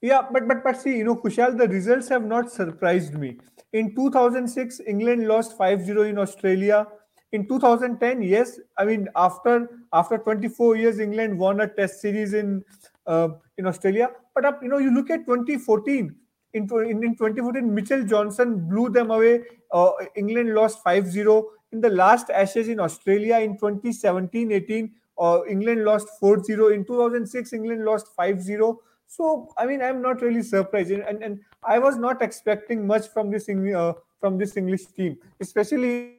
[0.00, 3.38] Yeah, but but but see, you know, Kushal, the results have not surprised me.
[3.72, 6.86] In 2006, England lost 5-0 in Australia.
[7.32, 12.64] In 2010, yes, I mean after after 24 years, England won a Test series in
[13.06, 13.28] uh,
[13.58, 14.10] in Australia.
[14.34, 16.14] But up, you know, you look at 2014.
[16.54, 19.42] In, in, in 2014, Mitchell Johnson blew them away.
[19.70, 24.90] Uh, England lost 5-0 in the last Ashes in Australia in 2017-18,
[25.20, 26.74] uh, England lost 4-0.
[26.74, 28.76] In 2006, England lost 5-0.
[29.06, 33.30] So, I mean, I'm not really surprised, and and I was not expecting much from
[33.30, 36.18] this uh, from this English team, especially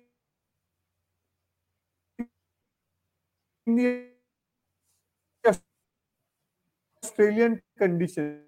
[3.67, 4.05] in the
[7.03, 8.41] Australian conditions.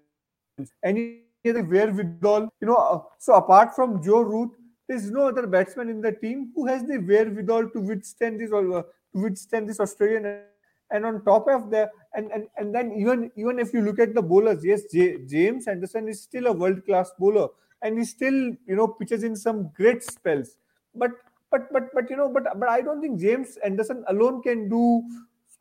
[0.84, 2.74] Any other wherewithal, you know.
[2.74, 4.50] Uh, so apart from Joe Root,
[4.92, 8.78] there's no other batsman in the team who has the wherewithal to withstand this or
[8.78, 8.82] uh,
[9.14, 10.42] to withstand this Australian.
[10.90, 14.14] And on top of that, and, and and then even even if you look at
[14.14, 17.48] the bowlers, yes, J- James Anderson is still a world class bowler,
[17.80, 20.58] and he still you know pitches in some great spells.
[20.94, 21.12] But
[21.50, 25.02] but but but you know, but but I don't think James Anderson alone can do.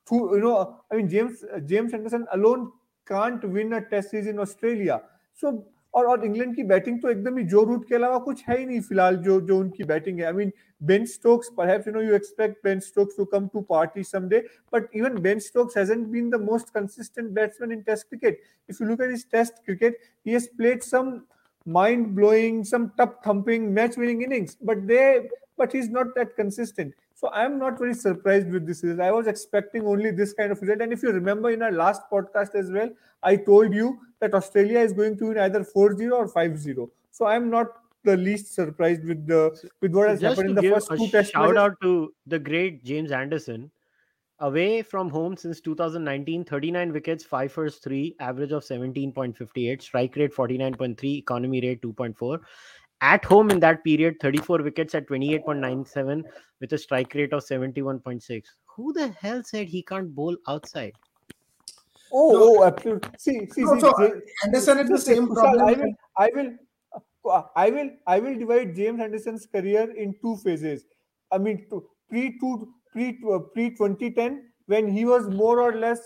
[0.09, 2.71] To, you know, I mean James James Anderson alone
[3.07, 5.01] can't win a test series in Australia.
[5.34, 8.57] So और और England की batting तो एकदम ही जो root के अलावा कुछ है
[8.57, 12.01] ही नहीं फ़िलहाल जो जो उनकी बैटिंग है। I mean Ben Stokes perhaps you know
[12.01, 14.39] you expect Ben Stokes to come to party someday
[14.73, 18.89] but even Ben Stokes hasn't been the most consistent batsman in test cricket if you
[18.89, 21.19] look at his test cricket he has played some
[21.67, 25.03] mind blowing some tub thumping match winning innings but they
[25.59, 28.99] but he is not that consistent so I'm not very surprised with this result.
[29.07, 30.82] I was expecting only this kind of result.
[30.82, 32.89] And if you remember in our last podcast as well,
[33.22, 36.89] I told you that Australia is going to win either 4-0 or 5-0.
[37.11, 37.67] So I'm not
[38.03, 41.34] the least surprised with the with what has Just happened in the first two test
[41.34, 41.57] shout matches.
[41.59, 43.69] out to the great James Anderson.
[44.39, 50.34] Away from home since 2019, 39 wickets, 5 first 3, average of 17.58, strike rate
[50.34, 52.39] 49.3, economy rate 2.4.
[53.01, 56.23] At home in that period, 34 wickets at 28.97
[56.59, 58.43] with a strike rate of 71.6.
[58.75, 60.93] Who the hell said he can't bowl outside?
[62.13, 62.39] Oh, No.
[62.61, 63.09] oh, absolutely.
[63.17, 63.79] See, see, No, see.
[63.81, 66.51] so, James- Anderson had the same Kushal, I will, I will,
[67.25, 70.85] uh, I will, I will divide James Anderson's career in two phases.
[71.31, 76.01] I mean, to, pre two, pre uh, pre 2010 when he was more or less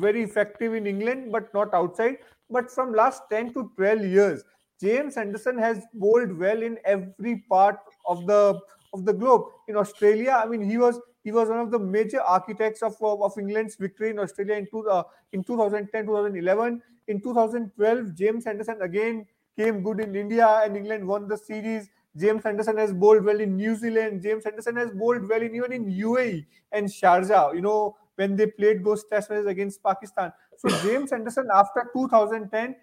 [0.00, 2.16] very effective in England, but not outside.
[2.50, 4.44] But from last 10 to 12 years,
[4.80, 8.60] James Anderson has bowled well in every part of the
[8.92, 9.46] of the globe.
[9.68, 13.22] In Australia, I mean, he was he was one of the major architects of of,
[13.22, 15.02] of England's victory in Australia in two, uh,
[15.32, 19.26] in 2010 2011 in 2012 james anderson again
[19.58, 21.88] came good in india and england won the series.
[22.16, 24.22] James anderson has bowled well in new zealand.
[24.22, 28.46] James anderson has bowled well in even in uae and sharjah you know when they
[28.46, 30.32] played those test matches against pakistan.
[30.58, 32.76] So james anderson after 2010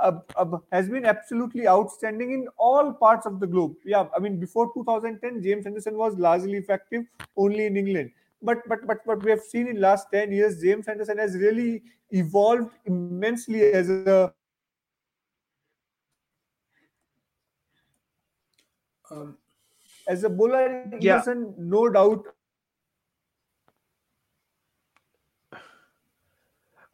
[0.00, 3.74] uh, uh, has been absolutely outstanding in all parts of the globe.
[3.84, 7.04] Yeah, I mean before 2010, James Anderson was largely effective
[7.36, 8.12] only in England.
[8.42, 11.82] But but but what we have seen in last 10 years, James Anderson has really
[12.10, 14.32] evolved immensely as a
[19.10, 19.38] Um,
[20.06, 20.84] as a bowler.
[21.00, 21.22] Yeah.
[21.56, 22.26] No doubt.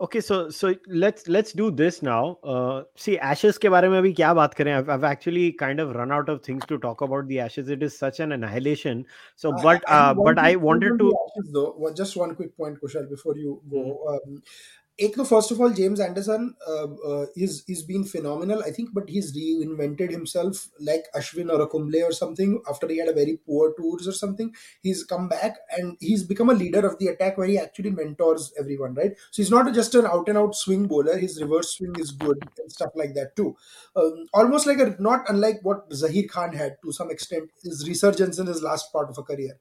[0.01, 2.37] Okay, so so let's let's do this now.
[2.41, 4.71] Uh, see, Ashes के बारे में अभी क्या बात करें?
[4.75, 7.67] I've, I've actually kind of run out of things to talk about the Ashes.
[7.67, 9.05] It is such an annihilation.
[9.35, 11.09] So, I- but I- I uh, have but one I quick point wanted on to.
[11.09, 11.75] the Ashes though.
[11.77, 13.83] Well, just one quick point, Kushal, before you go.
[14.13, 14.41] Um,
[15.00, 18.90] ek to first of all james anderson uh, uh, is is been phenomenal i think
[18.98, 23.12] but he's reinvented himself like ashwin or a kumble or something after he had a
[23.12, 24.52] very poor tours or something.
[24.82, 28.52] He's come back and he's become a leader of the attack where he actually mentors
[28.58, 29.12] everyone right?
[29.30, 32.38] So he's not just an out and out swing bowler his reverse swing is good
[32.58, 33.56] and stuff like that too.
[33.96, 38.38] Um, almost like a not unlike what zaheer khan had to some extent his resurgence
[38.38, 39.58] in his last part of a career.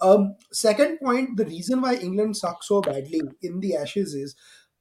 [0.00, 4.34] Um, second point the reason why england sucks so badly in the ashes is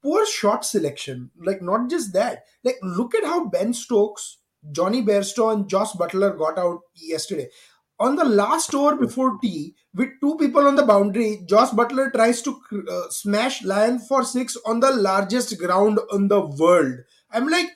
[0.03, 1.31] poor shot selection.
[1.37, 2.43] Like, not just that.
[2.63, 4.37] Like, look at how Ben Stokes,
[4.71, 7.47] Jonny Bairstow, and Josh Buttler got out yesterday.
[7.99, 12.41] On the last over before tea, with two people on the boundary, Josh Buttler tries
[12.41, 16.95] to uh, smash Lyon for six on the largest ground in the world.
[17.31, 17.67] I'm like,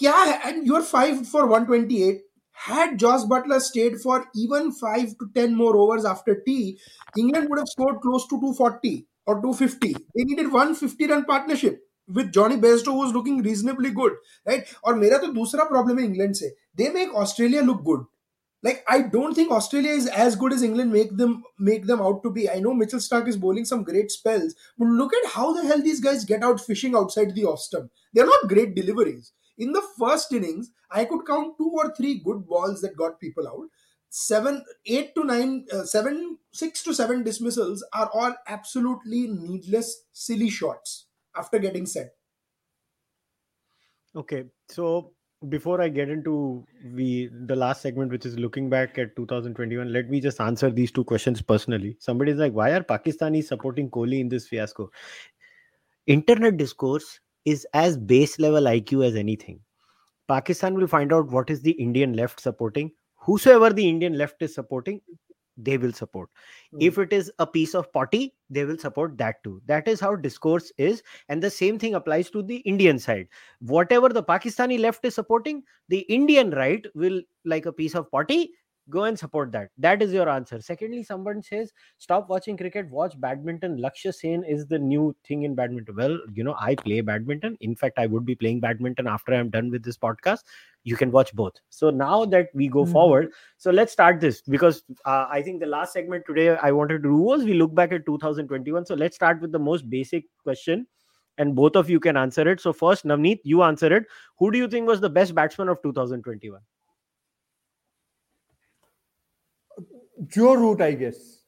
[0.00, 2.22] yeah, and you're five for 128.
[2.52, 6.78] Had Josh Butler stayed for even five to ten more overs after tea,
[7.16, 9.92] England would have scored close to 240 or 250.
[9.92, 14.12] They needed 150 run partnership with Jonny Bairstow was looking reasonably good,
[14.46, 14.66] right?
[14.82, 18.04] Or mera तो दूसरा problem in England say They make Australia look good.
[18.62, 22.22] Like I don't think Australia is as good as England make them make them out
[22.22, 22.48] to be.
[22.48, 25.82] I know Mitchell Starc is bowling some great spells, but look at how the hell
[25.82, 27.90] these guys get out fishing outside the off stump.
[28.12, 29.32] They're not great deliveries.
[29.58, 33.48] In the first innings, I could count two or three good balls that got people
[33.48, 33.66] out.
[34.14, 40.50] Seven, eight to nine, uh, seven, six to seven dismissals are all absolutely needless, silly
[40.50, 42.10] shots after getting set.
[44.14, 45.12] Okay, so
[45.48, 50.10] before I get into the the last segment, which is looking back at 2021, let
[50.10, 51.96] me just answer these two questions personally.
[51.98, 54.90] Somebody's like, why are Pakistanis supporting Kohli in this fiasco?
[56.06, 59.60] Internet discourse is as base level IQ as anything.
[60.28, 62.92] Pakistan will find out what is the Indian left supporting.
[63.22, 65.00] Whosoever the Indian left is supporting,
[65.56, 66.30] they will support.
[66.72, 66.78] Hmm.
[66.80, 69.60] If it is a piece of potty, they will support that too.
[69.66, 71.02] That is how discourse is.
[71.28, 73.28] And the same thing applies to the Indian side.
[73.60, 78.52] Whatever the Pakistani left is supporting, the Indian right will, like a piece of potty,
[78.90, 79.70] go and support that.
[79.78, 80.60] That is your answer.
[80.60, 83.78] Secondly, someone says, stop watching cricket, watch badminton.
[83.78, 85.94] Lakshya Sen is the new thing in badminton.
[85.96, 87.56] Well, you know, I play badminton.
[87.60, 90.40] In fact, I would be playing badminton after I'm done with this podcast.
[90.84, 91.54] You can watch both.
[91.70, 92.92] So now that we go Mhm.
[92.92, 97.02] forward, so let's start this because uh, I think the last segment today I wanted
[97.02, 98.84] to do was we look back at 2021.
[98.86, 100.86] So let's start with the most basic question.
[101.38, 102.60] and both of you can answer it.
[102.60, 104.04] So first, Navneet, you answer it.
[104.38, 106.60] Who do you think was the best batsman of 2021?
[110.26, 111.44] Joe Root, I guess.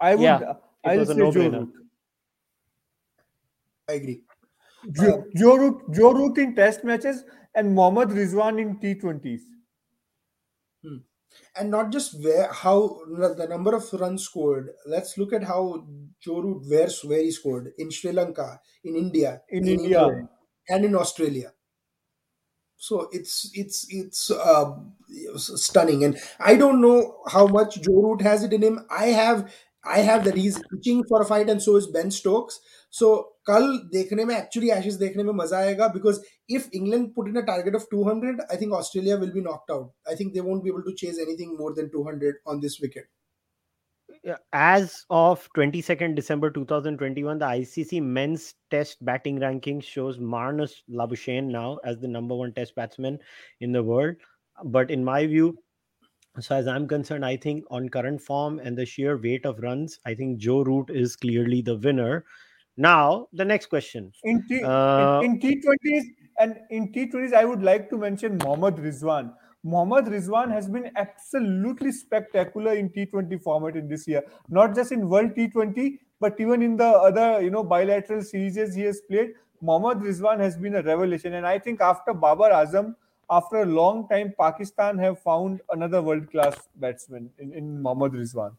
[0.00, 0.22] I would.
[0.22, 0.54] Yeah,
[0.84, 1.50] I'll was a say Joe no-brainer.
[1.50, 1.74] Root.
[3.88, 4.24] I agree.
[4.92, 9.42] Joe, Joe Root, Joe Root in Test matches and Mohammad Rizwan in T20s.
[11.56, 14.70] and not just where how the number of runs scored.
[14.86, 15.86] Let's look at how
[16.20, 20.02] Joe Root where where he scored in Sri Lanka, in India, In India.
[20.02, 20.28] England,
[20.68, 21.52] and in Australia.
[22.76, 24.76] So it's it's it's uh,
[25.37, 28.85] stunning, and I don't know how much Joe Root has it in him.
[28.89, 29.51] I have
[29.83, 32.59] I have that he's itching for a fight, and so is Ben Stokes.
[32.89, 37.37] So कल देखने में actually Ashes देखने में मजा आएगा because if England put in
[37.37, 39.91] a target of 200, I think Australia will be knocked out.
[40.07, 43.05] I think they won't be able to chase anything more than 200 on this wicket.
[44.23, 51.49] Yeah, As of 22nd December 2021, the ICC men's test batting ranking shows Marnus Labuschagne
[51.49, 53.19] now as the number one test batsman
[53.61, 54.15] in the world.
[54.64, 55.58] But in my view,
[56.40, 59.98] so as I'm concerned, I think on current form and the sheer weight of runs,
[60.04, 62.24] I think Joe Root is clearly the winner.
[62.76, 64.12] Now, the next question.
[64.22, 66.04] In, T, Uh, in, in T20s
[66.38, 69.34] and in T20s, I would like to mention Mohammad Rizwan.
[69.62, 74.22] Mohammad Rizwan has been absolutely spectacular in T20 format in this year.
[74.48, 78.82] Not just in World T20, but even in the other, you know, bilateral series he
[78.82, 79.30] has played.
[79.62, 82.94] Mohammad Rizwan has been a revelation, and I think after Babar Azam,
[83.30, 88.56] after a long time, Pakistan have found another world-class batsman in, in Mohammad Rizwan.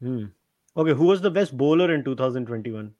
[0.00, 0.26] Hmm.
[0.76, 2.94] Okay, who was the best bowler in 2021?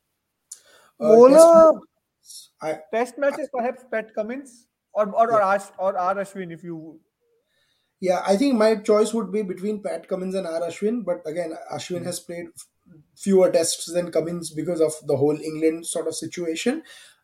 [1.01, 1.81] Uh, Bowler
[2.21, 6.63] test- I, test matches, perhaps Pat Cummins or or or, Ash, or R Ashwin, if
[6.63, 7.01] you
[8.01, 10.61] yeah, I think my choice would be between Pat Cummins and R.
[10.61, 12.47] Ashwin, but again, Ashwin has played
[13.17, 16.83] fewer tests than Cummins because of the whole England sort of situation.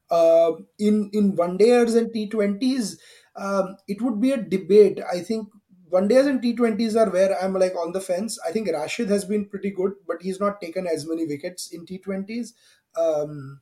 [0.08, 3.00] Uh, in in one dayers and T twenties,
[3.38, 5.00] um, it would be a debate.
[5.12, 5.48] I think
[5.90, 8.38] one days and T twenties are where I'm like on the fence.
[8.46, 11.86] I think Rashid has been pretty good, but he's not taken as many wickets in
[11.86, 12.54] T twenties.
[12.96, 13.60] Um,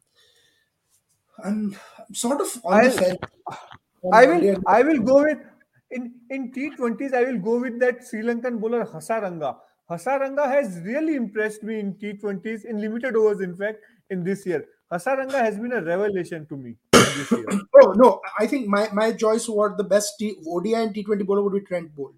[1.44, 1.76] I'm,
[2.08, 3.18] I'm sort of on I'll- fence.
[4.02, 5.38] on I will I will go with
[5.90, 9.56] in in T20s I will go with that Sri Lankan bowler Hasaranga.
[9.90, 13.78] Hasaranga has really impressed me in T20s in limited overs in fact
[14.10, 14.66] in this year.
[14.92, 16.76] Hasaranga has been a revelation to me
[17.16, 17.46] in this year.
[17.82, 21.42] Oh no, I think my, my choice for the best T, ODI and T20 bowler
[21.42, 22.14] would be Trent Boult.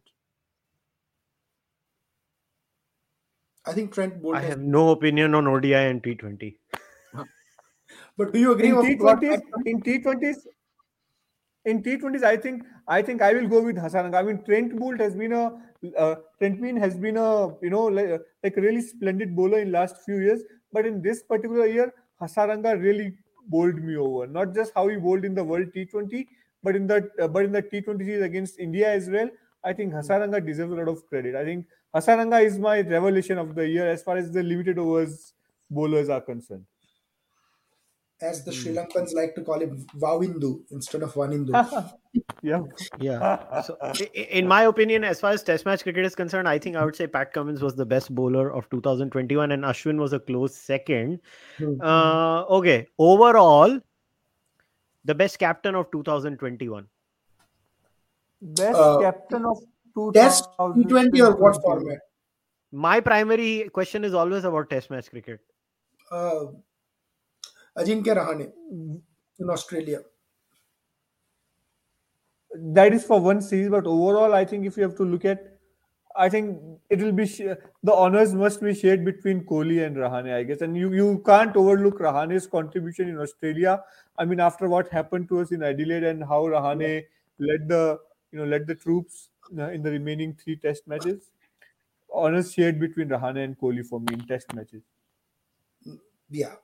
[3.66, 4.36] I think Trent Boult.
[4.36, 6.59] I has- have no opinion on ODI and T20.
[8.16, 8.68] but do you agree?
[8.68, 10.46] in T20s, in T20s,
[11.64, 14.14] in T20s, I think I think I will go with Hasaranga.
[14.14, 15.61] I mean, Trent Boult has been a
[15.96, 19.96] uh, Trent Mean has been a you know like, like really splendid bowler in last
[20.05, 20.42] few years,
[20.72, 23.18] but in this particular year, Hasaranga really
[23.49, 24.26] bowled me over.
[24.26, 26.26] Not just how he bowled in the World T20,
[26.62, 29.30] but in the uh, but in the T20 series against India as well.
[29.64, 31.34] I think Hasaranga deserves a lot of credit.
[31.34, 35.34] I think Hasaranga is my revelation of the year as far as the limited overs
[35.70, 36.66] bowlers are concerned.
[38.20, 41.52] As the Sri Lankans like to call him Vawindu instead of Vanindu.
[42.42, 42.62] yeah.
[42.98, 43.62] Yeah.
[43.66, 46.58] So, i- i- in my opinion, as far as Test match cricket is concerned, I
[46.58, 50.12] think I would say Pat Cummins was the best bowler of 2021, and Ashwin was
[50.12, 51.20] a close second.
[51.58, 51.80] Hmm.
[51.80, 52.86] Uh, okay.
[52.98, 53.78] Overall,
[55.04, 56.88] the best captain of 2021.
[58.40, 59.58] Best Uh, captain of
[60.14, 61.10] Test 2021.
[61.10, 61.98] T20 or what format?
[62.70, 65.40] My primary question is always about Test match cricket.
[66.10, 66.46] Uh,
[67.81, 68.47] Ajinkya Rahane
[69.39, 70.01] in Australia.
[72.55, 75.59] That is for one series, but overall, I think if you have to look at,
[76.16, 76.59] I think
[76.91, 80.62] it will be sh- the honors must be shared between Kohli and Rahane, I guess,
[80.62, 83.85] and you you can't overlook Rahane's contribution in Australia.
[84.16, 87.05] I mean, after what happened to us in Adelaide and how Rahane
[87.39, 88.01] led the
[88.33, 91.31] you know led the troops uh, in the remaining three Test matches,
[92.12, 94.85] honors shared between Rahane and Kohli for me in Test matches.
[96.31, 96.57] Yeah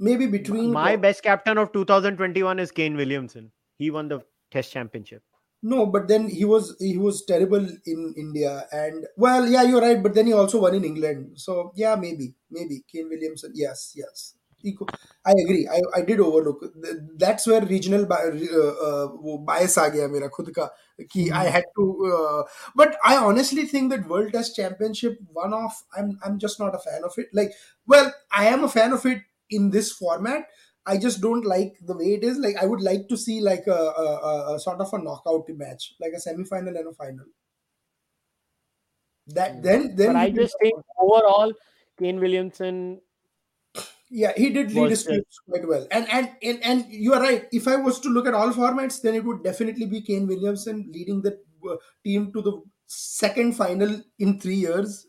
[0.00, 3.52] Maybe between My best captain of 2021 is Kane Williamson.
[3.78, 4.20] He won the
[4.50, 5.22] Test championship.
[5.62, 10.00] No, but then he was he was terrible in India, and well, yeah, you're right.
[10.02, 13.52] But then he also won in England, so yeah, maybe, maybe Kane Williamson.
[13.54, 14.86] Yes, yes, Eco-
[15.24, 15.66] I agree.
[15.66, 16.60] I, I did overlook.
[16.60, 20.68] Th- That's where regional bi- uh, uh, वो bias आ गया मेरा खुद का
[21.12, 21.86] कि I had to.
[22.12, 22.42] Uh,
[22.76, 25.82] but I honestly think that World Test Championship one off.
[25.96, 27.28] I'm I'm just not a fan of it.
[27.32, 27.52] Like,
[27.86, 30.43] well, I am a fan of it in this format.
[30.85, 32.37] I just don't like the way it is.
[32.39, 35.93] Like I would like to see like a, a, a, sort of a knockout match,
[35.99, 37.25] like a semi-final and a final.
[39.27, 41.53] That then then but I just think overall,
[41.99, 43.01] Kane Williamson
[44.09, 45.07] Yeah, he did read his
[45.47, 47.45] quite well, and, and and and you are right.
[47.53, 50.89] If I was to look at all formats, then it would definitely be Kane Williamson
[50.91, 51.39] leading the
[51.69, 55.07] uh, team to the second final in three years.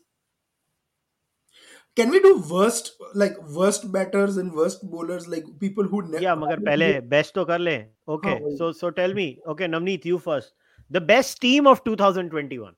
[1.96, 6.36] Can we do worst like worst batters and worst bowlers like people who never Yeah,
[6.36, 7.76] मगर पहले best तो कर ले.
[8.16, 9.28] Okay, so so tell me.
[9.54, 10.54] Okay, Navneet, you first.
[10.90, 12.74] The best team of 2021.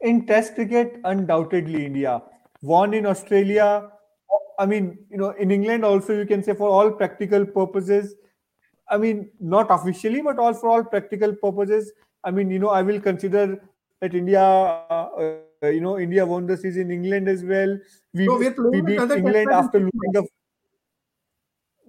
[0.00, 2.22] In Test cricket, undoubtedly India
[2.62, 3.90] won in Australia.
[4.58, 8.14] I mean, you know, in England also you can say for all practical purposes.
[8.90, 11.92] I mean, not officially, but all for all practical purposes.
[12.24, 13.60] I mean, you know, I will consider
[14.00, 17.77] that India, uh, uh, you know, India won the series in England as well.
[18.13, 20.27] We, we beat England after losing the.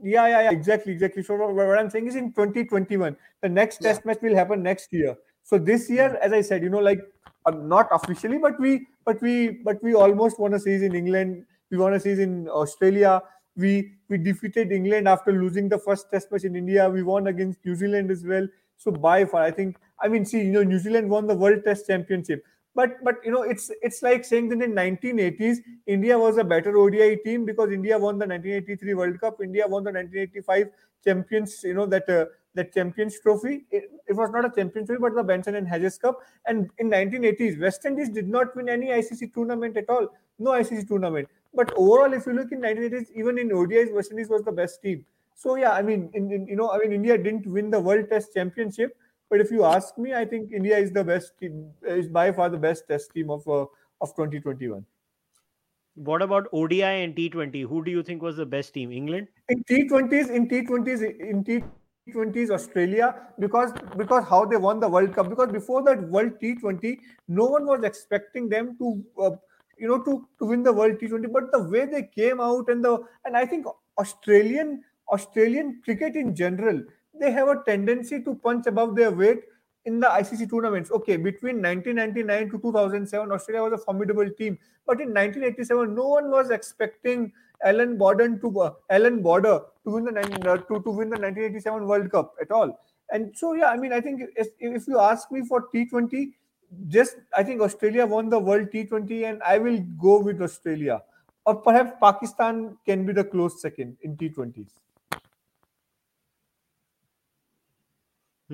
[0.03, 1.23] Yeah, yeah, yeah, exactly, exactly.
[1.23, 3.89] So what I'm saying is in 2021, the next yeah.
[3.89, 5.17] test match will happen next year.
[5.43, 7.01] So this year, as I said, you know, like
[7.47, 11.47] uh, not officially, but we, but we, but we almost won a season in England.
[11.71, 13.23] We won a season in Australia.
[13.57, 16.89] We we defeated England after losing the first test match in India.
[16.89, 18.47] We won against New Zealand as well.
[18.77, 21.65] So by far, I think I mean, see, you know, New Zealand won the World
[21.65, 22.45] Test Championship,
[22.75, 26.77] but but you know, it's it's like saying that in 1980s India was a better
[26.77, 30.71] ODI team because India won the 1983 World Cup, India won the 1985
[31.05, 32.09] Champions, you know that.
[32.09, 33.65] Uh, that Champions Trophy.
[33.71, 36.21] It, it, was not a Champions Trophy, but the Benson and Hedges Cup.
[36.47, 40.09] And in 1980s, West Indies did not win any ICC tournament at all.
[40.39, 41.29] No ICC tournament.
[41.53, 44.83] But overall, if you look in 1980s, even in ODIs, West Indies was the best
[44.83, 45.05] team.
[45.35, 48.09] So yeah, I mean, in, in, you know, I mean, India didn't win the World
[48.09, 48.97] Test Championship,
[49.35, 52.49] but if you ask me, I think India is the best team, is by far
[52.49, 53.65] the best Test team of uh,
[54.01, 54.85] of 2021.
[55.97, 57.67] What about ODI and T20?
[57.67, 58.93] Who do you think was the best team?
[58.93, 59.27] England?
[59.49, 63.11] In T20s, in T20s, in T20s, Australia,
[63.41, 65.31] because because how they won the World Cup.
[65.31, 69.05] Because before that World T20, no one was expecting them to.
[69.21, 69.31] Uh,
[69.77, 72.85] you know, to, to win the World T20, but the way they came out and
[72.85, 73.67] the and I think
[73.99, 76.85] Australian Australian cricket in general,
[77.21, 79.43] they have a tendency to punch above their weight
[79.85, 80.91] in the ICC tournaments.
[80.91, 86.31] Okay, between 1999 to 2007, Australia was a formidable team, but in 1987, no one
[86.31, 87.33] was expecting
[87.65, 91.87] Allan Border to uh, Allan Border to win the uh, to, to win the 1987
[91.87, 92.79] World Cup at all.
[93.11, 96.33] And so, yeah, I mean, I think if, if you ask me for T20,
[96.89, 101.03] just I think Australia won the World T20, and I will go with Australia,
[101.47, 104.84] or perhaps Pakistan can be the close second in T20s.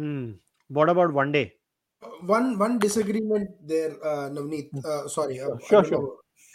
[0.00, 0.32] Hmm.
[0.68, 1.46] What about one day?
[2.24, 4.70] One one disagreement there, uh, Navneet.
[4.72, 4.80] Hmm.
[4.84, 6.04] Uh, sorry, uh, sure, sure,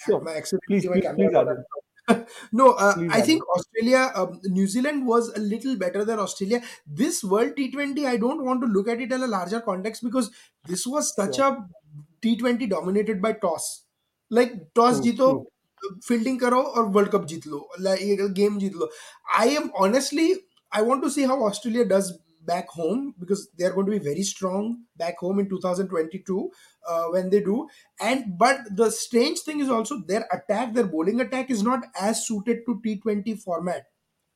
[0.05, 0.21] sure.
[0.21, 1.31] My please, my please, please
[2.51, 6.61] no, uh, I think Australia, um, New Zealand was a little better than Australia.
[6.85, 10.29] This World T20, I don't want to look at it in a larger context because
[10.67, 11.65] this was such a
[12.21, 13.85] T20 dominated by toss.
[14.29, 18.87] Like toss jito, uh, fielding karo or World Cup jitlo, like uh, game jitlo.
[19.35, 20.35] I am honestly,
[20.71, 22.13] I want to see how Australia does
[22.45, 26.51] back home because they are going to be very strong back home in 2022
[26.87, 27.67] uh, when they do.
[27.99, 32.25] And but the strange thing is also their attack their bowling attack is not as
[32.27, 33.85] suited to t20 format.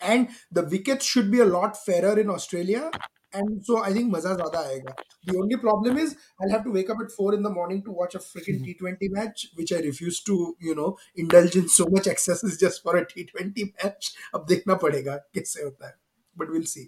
[0.01, 2.91] And the wickets should be a lot fairer in australia.
[3.32, 4.93] And so i think maza zyada aayega.
[5.26, 7.91] The only problem is i'll have to wake up at 4 in the morning to
[7.91, 12.07] watch a freaking t20 match which i refuse to you know indulge in so much
[12.14, 14.14] excesses just for a t20 match.
[14.34, 15.93] ab dekhna padega kaise hota hai
[16.41, 16.88] but we'll see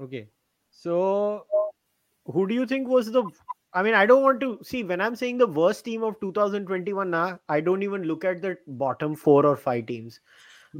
[0.00, 0.28] Okay.
[0.70, 1.46] So,
[2.26, 3.24] who do you think was the?
[3.72, 7.10] I mean, I don't want to see when I'm saying the worst team of 2021.
[7.10, 10.20] Now, I don't even look at the bottom four or five teams.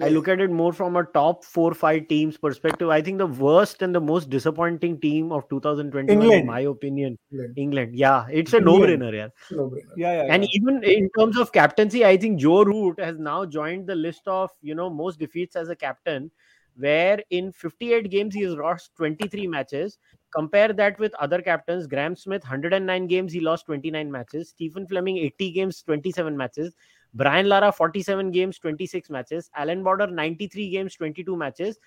[0.02, 2.88] I look at it more from a top four five teams perspective.
[2.88, 6.40] I think the worst and the most disappointing team of 2021, England.
[6.40, 7.54] in my opinion, England.
[7.56, 7.94] England.
[7.94, 9.12] Yeah, it's a no-brainer.
[9.14, 9.28] Yeah.
[9.52, 9.92] No-brainer.
[9.96, 13.86] Yeah, yeah, And even in terms of captaincy, I think Joe Root has now joined
[13.86, 16.30] the list of you know most defeats as a captain
[16.76, 19.98] where in 58 games he has lost 23 matches.
[20.34, 21.86] Compare that with other captains.
[21.86, 24.48] Graeme Smith, 109 games, he lost 29 matches.
[24.48, 26.74] Stephen Fleming, 80 games, 27 matches.
[27.14, 29.50] Brian Lara, 47 games, 26 matches.
[29.54, 31.78] Allan Border, 93 games, 22 matches.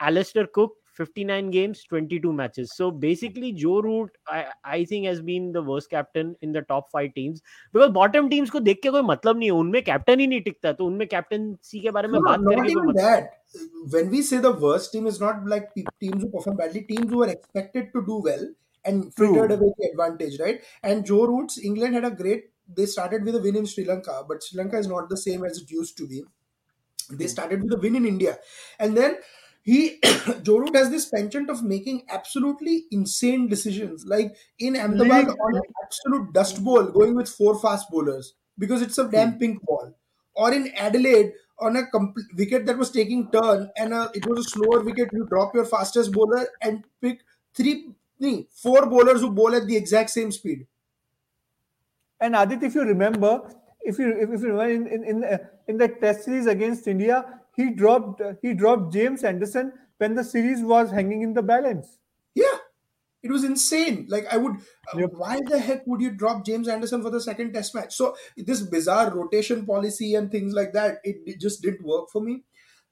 [0.00, 2.73] Alastair Cook, 59 games, 22 matches.
[2.75, 6.89] So basically, Joe Root, I, I think, has been the worst captain in the top
[6.91, 7.41] five teams
[7.73, 10.71] because bottom teams को देख के कोई मतलब नहीं है उनमें captain ही नहीं टिकता
[10.73, 13.33] तो उनमें कैप्टनसी के बारे में बात करके कोई that.
[13.95, 17.23] When we say the worst team is not like teams who perform badly, teams who
[17.23, 18.47] are expected to do well
[18.85, 20.63] and frittered away the advantage, right?
[20.83, 22.51] And Joe Root's England had a great.
[22.67, 25.45] They started with a win in Sri Lanka, but Sri Lanka is not the same
[25.45, 26.23] as it used to be.
[27.11, 28.37] They started with a win in India,
[28.79, 29.17] and then
[29.70, 30.00] he
[30.42, 35.62] Joe Root has this penchant of making absolutely insane decisions, like in Ahmedabad on an
[35.84, 39.38] absolute dust bowl, going with four fast bowlers because it's a damn hmm.
[39.38, 39.94] pink ball,
[40.34, 44.40] or in Adelaide on a compl- wicket that was taking turn and uh, it was
[44.40, 47.20] a slower wicket, you drop your fastest bowler and pick
[47.54, 47.90] three,
[48.50, 50.66] four bowlers who bowl at the exact same speed.
[52.18, 53.42] And Aadit, if you remember,
[53.82, 55.38] if you if, if you remember in in in, uh,
[55.68, 60.62] in the Test series against India, he dropped he dropped James Anderson when the series
[60.62, 61.98] was hanging in the balance.
[62.34, 62.58] Yeah,
[63.22, 64.06] it was insane.
[64.08, 64.56] Like I would,
[64.92, 65.10] Yep.
[65.10, 67.94] why the heck would you drop James Anderson for the second Test match?
[67.94, 72.22] So this bizarre rotation policy and things like that, it, it just didn't work for
[72.22, 72.44] me.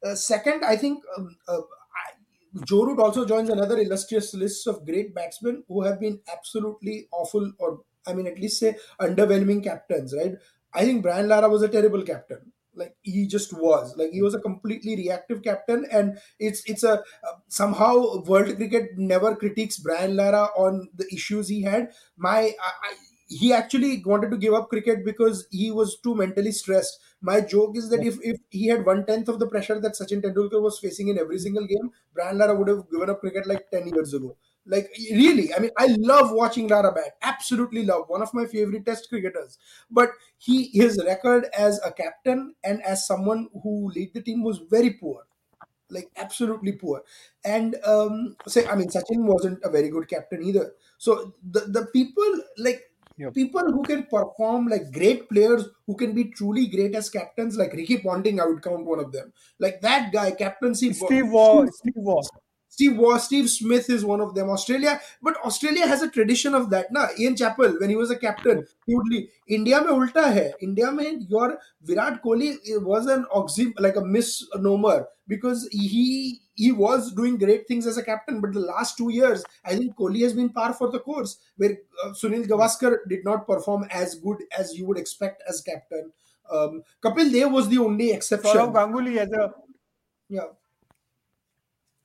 [0.03, 4.85] Uh, second, I think um, uh, I, Joe Root also joins another illustrious list of
[4.86, 10.15] great batsmen who have been absolutely awful, or I mean, at least say underwhelming captains.
[10.16, 10.35] Right?
[10.73, 12.53] I think Brian Lara was a terrible captain.
[12.79, 13.97] Like he just was.
[13.97, 18.97] Like he was a completely reactive captain, and it's it's a uh, somehow world cricket
[18.97, 21.93] never critiques Brian Lara on the issues he had.
[22.17, 22.95] My I, I,
[23.29, 26.99] he actually wanted to give up cricket because he was too mentally stressed.
[27.21, 30.23] My joke is that if, if he had one tenth of the pressure that Sachin
[30.23, 33.71] Tendulkar was facing in every single game, Brian Lara would have given up cricket like
[33.71, 34.37] 10 years ago.
[34.69, 37.16] Like, really, I mean, I love watching Lara bat.
[37.23, 38.09] Absolutely love.
[38.09, 39.59] One of my favorite test cricketers.
[39.90, 44.59] But he his record as a captain and as someone who lead the team was
[44.59, 45.24] very poor
[45.90, 47.03] like absolutely poor
[47.45, 51.86] and um say i mean sachin wasn't a very good captain either so the the
[51.95, 52.82] people like
[53.19, 53.35] Yep.
[53.35, 57.73] people who can perform like great players who can be truly great as captains like
[57.73, 61.95] ricky ponting i would count one of them like that guy captaincy Steve Waugh, Steve
[61.97, 62.23] Waugh.
[62.69, 64.51] Steve was Steve Smith is one of them.
[64.51, 66.93] Australia, but Australia has a tradition of that.
[66.93, 69.28] Na Ian Chappell, when he was a captain, he would leave.
[69.49, 70.53] India mein ulta hai.
[70.61, 77.12] India mein your Virat Kohli was an oxym like a misnomer because he he was
[77.12, 80.32] doing great things as a captain, but the last two years, I think Kohli has
[80.35, 81.39] been par for the course.
[81.57, 86.12] Where uh, Sunil Gavaskar did not perform as good as you would expect as captain.
[86.51, 88.53] Um, Kapil Dev was the only exception.
[88.53, 89.53] Gawanguly as a
[90.28, 90.49] yeah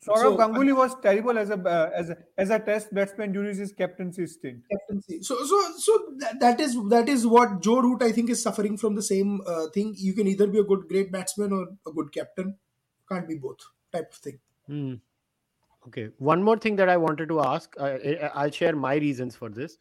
[0.05, 3.55] Sourav So, Ganguly was terrible as a uh, as a, as a test batsman during
[3.57, 4.63] his captaincy stint.
[4.71, 5.21] captaincy.
[5.21, 8.77] So, so, so that, that is that is what Joe Root I think is suffering
[8.77, 9.93] from the same uh, thing.
[9.97, 12.57] You can either be a good great batsman or a good captain.
[13.09, 13.57] Can't be both
[13.91, 14.39] type of thing.
[14.67, 14.93] Hmm.
[15.88, 16.09] Okay.
[16.17, 17.75] One more thing that I wanted to ask.
[17.80, 19.77] Uh, I- I'll share my reasons for this.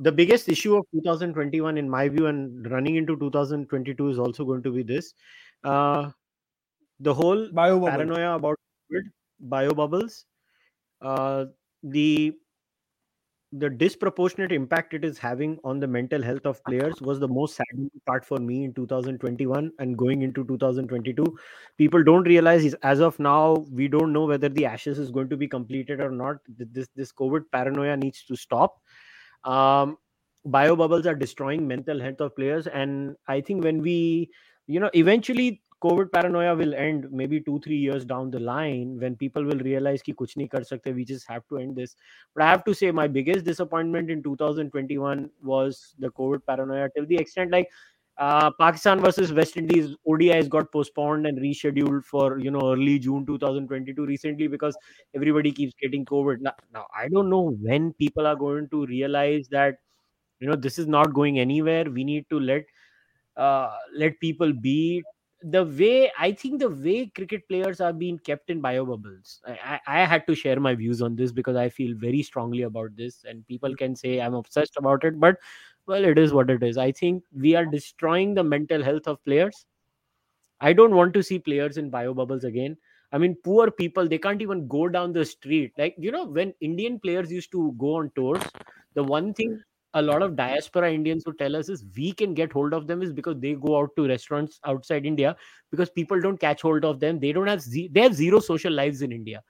[0.00, 4.62] The biggest issue of 2021, in my view, and running into 2022 is also going
[4.64, 5.14] to be this:
[5.64, 6.10] uh,
[7.00, 7.90] the whole Bio bubble.
[7.90, 8.56] paranoia about
[8.92, 9.10] COVID,
[9.40, 10.26] bio bubbles,
[11.00, 11.46] uh,
[11.82, 12.34] the
[13.52, 17.56] the disproportionate impact it is having on the mental health of players was the most
[17.56, 21.24] saddening part for me in 2021 and going into 2022
[21.78, 25.30] people don't realize is as of now we don't know whether the ashes is going
[25.30, 26.36] to be completed or not.
[26.46, 28.82] This this covid paranoia needs to stop.
[29.44, 29.96] Um
[30.44, 34.30] bio bubbles are destroying mental health of players and i think when we
[34.66, 39.16] you know eventually covid paranoia will end maybe 2 3 years down the line when
[39.16, 41.94] people will realize ki kuch nahi kar sakte we just have to end this
[42.34, 47.08] but i have to say my biggest disappointment in 2021 was the covid paranoia till
[47.12, 47.78] the extent like
[48.18, 53.24] uh, Pakistan versus West Indies ODIs got postponed and rescheduled for you know early June
[53.24, 54.76] 2022 recently because
[55.14, 56.40] everybody keeps getting COVID.
[56.40, 59.78] Now, now I don't know when people are going to realize that
[60.40, 61.84] you know this is not going anywhere.
[61.84, 62.64] We need to let
[63.36, 65.04] uh, let people be
[65.42, 69.40] the way I think the way cricket players are being kept in bio bubbles.
[69.46, 72.62] I, I, I had to share my views on this because I feel very strongly
[72.62, 75.36] about this, and people can say I'm obsessed about it, but
[75.86, 76.76] well, it is what it is.
[76.76, 79.64] I think we are destroying the mental health of players.
[80.60, 82.76] I don't want to see players in bio bubbles again.
[83.12, 85.72] I mean, poor people, they can't even go down the street.
[85.78, 88.42] Like, you know, when Indian players used to go on tours,
[88.94, 89.62] the one thing
[89.94, 93.02] a lot of diaspora Indians who tell us is we can get hold of them
[93.02, 95.36] is because they go out to restaurants outside India
[95.70, 97.18] because people don't catch hold of them.
[97.18, 99.42] They don't have, ze- they have zero social lives in India.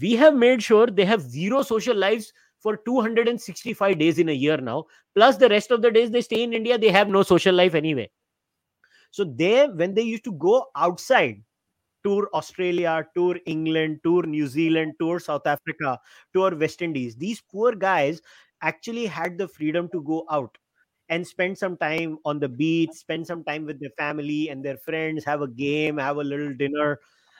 [0.00, 4.56] We have made sure they have zero social lives for 265 days in a year
[4.58, 4.84] now.
[5.14, 7.74] Plus, the rest of the days they stay in India, they have no social life
[7.74, 8.10] anyway.
[9.10, 11.42] So they, when they used to go outside,
[12.04, 15.98] tour Australia, tour England, tour New Zealand, tour South Africa,
[16.34, 18.20] tour West Indies, these poor guys
[18.62, 20.56] actually had the freedom to go out
[21.08, 24.78] and spend some time on the beach, spend some time with their family and their
[24.78, 26.98] friends, have a game, have a little dinner.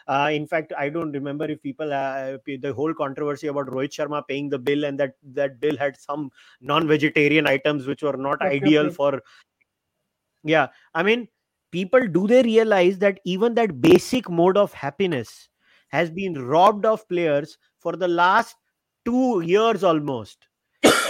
[0.09, 4.27] Uh, in fact, I don't remember if people uh, the whole controversy about Rohit Sharma
[4.27, 6.31] paying the bill and that that bill had some
[6.61, 8.95] non-vegetarian items which were not Okay, ideal okay.
[8.95, 9.23] for.
[10.45, 11.29] Yeah, I mean,
[11.71, 15.49] people do they realize that even that basic mode of happiness
[15.89, 18.57] has been robbed of players for the last
[19.05, 20.49] two years almost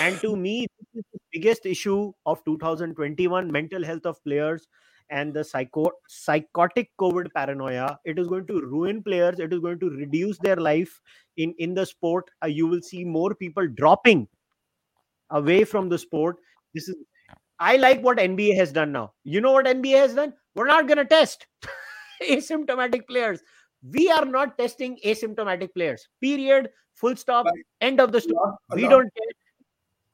[0.02, 4.66] and to me this is the biggest issue of 2021 mental health of players
[5.10, 7.98] and the psycho psychotic COVID paranoia.
[8.04, 9.38] It is going to ruin players.
[9.38, 11.00] It is going to reduce their life
[11.36, 12.30] in in the sport.
[12.42, 14.26] Uh, you will see more people dropping
[15.30, 16.36] away from the sport.
[16.74, 16.96] This is
[17.58, 19.12] I like what NBA has done now.
[19.24, 20.32] You know what NBA has done?
[20.54, 21.46] We're not going to test
[22.30, 23.42] asymptomatic players.
[23.98, 26.08] We are not testing asymptomatic players.
[26.20, 26.70] Period.
[26.94, 27.46] Full stop.
[27.46, 28.52] But End of the story.
[28.74, 29.41] We don't care.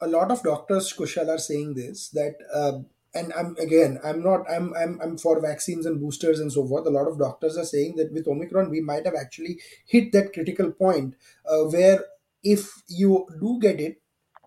[0.01, 2.79] A lot of doctors, Kushal, are saying this that, uh,
[3.15, 6.87] and I'm again, I'm not, I'm, I'm, I'm for vaccines and boosters and so forth.
[6.87, 10.33] A lot of doctors are saying that with Omicron, we might have actually hit that
[10.33, 11.15] critical point
[11.49, 12.05] uh, where
[12.45, 14.01] if you do get it,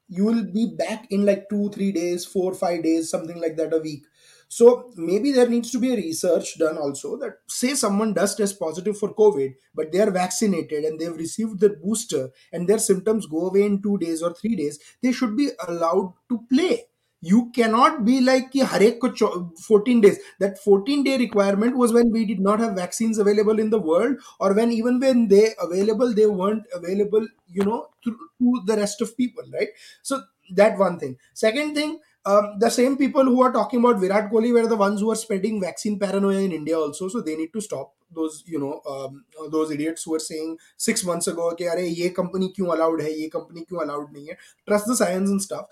[0.10, 3.74] you will be back in like two, three days, four, five days, something like that
[3.74, 4.04] a week.
[4.52, 8.60] So maybe there needs to be a research done also that say someone does test
[8.60, 13.28] positive for COVID, but they are vaccinated and they've received the booster and their symptoms
[13.28, 16.84] go away in two days or three days, they should be allowed to play.
[17.22, 20.20] You cannot be like har ek 14 days.
[20.42, 24.18] That 14 day requirement was when we did not have vaccines available in the world,
[24.38, 29.00] or when even when they available, they weren't available, you know, to, to the rest
[29.00, 29.70] of people, right?
[30.02, 30.24] So
[30.56, 31.18] that one thing.
[31.34, 35.00] Second thing, um, the same people who are talking about Virat Kohli were the ones
[35.02, 37.08] who are spreading vaccine paranoia in India also.
[37.08, 41.04] So they need to stop those, you know, um, those idiots who were saying six
[41.04, 44.38] months ago, okay, are ye company kyun allowed hai, ye company kyun allowed nahi hai.
[44.68, 45.66] Trust the science and stuff.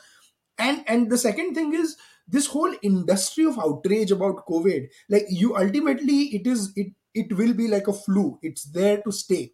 [0.58, 1.98] And and the second thing is
[2.28, 4.88] this whole industry of outrage about COVID.
[5.10, 8.40] Like you, ultimately, it is it it will be like a flu.
[8.42, 9.54] It's there to stay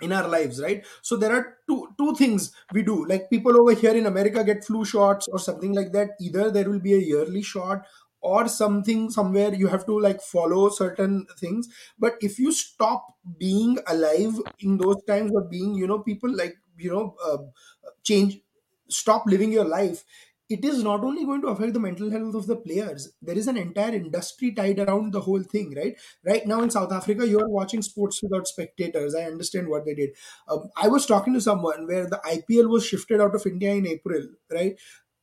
[0.00, 0.84] in our lives right?
[1.02, 3.06] So there are two two things we do.
[3.06, 6.10] Like people over here in america get flu shots or something like that.
[6.20, 7.86] Either there will be a yearly shot
[8.20, 11.68] or something somewhere you have to like follow certain things.
[11.98, 13.06] But if you stop
[13.38, 17.38] being alive in those times or being you know people like you know uh,
[18.02, 18.40] change
[18.88, 20.04] stop living your life
[20.48, 23.12] it is not only going to affect the mental health of the players.
[23.20, 25.96] There is an entire industry tied around the whole thing right?
[26.24, 29.14] Right now in south africa you are watching sports without spectators.
[29.14, 30.10] I understand what they did.
[30.48, 33.86] Um, i was talking to someone where the ipl was shifted out of india in
[33.86, 34.78] april right?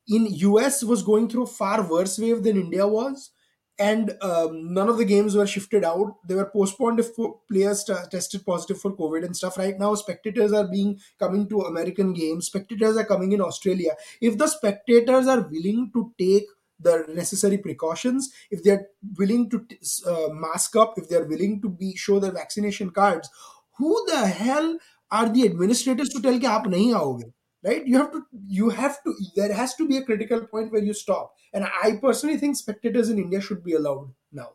[0.08, 3.30] In us was going through a far worse wave than india was
[3.77, 7.83] and um, none of the games were shifted out they were postponed if po- players
[7.83, 12.13] t- tested positive for covid and stuff right now spectators are being coming to american
[12.13, 13.91] games spectators are coming in australia
[14.21, 16.45] if the spectators are willing to take
[16.81, 18.87] the necessary precautions if they're
[19.17, 23.29] willing to t- uh, mask up if they're willing to be show their vaccination cards
[23.77, 24.77] who the hell
[25.11, 27.31] are the administrators to tell कि आप नहीं आओगे
[27.63, 30.83] right you have to you have to there has to be a critical point where
[30.83, 34.49] you stop and i personally think spectators in india should be allowed now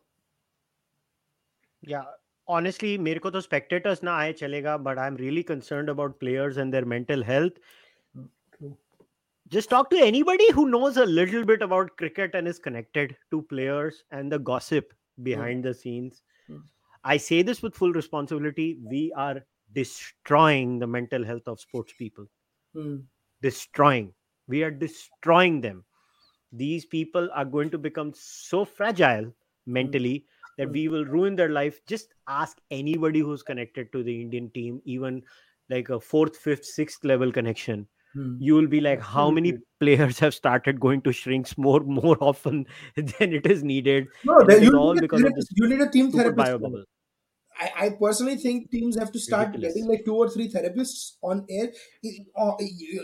[1.86, 2.04] Yeah,
[2.48, 6.72] honestly, मेरे को तो spectators ना आए चलेगा, but I'm really concerned about players and
[6.72, 7.58] their mental health.
[9.54, 13.42] Just talk to anybody who knows a little bit about cricket and is connected to
[13.42, 16.22] players and the gossip behind the scenes.
[16.46, 16.62] Hmm.
[17.04, 18.78] I say this with full responsibility.
[18.82, 19.42] We are
[19.74, 22.26] destroying the mental health of sports people.
[22.73, 22.97] Hmm.
[23.41, 24.13] Destroying.
[24.47, 25.83] We are destroying them.
[26.51, 29.31] These people are going to become so fragile
[29.65, 30.25] mentally
[30.57, 30.73] that Hmm.
[30.73, 31.79] we will ruin their life.
[31.85, 35.21] Just ask anybody who's connected to the Indian team, even
[35.69, 37.87] like a fourth, fifth, sixth level connection.
[38.13, 38.37] Hmm.
[38.39, 42.65] You will be like, how many players have started going to shrinks more more often
[42.95, 44.07] than it is needed?
[44.25, 46.61] no you, all need a because of you need a team therapist bio man.
[46.71, 46.83] bubble.
[47.59, 49.73] I, I personally think teams have to start Ridiculous.
[49.73, 51.69] getting like two or three therapists on air
[52.37, 52.53] uh,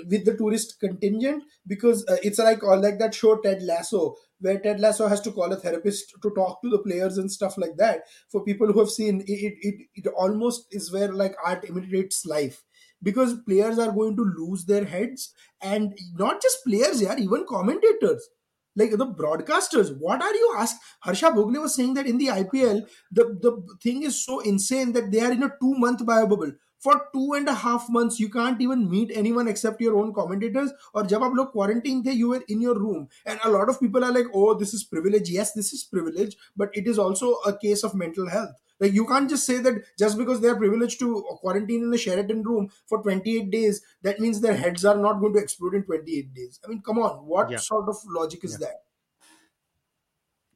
[0.10, 4.60] with the tourist contingent because uh, it's like or like that show Ted Lasso where
[4.60, 7.77] Ted Lasso has to call a therapist to talk to the players and stuff like
[7.77, 8.02] that.
[8.32, 12.26] For people who have seen it, it, it, it almost is where like art imitates
[12.26, 12.64] life
[13.02, 18.27] because players are going to lose their heads and not just players, yeah, even commentators
[18.76, 22.81] like the broadcasters what are you asked harsha bhogle was saying that in the ipl
[23.11, 26.52] the the thing is so insane that they are in a two month bio bubble.
[26.80, 30.72] For two and a half months you can't even meet anyone except your own commentators
[30.93, 33.07] or jab aap log quarantine the you were in your room.
[33.26, 35.30] And a lot of people are like oh this is privilege.
[35.30, 39.06] Yes this is privilege but it is also a case of mental health like you
[39.07, 42.69] can't just say that just because they are privileged to quarantine in a Sheraton room
[42.88, 46.60] for 28 days that means their heads are not going to explode in 28 days
[46.65, 47.57] I mean come on what Yeah.
[47.57, 48.68] sort of logic is Yeah.
[48.68, 48.81] that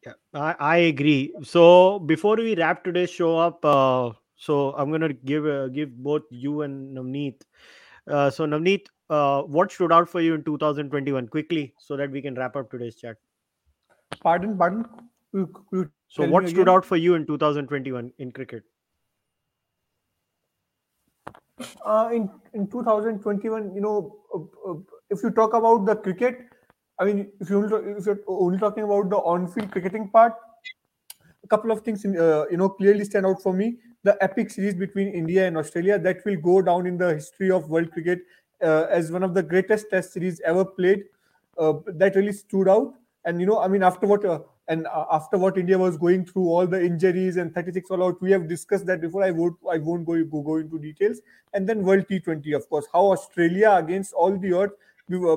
[0.06, 1.34] Yeah, I, I agree.
[1.44, 6.24] So before we wrap today's show up, uh, so I'm gonna give uh, give both
[6.30, 7.42] you and Navneet.
[8.08, 12.22] Uh, so Navneet, uh, what stood out for you in 2021 quickly, so that we
[12.22, 13.18] can wrap up today's chat.
[14.24, 14.86] Pardon, pardon.
[15.34, 16.70] You- you So tell what stood again?
[16.70, 18.66] out for you in 2021 in cricket?
[21.86, 24.76] uh, in in 2021 you know uh, uh,
[25.10, 26.40] if you talk about the cricket
[27.00, 27.64] i mean if you
[27.98, 30.34] if you're only talking about the on-field cricketing part
[31.44, 33.78] a couple of things, in, uh, you know, clearly stand out for me.
[34.04, 37.70] The epic series between India and Australia that will go down in the history of
[37.70, 38.20] world cricket
[38.64, 41.04] uh, as one of the greatest Test series ever played.
[41.58, 42.94] Uh, that really stood out.
[43.26, 44.40] And you know, I mean, after what uh,
[44.70, 48.22] and uh, after what India was going through, all the injuries and 36 all out,
[48.22, 49.24] we have discussed that before.
[49.24, 51.22] I won't, I won't go, go go into details.
[51.54, 54.74] And then World T20, of course, how Australia against all the odds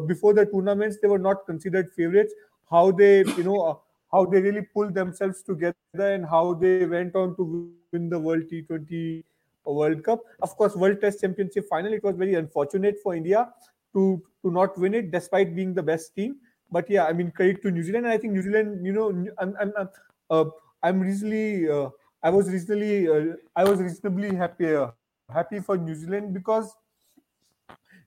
[0.07, 2.35] before the tournaments they were not considered favorites.
[2.71, 3.75] How they, you know, uh,
[4.13, 8.43] how they really pulled themselves together and how they went on to win the World
[8.53, 9.25] T20
[9.65, 10.21] World Cup.
[10.43, 11.95] Of course, World Test Championship final.
[11.95, 13.49] It was very unfortunate for India
[13.95, 16.37] to to not win it despite being the best team
[16.73, 18.09] but yeah, I mean, credit to New Zealand.
[18.09, 19.09] I think New Zealand, you know,
[19.39, 19.73] I'm I'm
[20.31, 20.45] uh,
[20.83, 21.91] I'm reasonably, uh,
[22.23, 24.91] I was reasonably, uh, I was reasonably happy uh,
[25.33, 26.75] happy for New Zealand because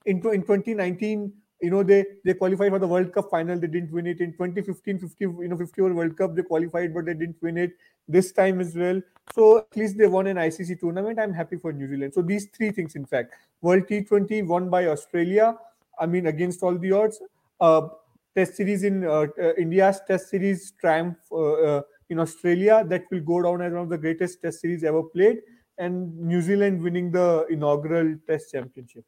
[0.05, 1.31] in in 2019,
[1.61, 3.59] you know, they they qualified for the World Cup final.
[3.59, 6.35] They didn't win it in 2015, 50 you know 50 over World Cup.
[6.35, 7.77] They qualified, but they didn't win it
[8.07, 9.01] this time as well.
[9.33, 11.19] So at least they won an ICC tournament.
[11.19, 12.13] I'm happy for New Zealand.
[12.13, 15.55] So these three things, in fact, World T20 won by Australia.
[15.99, 17.21] I mean, against all the odds.
[17.59, 17.87] Uh,
[18.35, 23.41] test series in uh, uh, India's test series triumph uh, in Australia that will go
[23.41, 25.37] down as one of the greatest test series ever played,
[25.77, 29.05] and New Zealand winning the inaugural test championship.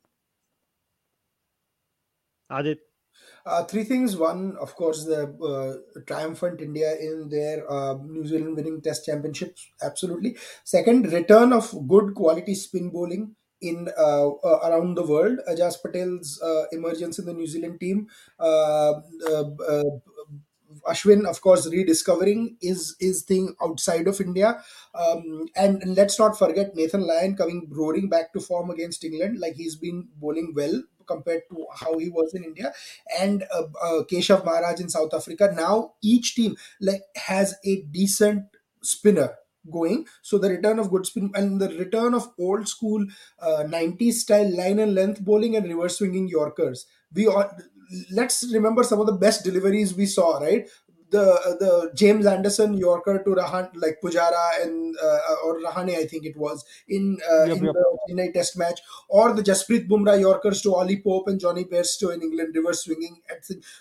[2.49, 2.79] Aadit.
[3.45, 4.15] Uh, three things.
[4.15, 9.71] One, of course, the uh, triumphant India in their uh, New Zealand winning Test championships.
[9.81, 10.37] Absolutely.
[10.63, 15.39] Second, return of good quality spin bowling in uh, uh, around the world.
[15.49, 18.07] Ajaz Patel's uh, emergence in the New Zealand team.
[20.88, 24.61] Ashwin, of course, rediscovering his his thing outside of India,
[24.93, 29.39] um, and, and, let's not forget Nathan Lyon coming roaring back to form against England.
[29.39, 32.73] Like he's been bowling well compared to how he was in India,
[33.19, 35.51] and uh, uh, Keshav Maharaj in South Africa.
[35.55, 38.45] Now each team like has a decent
[38.81, 39.35] spinner
[39.72, 40.06] going.
[40.22, 43.06] So the return of good spin and the return of old school
[43.39, 46.85] uh, 90s style line and length bowling and reverse swinging Yorkers.
[47.14, 47.49] We all
[48.11, 50.68] let's remember some of the best deliveries we saw, right?
[51.09, 56.25] The the James Anderson Yorker to Rahan like Pujara and uh, or Rahane I think
[56.25, 57.73] it was in, uh, yep, in yep.
[57.73, 58.79] the Chennai Test match
[59.09, 63.21] or the Jasprit Bumrah Yorkers to Ollie Pope and Jonny Bairstow in England reverse swinging.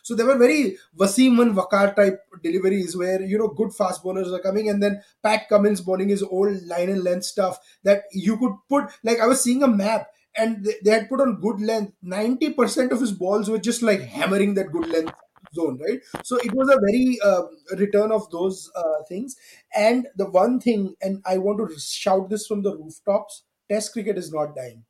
[0.02, 4.32] So there were very Wasim and Waqar type deliveries where you know good fast bowlers
[4.32, 8.36] are coming and then Pat Cummins bowling his old line and length stuff that you
[8.36, 11.94] could put like I was seeing a map and they had put on good length.
[12.04, 15.12] 90% of his balls were just like hammering that good length
[15.54, 16.00] zone, right?
[16.22, 17.42] So it was a very uh,
[17.76, 19.36] return of those uh, things.
[19.74, 24.18] And the one thing, and I want to shout this from the rooftops: Test cricket
[24.18, 24.84] is not dying.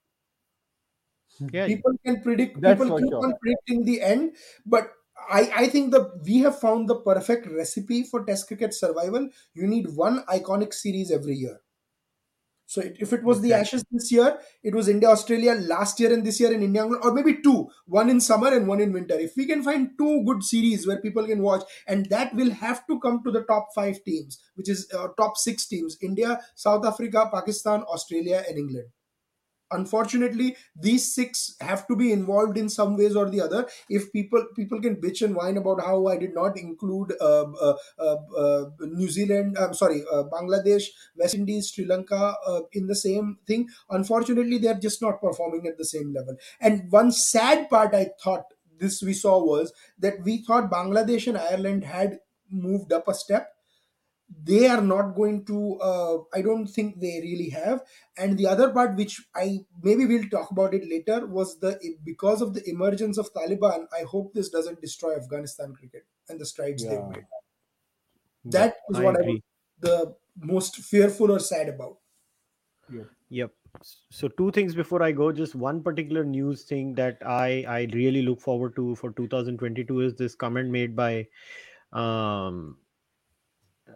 [1.52, 2.62] Yeah, people can predict.
[2.62, 3.24] People keep sure.
[3.24, 4.90] on predicting the end, but
[5.30, 9.28] I, I think that we have found the perfect recipe for Test cricket survival.
[9.54, 11.60] You need one iconic series every year.
[12.66, 13.48] So if it was okay.
[13.48, 16.84] the Ashes this year, it was India Australia last year and this year in India,
[16.84, 19.14] or maybe two, one in summer and one in winter.
[19.14, 22.86] If we can find two good series where people can watch, and that will have
[22.88, 26.84] to come to the top five teams, which is uh, top six teams: India, South
[26.84, 28.88] Africa, Pakistan, Australia, and England
[29.70, 33.66] unfortunately these six have to be involved in some ways or the other.
[33.88, 37.74] If people people can bitch and whine about how i did not include uh, uh,
[37.98, 40.84] uh, uh new zealand i'm sorry uh, bangladesh
[41.16, 45.78] west indies sri lanka uh, in the same thing unfortunately they're just not performing at
[45.78, 46.36] the same level.
[46.60, 48.44] And one sad part i thought
[48.78, 52.18] this we saw was that we thought bangladesh and ireland had
[52.50, 53.55] moved up a step
[54.28, 57.82] they are not going to uh, i don't think they really have
[58.18, 62.42] and the other part which i maybe we'll talk about it later was the because
[62.42, 66.84] of the emergence of taliban i hope this doesn't destroy afghanistan cricket and the strides
[66.84, 66.90] yeah.
[66.90, 67.24] they've made
[68.44, 69.26] That is I what agree.
[69.26, 69.40] i was
[69.80, 71.98] the most fearful or sad about
[72.88, 73.06] yep.
[73.28, 73.52] yep
[74.10, 78.22] so two things before i go just one particular news thing that i i really
[78.22, 81.26] look forward to for 2022 is this comment made by
[81.92, 82.78] um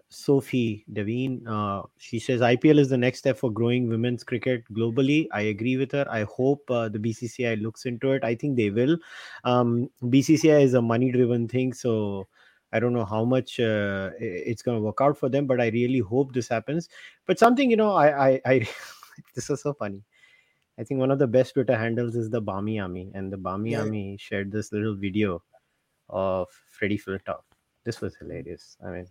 [0.09, 1.47] Sophie Devine.
[1.47, 5.27] Uh, she says IPL is the next step for growing women's cricket globally.
[5.33, 6.07] I agree with her.
[6.11, 8.25] I hope uh, the BCCI looks into it.
[8.25, 8.99] I think they will.
[9.45, 12.29] Um, BCCI is a money driven thing, so
[12.73, 15.69] I don't know how much uh, it's going to work out for them, but I
[15.69, 16.89] really hope this happens.
[17.27, 18.69] But something, you know, I, I, I
[19.35, 20.03] this is so funny.
[20.79, 23.73] I think one of the best Twitter handles is the Barmy Army, and the Barmy
[23.73, 23.81] yeah.
[23.81, 25.43] Army shared this little video
[26.09, 27.43] of Freddie Flintoff.
[27.85, 28.77] This was hilarious.
[28.85, 29.07] I mean,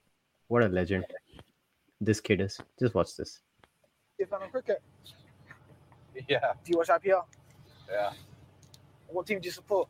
[0.50, 1.06] what a legend
[2.02, 2.60] this kid is.
[2.78, 3.40] Just watch this.
[4.20, 4.82] You fan of cricket?
[6.28, 6.52] Yeah.
[6.66, 7.24] Do you watch IPL?
[7.90, 8.12] Yeah.
[9.08, 9.88] What team do you support?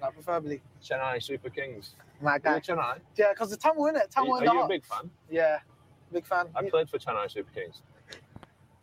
[0.00, 0.60] Like preferably?
[0.82, 1.94] Chennai Super Kings.
[2.20, 2.64] Like that.
[2.64, 2.98] Chennai?
[3.16, 4.10] Yeah, because the Tamil in it.
[4.10, 5.08] Tamil are, you, are you a big fan?
[5.30, 5.58] Yeah.
[6.12, 6.48] Big fan.
[6.56, 7.82] I played for Chennai Super Kings.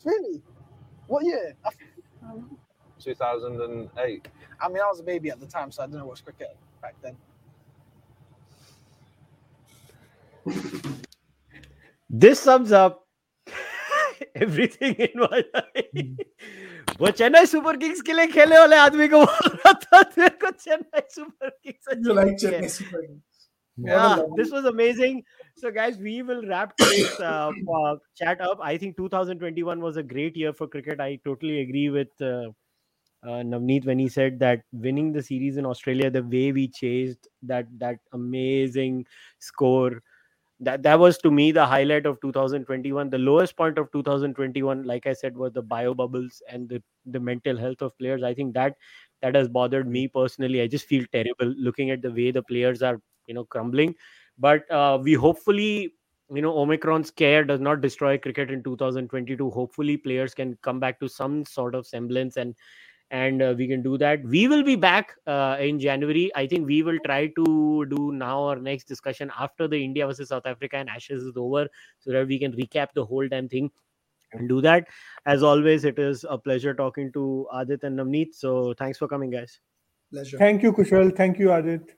[0.05, 0.41] Really?
[1.07, 1.53] What year?
[1.65, 1.71] I,
[3.01, 4.27] 2008.
[4.61, 6.95] I mean, I was a baby at the time, so I didn't watch cricket back
[7.01, 7.17] then.
[12.10, 13.06] This sums up
[14.34, 16.18] everything in my life.
[17.00, 20.50] वो Chennai Super Kings के लिए खेले वाले आदमी को बोल रहा था तेरे को
[20.50, 23.48] Chennai Super Kings You like Chennai Super Kings.
[23.76, 25.18] What a yeah lovely- this was amazing
[25.56, 30.02] so guys we will wrap today's uh, uh, chat up i think 2021 was a
[30.14, 32.48] great year for cricket i totally agree with uh,
[33.22, 37.28] uh, navneet when he said that winning the series in australia the way we chased
[37.42, 39.04] that that amazing
[39.38, 40.02] score
[40.63, 45.07] that that was to me the highlight of 2021 the lowest point of 2021 like
[45.07, 48.23] i said was the bio bubbles and the the mental health of players.
[48.23, 48.75] I think that
[49.21, 50.61] that has bothered me personally.
[50.61, 53.95] I just feel terrible looking at the way the players are you know crumbling.
[54.37, 55.93] But uh, we hopefully
[56.33, 60.97] you know omicron scare does not destroy cricket in 2022 hopefully players can come back
[60.99, 62.55] to some sort of semblance and
[63.13, 66.67] and uh, we can do that we will be back uh, in january i think
[66.67, 70.77] we will try to do now our next discussion after the india versus south africa
[70.77, 71.67] and ashes is over
[71.99, 73.69] so that we can recap the whole damn thing
[74.31, 74.87] and do that
[75.25, 79.29] as always it is a pleasure talking to aadit and navneet so thanks for coming
[79.29, 79.59] guys
[80.13, 80.37] Pleasure.
[80.37, 81.15] Thank you, Kushal.
[81.17, 81.89] Thank you, Aadit.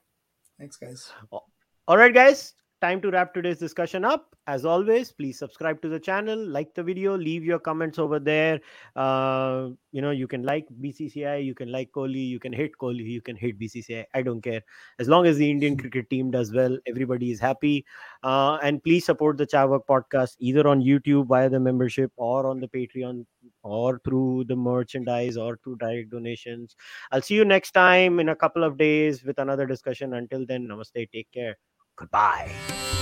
[0.58, 1.12] Thanks, guys.
[1.32, 2.54] All right, guys,
[2.86, 4.36] time to wrap today's discussion up.
[4.48, 8.60] As always, please subscribe to the channel, like the video, leave your comments over there.
[8.96, 13.08] Uh, you know, you can like BCCI, you can like Kohli, you can hate Kohli,
[13.16, 14.06] you can hate BCCI.
[14.14, 14.62] I don't care.
[15.00, 17.86] As long as the Indian cricket team does well, everybody is happy.
[18.22, 22.60] Uh, and please support the Carvaka podcast either on YouTube via the membership or on
[22.60, 23.26] the Patreon
[23.64, 26.76] or through the merchandise or through direct donations.
[27.12, 30.14] I'll see you next time in a couple of days with another discussion.
[30.14, 31.58] Until then, namaste, take care.
[31.98, 32.95] Goodbye.